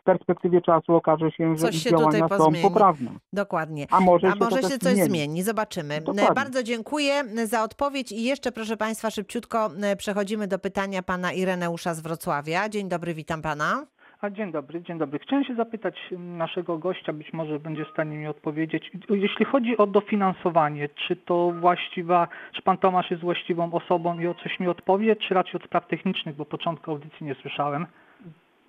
w 0.00 0.02
perspektywie 0.04 0.60
czasu 0.60 0.94
okaże 0.94 1.30
się, 1.30 1.56
że 1.56 1.72
się 1.72 1.90
działania 1.90 2.28
są 2.28 2.52
poprawne. 2.62 3.10
Dokładnie. 3.32 3.86
A 3.90 4.00
może 4.00 4.28
A 4.28 4.32
się 4.32 4.38
może 4.38 4.62
się 4.62 4.78
coś 4.78 4.94
zmieni. 4.94 5.10
zmieni, 5.10 5.42
zobaczymy. 5.42 6.00
Dokładnie. 6.00 6.34
Bardzo 6.34 6.62
dziękuję 6.62 7.24
za 7.44 7.62
odpowiedź 7.62 8.12
i 8.12 8.24
jeszcze 8.24 8.52
proszę 8.52 8.76
Państwa 8.76 9.10
szybciutko 9.10 9.70
e, 9.82 9.96
przechodzimy 9.96 10.48
do 10.48 10.58
pytania 10.58 11.02
pana 11.02 11.32
Ireneusza 11.32 11.94
z 11.94 12.00
Wrocławia. 12.00 12.68
Dzień 12.68 12.88
dobry, 12.88 13.14
witam 13.14 13.42
pana. 13.42 13.86
A 14.24 14.30
dzień 14.30 14.52
dobry, 14.52 14.82
dzień 14.82 14.98
dobry. 14.98 15.18
Chciałem 15.18 15.44
się 15.44 15.54
zapytać 15.54 16.10
naszego 16.18 16.78
gościa, 16.78 17.12
być 17.12 17.32
może 17.32 17.58
będzie 17.58 17.84
w 17.84 17.88
stanie 17.88 18.16
mi 18.16 18.26
odpowiedzieć. 18.26 18.90
Jeśli 19.10 19.44
chodzi 19.44 19.76
o 19.76 19.86
dofinansowanie, 19.86 20.88
czy 20.88 21.16
to 21.16 21.50
właściwa, 21.60 22.28
czy 22.52 22.62
pan 22.62 22.78
Tomasz 22.78 23.10
jest 23.10 23.22
właściwą 23.22 23.72
osobą 23.72 24.18
i 24.18 24.26
o 24.26 24.34
coś 24.34 24.60
mi 24.60 24.68
odpowie, 24.68 25.16
czy 25.16 25.34
raczej 25.34 25.54
od 25.54 25.64
spraw 25.64 25.86
technicznych, 25.86 26.36
bo 26.36 26.44
początku 26.44 26.90
audycji 26.90 27.26
nie 27.26 27.34
słyszałem. 27.34 27.86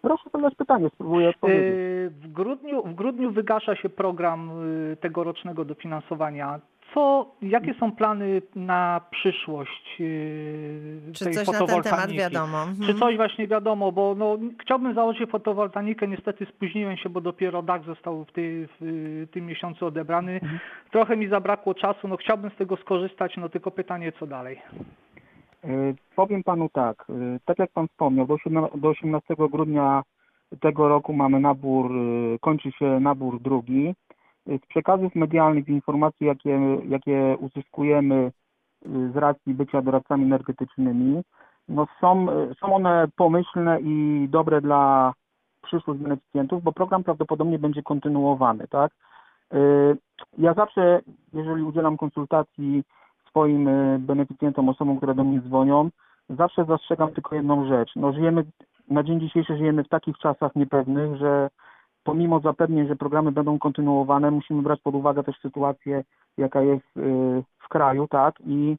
Proszę 0.02 0.30
zadać 0.34 0.56
pytanie, 0.56 0.90
spróbuję 0.90 1.30
odpowiedzieć. 1.30 1.64
Yy, 1.64 2.10
W 2.10 2.32
grudniu, 2.32 2.84
w 2.84 2.96
grudniu 2.96 3.32
wygasza 3.32 3.76
się 3.76 3.90
program 3.90 4.52
yy, 4.90 4.98
tegorocznego 4.98 5.66
dofinansowania. 5.66 6.60
Co, 6.96 7.32
jakie 7.42 7.74
są 7.74 7.92
plany 7.92 8.42
na 8.56 9.02
przyszłość 9.12 10.00
yy, 10.00 11.14
Czy 11.14 11.26
tej 11.26 11.34
coś 11.34 11.48
na 11.48 11.68
ten 11.68 11.82
temat 11.82 12.12
wiadomo? 12.12 12.66
Czy 12.66 12.92
Mhm. 12.92 12.98
coś 13.00 13.16
właśnie 13.16 13.48
wiadomo, 13.48 13.92
bo 13.92 14.16
no, 14.18 14.38
chciałbym 14.62 14.94
założyć 14.94 15.30
fotowoltaikę, 15.30 16.08
niestety 16.08 16.46
spóźniłem 16.46 16.98
się, 16.98 17.10
bo 17.10 17.22
dopiero 17.22 17.62
dach 17.62 17.86
został 17.86 18.26
w, 18.26 18.32
tej, 18.32 18.68
w 18.82 19.28
tym 19.32 19.46
miesiącu 19.46 19.86
odebrany. 19.86 20.34
Mhm. 20.34 20.60
Trochę 20.92 21.18
mi 21.18 21.28
zabrakło 21.28 21.74
czasu, 21.74 22.08
no 22.08 22.18
chciałbym 22.18 22.52
z 22.52 22.56
tego 22.56 22.78
skorzystać, 22.78 23.38
no 23.38 23.50
tylko 23.50 23.72
pytanie 23.72 24.12
co 24.12 24.28
dalej. 24.28 24.62
Y, 25.66 25.96
Powiem 26.16 26.44
panu 26.44 26.70
tak, 26.70 27.06
y, 27.10 27.40
tak 27.46 27.60
jak 27.60 27.72
pan 27.72 27.88
wspomniał, 27.88 28.28
do 28.28 28.34
18 28.34 28.78
do 28.78 28.90
18 28.90 29.36
grudnia 29.52 30.04
tego 30.60 30.88
roku 30.88 31.14
mamy 31.14 31.40
nabór, 31.40 31.92
kończy 32.42 32.72
się 32.72 33.00
nabór 33.00 33.42
drugi. 33.42 33.94
Y, 34.50 34.60
Z 34.64 34.68
przekazów 34.68 35.16
medialnych, 35.16 35.66
z 35.66 35.68
informacji, 35.68 36.28
jakie, 36.28 36.60
jakie 36.88 37.38
uzyskujemy 37.40 38.32
y, 38.86 39.12
z 39.12 39.18
racji 39.18 39.54
bycia 39.54 39.82
doradcami 39.82 40.24
energetycznymi, 40.24 41.22
no 41.68 41.88
są, 42.02 42.30
y, 42.30 42.56
są 42.60 42.76
one 42.76 43.08
pomyślne 43.16 43.80
i 43.82 44.28
dobre 44.30 44.62
dla 44.62 45.14
przyszłych 45.62 45.98
beneficjentów, 45.98 46.64
bo 46.64 46.72
program 46.72 47.04
prawdopodobnie 47.04 47.60
będzie 47.60 47.84
kontynuowany, 47.84 48.68
tak? 48.68 48.92
Ja 50.38 50.54
zawsze, 50.54 51.02
jeżeli 51.34 51.64
udzielam 51.64 51.98
konsultacji 51.98 52.84
swoim 53.30 53.70
beneficjentom, 54.00 54.70
osobom, 54.70 54.98
które 54.98 55.16
do 55.16 55.24
mnie 55.24 55.42
dzwonią, 55.42 55.90
zawsze 56.30 56.66
zastrzegam 56.66 57.12
tylko 57.14 57.36
jedną 57.36 57.68
rzecz. 57.68 57.92
No 57.96 58.14
żyjemy, 58.14 58.44
na 58.90 59.04
dzień 59.04 59.20
dzisiejszy 59.20 59.58
żyjemy 59.58 59.84
w 59.84 59.90
takich 59.90 60.18
czasach 60.18 60.56
niepewnych, 60.56 61.16
że 61.16 61.50
pomimo 62.06 62.40
zapewnień, 62.40 62.88
że 62.88 62.96
programy 62.96 63.32
będą 63.32 63.60
kontynuowane, 63.60 64.32
musimy 64.32 64.62
brać 64.62 64.82
pod 64.82 64.96
uwagę 64.96 65.24
też 65.24 65.36
sytuację, 65.42 66.04
jaka 66.38 66.62
jest 66.62 66.98
y, 66.98 67.02
w 67.60 67.68
kraju, 67.70 68.08
tak? 68.08 68.36
I 68.46 68.78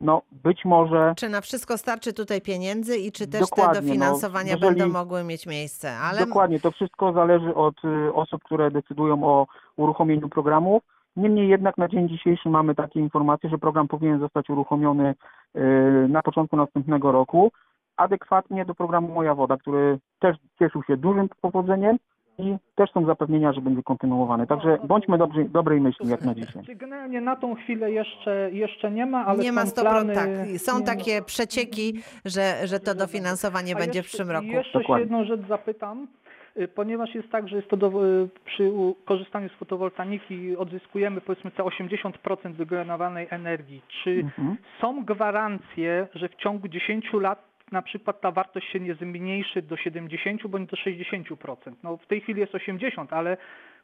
no 0.00 0.22
być 0.44 0.64
może 0.64 1.14
Czy 1.16 1.28
na 1.28 1.40
wszystko 1.40 1.78
starczy 1.78 2.12
tutaj 2.12 2.40
pieniędzy 2.40 2.96
i 2.96 3.12
czy 3.12 3.26
też 3.26 3.40
Dokładnie, 3.40 3.74
te 3.74 3.80
no, 3.80 3.86
dofinansowania 3.86 4.52
jeżeli- 4.52 4.68
będą 4.76 4.92
mogły 4.92 5.24
mieć 5.24 5.46
miejsce? 5.46 5.96
Ale 5.96 6.26
Dokładnie, 6.26 6.60
to 6.60 6.70
wszystko 6.70 7.12
zależy 7.12 7.54
od 7.54 7.84
y, 7.84 8.14
osób, 8.14 8.44
które 8.44 8.70
decydują 8.70 9.24
o 9.24 9.46
uruchomieniu 9.76 10.28
programów. 10.28 10.82
Niemniej 11.16 11.48
jednak 11.48 11.78
na 11.78 11.88
dzień 11.88 12.08
dzisiejszy 12.08 12.48
mamy 12.48 12.74
takie 12.74 13.00
informacje, 13.00 13.50
że 13.50 13.58
program 13.58 13.88
powinien 13.88 14.20
zostać 14.20 14.50
uruchomiony 14.50 15.14
y, 15.56 15.60
na 16.08 16.22
początku 16.22 16.56
następnego 16.56 17.12
roku, 17.12 17.52
adekwatnie 17.96 18.64
do 18.64 18.74
programu 18.74 19.08
Moja 19.08 19.34
Woda, 19.34 19.56
który 19.56 19.98
też 20.18 20.36
cieszył 20.58 20.82
się 20.82 20.96
dużym 20.96 21.28
powodzeniem 21.40 21.96
i 22.38 22.56
też 22.74 22.90
są 22.90 23.06
zapewnienia, 23.06 23.52
że 23.52 23.60
będzie 23.60 23.82
kontynuowany. 23.82 24.46
Także 24.46 24.78
bądźmy 24.84 25.18
dobrzy, 25.18 25.44
dobrej 25.44 25.80
myśli 25.80 26.08
jak 26.08 26.22
na 26.24 26.34
dzisiaj. 26.34 26.62
Czy 26.66 26.74
generalnie 26.74 27.20
na 27.20 27.36
tą 27.36 27.54
chwilę 27.54 27.92
jeszcze, 27.92 28.50
jeszcze 28.52 28.90
nie 28.90 29.06
ma, 29.06 29.26
ale 29.26 29.38
nie 29.42 29.52
ma 29.52 29.66
są 29.66 29.82
100%. 29.82 29.82
plany... 29.82 30.14
Tak. 30.14 30.28
Są 30.58 30.78
nie- 30.78 30.84
takie 30.86 31.22
przecieki, 31.22 31.94
że, 32.24 32.66
że 32.66 32.80
to 32.80 32.94
dofinansowanie 32.94 33.72
A 33.76 33.78
będzie 33.78 33.92
w 33.92 34.04
jeszcze, 34.04 34.08
przyszłym 34.08 34.30
roku. 34.30 34.46
Jeszcze 34.46 34.72
się 34.72 34.78
Dokładnie. 34.78 35.02
jedną 35.02 35.24
rzecz 35.24 35.40
zapytam, 35.48 36.08
y, 36.56 36.68
ponieważ 36.68 37.14
jest 37.14 37.30
tak, 37.30 37.48
że 37.48 37.56
jest 37.56 37.68
to 37.68 37.76
do, 37.76 38.06
y, 38.06 38.28
przy 38.44 38.72
korzystaniu 39.04 39.48
z 39.48 39.52
fotowoltaiki 39.52 40.56
odzyskujemy 40.56 41.20
powiedzmy 41.20 41.50
te 41.50 41.62
80% 41.64 42.54
wygenerowanej 42.56 43.26
energii. 43.30 43.82
Czy 44.04 44.10
Mhm. 44.10 44.56
są 44.80 45.04
gwarancje, 45.04 46.08
że 46.14 46.28
w 46.28 46.34
ciągu 46.36 46.68
10 46.68 47.20
lat 47.20 47.51
na 47.72 47.82
przykład 47.82 48.20
ta 48.20 48.30
wartość 48.30 48.72
się 48.72 48.80
nie 48.80 48.94
zmniejszy 48.94 49.62
do 49.62 49.76
70 49.76 50.46
bądź 50.46 50.70
do 50.70 50.76
60%? 50.76 51.72
No 51.82 51.96
w 51.96 52.06
tej 52.06 52.20
chwili 52.20 52.40
jest 52.40 52.54
80, 52.54 53.12
ale 53.12 53.36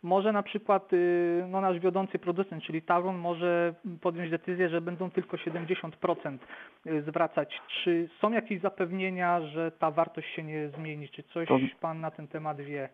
może 0.03 0.33
na 0.33 0.43
przykład 0.43 0.93
y, 0.93 1.45
no, 1.49 1.61
nasz 1.61 1.79
wiodący 1.79 2.19
producent, 2.19 2.65
czyli 2.65 2.83
Tauron, 2.83 3.17
może 3.17 3.75
podjąć 4.01 4.31
decyzję, 4.31 4.69
że 4.69 4.81
będą 4.81 5.11
tylko 5.11 5.37
70% 5.37 6.39
y, 6.87 7.03
zwracać. 7.03 7.61
Czy 7.69 8.09
są 8.21 8.33
jakieś 8.33 8.61
zapewnienia, 8.61 9.41
że 9.41 9.71
ta 9.71 9.91
wartość 9.91 10.35
się 10.35 10.43
nie 10.43 10.69
zmieni? 10.69 11.09
Czy 11.09 11.23
coś 11.23 11.49
Pan 11.81 12.01
na 12.01 12.11
ten 12.11 12.29
temat 12.29 12.61
wie? 12.61 12.89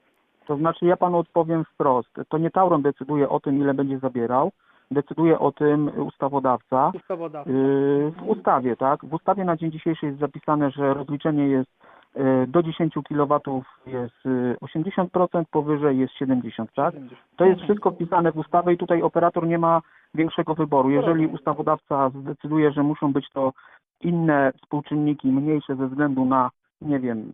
To 0.46 0.56
znaczy 0.56 0.86
ja 0.86 0.96
panu 0.96 1.18
odpowiem 1.18 1.64
wprost. 1.64 2.10
To 2.28 2.38
nie 2.38 2.50
Tauron 2.50 2.82
decyduje 2.82 3.28
o 3.28 3.40
tym, 3.40 3.60
ile 3.60 3.74
będzie 3.74 3.98
zabierał. 3.98 4.52
Decyduje 4.90 5.38
o 5.38 5.52
tym 5.52 5.90
ustawodawca. 6.06 6.92
Ustawodawca. 6.94 7.50
Yy, 7.50 8.10
W 8.10 8.28
ustawie, 8.28 8.76
tak? 8.76 9.04
W 9.04 9.14
ustawie 9.14 9.44
na 9.44 9.56
dzień 9.56 9.72
dzisiejszy 9.72 10.06
jest 10.06 10.18
zapisane, 10.18 10.70
że 10.70 10.94
rozliczenie 10.94 11.48
jest 11.48 11.70
yy, 12.14 12.46
do 12.46 12.62
10 12.62 12.94
kW 13.08 13.62
jest 13.86 14.24
yy, 14.24 14.56
80%, 14.62 15.44
powyżej 15.50 15.98
jest 15.98 16.14
70%, 16.14 16.66
tak? 16.76 16.94
70. 16.94 17.20
To 17.36 17.44
jest 17.44 17.60
wszystko 17.60 17.90
wpisane 17.90 18.32
w 18.32 18.36
ustawę 18.36 18.72
i 18.72 18.78
tutaj 18.78 19.02
operator 19.02 19.46
nie 19.46 19.58
ma 19.58 19.80
większego 20.14 20.54
wyboru. 20.54 20.90
Jeżeli 20.90 21.26
ustawodawca 21.26 22.10
zdecyduje, 22.10 22.72
że 22.72 22.82
muszą 22.82 23.12
być 23.12 23.30
to 23.30 23.52
inne 24.00 24.52
współczynniki, 24.56 25.28
mniejsze 25.28 25.76
ze 25.76 25.88
względu 25.88 26.24
na, 26.24 26.50
nie 26.80 27.00
wiem, 27.00 27.32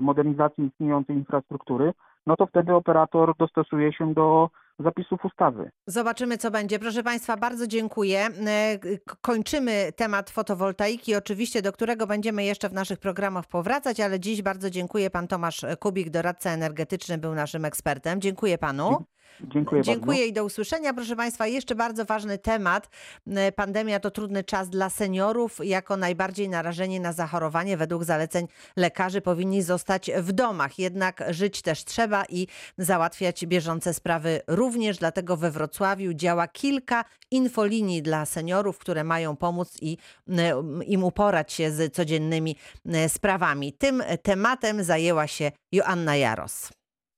modernizację 0.00 0.66
istniejącej 0.66 1.16
infrastruktury, 1.16 1.92
no 2.26 2.36
to 2.36 2.46
wtedy 2.46 2.74
operator 2.74 3.32
dostosuje 3.38 3.92
się 3.92 4.14
do 4.14 4.50
zapisów 4.78 5.24
ustawy. 5.24 5.70
Zobaczymy, 5.86 6.38
co 6.38 6.50
będzie. 6.50 6.78
Proszę 6.78 7.02
Państwa, 7.02 7.36
bardzo 7.36 7.66
dziękuję. 7.66 8.28
E, 8.46 8.78
Kończymy 9.20 9.92
temat 9.96 10.30
fotowoltaiki, 10.30 11.14
oczywiście, 11.14 11.62
do 11.62 11.72
którego 11.72 12.06
będziemy 12.06 12.44
jeszcze 12.44 12.68
w 12.68 12.72
naszych 12.72 12.98
programach 12.98 13.46
powracać, 13.46 14.00
ale 14.00 14.20
dziś 14.20 14.42
bardzo 14.42 14.70
dziękuję. 14.70 15.10
Pan 15.10 15.28
Tomasz 15.28 15.66
Kubik, 15.80 16.10
doradca 16.10 16.50
energetyczny, 16.50 17.18
był 17.18 17.34
naszym 17.34 17.64
ekspertem. 17.64 18.20
Dziękuję 18.20 18.58
Panu. 18.58 19.04
Dziękuję, 19.40 19.82
Dziękuję 19.82 20.26
i 20.26 20.32
do 20.32 20.44
usłyszenia. 20.44 20.94
Proszę 20.94 21.16
Państwa, 21.16 21.46
jeszcze 21.46 21.74
bardzo 21.74 22.04
ważny 22.04 22.38
temat. 22.38 22.88
E, 23.26 23.52
Pandemia 23.52 24.00
to 24.00 24.10
trudny 24.10 24.44
czas 24.44 24.70
dla 24.70 24.90
seniorów. 24.90 25.58
Jako 25.64 25.96
najbardziej 25.96 26.48
narażeni 26.48 27.00
na 27.00 27.12
zachorowanie 27.12 27.76
według 27.76 28.04
zaleceń 28.04 28.48
lekarzy 28.76 29.20
powinni 29.20 29.62
zostać 29.62 30.10
w 30.18 30.32
domach. 30.32 30.78
Jednak 30.78 31.24
żyć 31.30 31.62
też 31.62 31.84
trzeba 31.84 32.24
i 32.28 32.46
załatwiać 32.78 33.46
bieżące 33.46 33.94
sprawy 33.94 34.40
również. 34.46 34.65
Dlatego 34.98 35.36
we 35.36 35.50
Wrocławiu 35.50 36.14
działa 36.14 36.48
kilka 36.48 37.04
infolinii 37.30 38.02
dla 38.02 38.26
seniorów, 38.26 38.78
które 38.78 39.04
mają 39.04 39.36
pomóc 39.36 39.76
i 39.82 39.98
e, 40.28 40.52
im 40.86 41.04
uporać 41.04 41.52
się 41.52 41.70
z 41.70 41.94
codziennymi 41.94 42.56
e, 42.86 43.08
sprawami. 43.08 43.72
Tym 43.72 44.02
tematem 44.22 44.84
zajęła 44.84 45.26
się 45.26 45.52
Joanna 45.72 46.16
Jaros. 46.16 46.70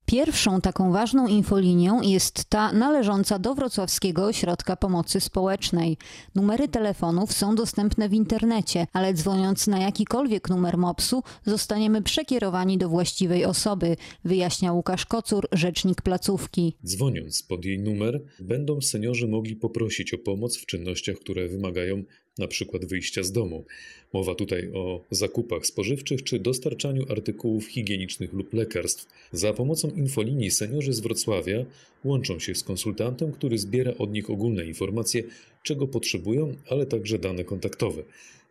Pierwszą 0.09 0.61
taką 0.61 0.93
ważną 0.93 1.27
infolinią 1.27 2.03
jest 2.03 2.45
ta 2.45 2.73
należąca 2.73 3.39
do 3.39 3.55
Wrocławskiego 3.55 4.25
Ośrodka 4.25 4.77
Pomocy 4.77 5.21
Społecznej. 5.21 5.97
Numery 6.35 6.69
telefonów 6.69 7.33
są 7.33 7.55
dostępne 7.55 8.09
w 8.09 8.13
internecie, 8.13 8.87
ale 8.93 9.15
dzwoniąc 9.15 9.67
na 9.67 9.79
jakikolwiek 9.79 10.51
numer 10.51 10.79
MOPS-u 10.79 11.23
zostaniemy 11.47 12.03
przekierowani 12.03 12.79
do 12.79 12.89
właściwej 12.89 13.45
osoby, 13.45 13.97
wyjaśnia 14.25 14.73
Łukasz 14.73 15.07
Kocur, 15.07 15.49
rzecznik 15.53 16.03
placówki. 16.03 16.77
Dzwoniąc 16.85 17.43
pod 17.43 17.65
jej 17.65 17.79
numer, 17.79 18.23
będą 18.41 18.81
seniorzy 18.81 19.29
mogli 19.29 19.57
poprosić 19.57 20.15
o 20.15 20.19
pomoc 20.19 20.59
w 20.59 20.67
czynnościach, 20.67 21.17
które 21.17 21.49
wymagają 21.49 22.03
na 22.39 22.49
przykład 22.49 22.85
wyjścia 22.85 23.23
z 23.23 23.33
domu. 23.33 23.65
Mowa 24.13 24.35
tutaj 24.35 24.71
o 24.75 25.05
zakupach 25.11 25.67
spożywczych 25.67 26.23
czy 26.23 26.39
dostarczaniu 26.39 27.07
artykułów 27.09 27.67
higienicznych 27.67 28.33
lub 28.33 28.55
lekarstw. 28.55 29.07
Za 29.33 29.53
pomocą 29.53 29.91
infolinii 29.91 30.51
seniorzy 30.51 30.93
z 30.93 31.01
Wrocławia 31.01 31.65
łączą 32.05 32.39
się 32.39 32.55
z 32.55 32.63
konsultantem, 32.63 33.33
który 33.33 33.59
zbiera 33.59 33.93
od 33.99 34.13
nich 34.13 34.31
ogólne 34.31 34.67
informacje, 34.67 35.23
czego 35.63 35.87
potrzebują, 35.87 36.55
ale 36.69 36.87
także 36.87 37.19
dane 37.19 37.45
kontaktowe. 37.45 38.03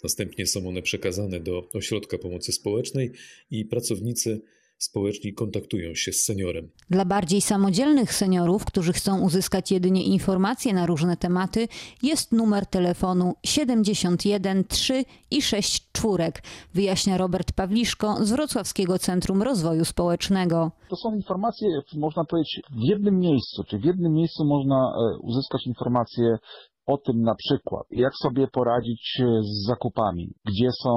Następnie 0.04 0.48
są 0.48 0.68
one 0.68 0.82
przekazane 0.82 1.40
do 1.40 1.70
Ośrodka 1.74 2.18
Pomocy 2.18 2.52
Społecznej 2.52 3.12
i 3.52 3.66
pracownicy 3.66 4.42
społeczni 4.78 5.34
kontaktują 5.34 5.95
się 5.95 6.13
z 6.13 6.23
seniorem. 6.23 6.69
Dla 6.89 7.05
bardziej 7.05 7.41
samodzielnych 7.41 8.13
seniorów, 8.13 8.65
którzy 8.65 8.93
chcą 8.93 9.21
uzyskać 9.21 9.71
jedynie 9.71 10.03
informacje 10.03 10.73
na 10.73 10.86
różne 10.86 11.17
tematy, 11.17 11.67
jest 12.03 12.32
numer 12.32 12.65
telefonu 12.65 13.34
71 13.45 14.63
3 14.63 15.05
i 15.32 15.41
6 15.41 15.91
czwórek, 15.91 16.43
wyjaśnia 16.73 17.17
Robert 17.17 17.51
Pawliszko 17.51 18.25
z 18.25 18.32
Wrocławskiego 18.32 18.99
Centrum 18.99 19.41
Rozwoju 19.41 19.86
Społecznego. 19.86 20.71
To 20.89 20.95
są 20.95 21.15
informacje, 21.15 21.67
można 21.95 22.25
powiedzieć, 22.25 22.61
w 22.71 22.84
jednym 22.84 23.19
miejscu, 23.19 23.63
czy 23.63 23.80
w 23.80 23.86
jednym 23.86 24.13
miejscu 24.13 24.45
można 24.45 24.75
e, 24.75 25.17
uzyskać 25.17 25.67
informacje 25.67 26.38
o 26.88 26.98
tym 26.98 27.22
na 27.22 27.36
przykład, 27.36 27.86
jak 27.92 28.14
sobie 28.24 28.48
poradzić 28.48 29.20
e, 29.20 29.26
z 29.44 29.68
zakupami, 29.68 30.34
gdzie 30.46 30.70
są 30.84 30.92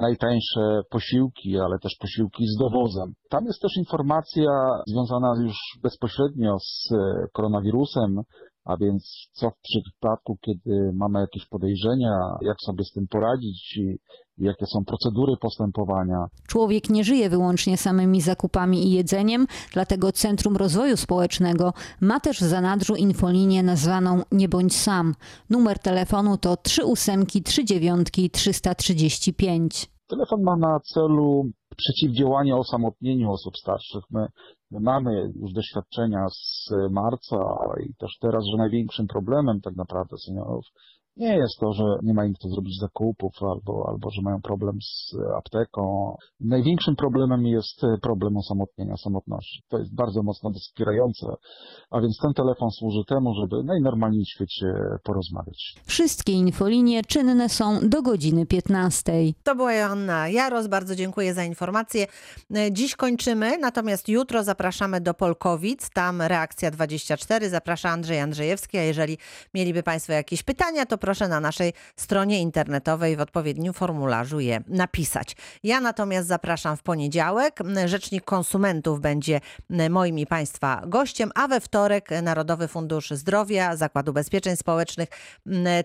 najtańsze 0.00 0.82
posiłki, 0.90 1.58
ale 1.58 1.78
też 1.78 1.96
posiłki 2.00 2.44
z 2.46 2.58
dowozem. 2.58 3.14
Tam 3.30 3.44
jest 3.44 3.62
też 3.62 3.76
informacja 3.76 4.50
związana 4.86 5.32
już 5.42 5.56
bezpośrednio 5.82 6.56
z 6.58 6.92
e, 6.92 6.96
koronawirusem, 7.32 8.20
a 8.66 8.76
więc 8.76 9.28
co 9.32 9.50
w 9.50 9.60
przypadku, 9.62 10.38
kiedy 10.40 10.92
mamy 10.94 11.20
jakieś 11.20 11.46
podejrzenia, 11.46 12.38
jak 12.40 12.60
sobie 12.60 12.84
z 12.84 12.92
tym 12.92 13.06
poradzić 13.08 13.76
i 13.76 13.98
jakie 14.38 14.66
są 14.66 14.84
procedury 14.84 15.36
postępowania. 15.40 16.26
Człowiek 16.48 16.90
nie 16.90 17.04
żyje 17.04 17.30
wyłącznie 17.30 17.76
samymi 17.76 18.20
zakupami 18.20 18.86
i 18.86 18.92
jedzeniem, 18.92 19.46
dlatego 19.72 20.12
Centrum 20.12 20.56
Rozwoju 20.56 20.96
Społecznego 20.96 21.72
ma 22.00 22.20
też 22.20 22.40
w 22.40 22.44
zanadrzu 22.44 22.94
infolinię 22.94 23.62
nazwaną 23.62 24.22
Nie 24.32 24.48
bądź 24.48 24.76
sam. 24.76 25.14
Numer 25.50 25.78
telefonu 25.78 26.36
to 26.36 26.56
38 26.56 27.26
39 27.26 28.08
335. 28.32 29.90
Telefon 30.08 30.42
ma 30.42 30.56
na 30.56 30.80
celu 30.80 31.50
przeciwdziałanie 31.76 32.56
osamotnieniu 32.56 33.30
osób 33.30 33.56
starszych. 33.56 34.02
My, 34.10 34.26
my 34.70 34.80
mamy 34.80 35.32
już 35.34 35.52
doświadczenia 35.52 36.26
z 36.28 36.70
marca 36.90 37.36
i 37.86 37.94
też 37.94 38.18
teraz, 38.20 38.44
że 38.44 38.56
największym 38.56 39.06
problemem 39.06 39.60
tak 39.60 39.76
naprawdę 39.76 40.16
seniorów 40.18 40.64
nie 41.16 41.36
jest 41.36 41.58
to, 41.60 41.72
że 41.72 41.84
nie 42.02 42.14
ma 42.14 42.24
im 42.24 42.34
kto 42.34 42.48
zrobić 42.48 42.78
zakupów 42.80 43.32
albo, 43.40 43.88
albo 43.88 44.10
że 44.10 44.22
mają 44.22 44.40
problem 44.42 44.78
z 44.82 45.14
apteką. 45.38 46.14
Największym 46.40 46.96
problemem 46.96 47.46
jest 47.46 47.82
problem 48.02 48.36
osamotnienia, 48.36 48.96
samotności. 48.96 49.62
To 49.68 49.78
jest 49.78 49.94
bardzo 49.94 50.22
mocno 50.22 50.50
wspierające, 50.50 51.26
a 51.90 52.00
więc 52.00 52.18
ten 52.22 52.34
telefon 52.34 52.70
służy 52.70 53.04
temu, 53.08 53.34
żeby 53.34 53.64
najnormalniej 53.64 54.24
w 54.24 54.28
świecie 54.28 54.66
porozmawiać. 55.02 55.74
Wszystkie 55.84 56.32
infolinie 56.32 57.02
czynne 57.04 57.48
są 57.48 57.88
do 57.88 58.02
godziny 58.02 58.46
15. 58.46 59.12
To 59.42 59.54
była 59.54 59.72
Joanna 59.72 60.28
Jaros, 60.28 60.66
bardzo 60.66 60.94
dziękuję 60.94 61.34
za 61.34 61.44
informację. 61.44 62.06
Dziś 62.72 62.96
kończymy, 62.96 63.58
natomiast 63.58 64.08
jutro 64.08 64.44
zapraszamy 64.44 65.00
do 65.00 65.14
Polkowic, 65.14 65.90
tam 65.90 66.22
reakcja 66.22 66.70
24, 66.70 67.48
zaprasza 67.50 67.90
Andrzej 67.90 68.20
Andrzejewski, 68.20 68.78
a 68.78 68.82
jeżeli 68.82 69.18
mieliby 69.54 69.82
Państwo 69.82 70.12
jakieś 70.12 70.42
pytania, 70.42 70.86
to 70.86 70.98
proszę 71.06 71.28
na 71.28 71.40
naszej 71.40 71.72
stronie 71.96 72.40
internetowej 72.40 73.16
w 73.16 73.20
odpowiednim 73.20 73.72
formularzu 73.72 74.40
je 74.40 74.60
napisać. 74.68 75.36
Ja 75.62 75.80
natomiast 75.80 76.28
zapraszam 76.28 76.76
w 76.76 76.82
poniedziałek. 76.82 77.58
Rzecznik 77.84 78.24
konsumentów 78.24 79.00
będzie 79.00 79.40
moim 79.90 80.18
i 80.18 80.26
Państwa 80.26 80.82
gościem, 80.86 81.30
a 81.34 81.48
we 81.48 81.60
wtorek 81.60 82.08
Narodowy 82.22 82.68
Fundusz 82.68 83.10
Zdrowia, 83.10 83.76
Zakładu 83.76 84.10
Ubezpieczeń 84.10 84.56
Społecznych. 84.56 85.08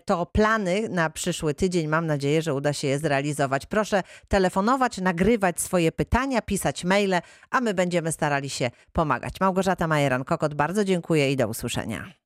To 0.05 0.25
plany 0.25 0.89
na 0.89 1.09
przyszły 1.09 1.53
tydzień. 1.53 1.87
Mam 1.87 2.07
nadzieję, 2.07 2.41
że 2.41 2.53
uda 2.53 2.73
się 2.73 2.87
je 2.87 2.99
zrealizować. 2.99 3.65
Proszę 3.65 4.03
telefonować, 4.27 4.97
nagrywać 4.97 5.61
swoje 5.61 5.91
pytania, 5.91 6.41
pisać 6.41 6.83
maile, 6.83 7.21
a 7.49 7.61
my 7.61 7.73
będziemy 7.73 8.11
starali 8.11 8.49
się 8.49 8.71
pomagać. 8.93 9.33
Małgorzata 9.39 9.87
Majeran-Kokot, 9.87 10.53
bardzo 10.53 10.85
dziękuję 10.85 11.31
i 11.31 11.35
do 11.35 11.47
usłyszenia. 11.47 12.20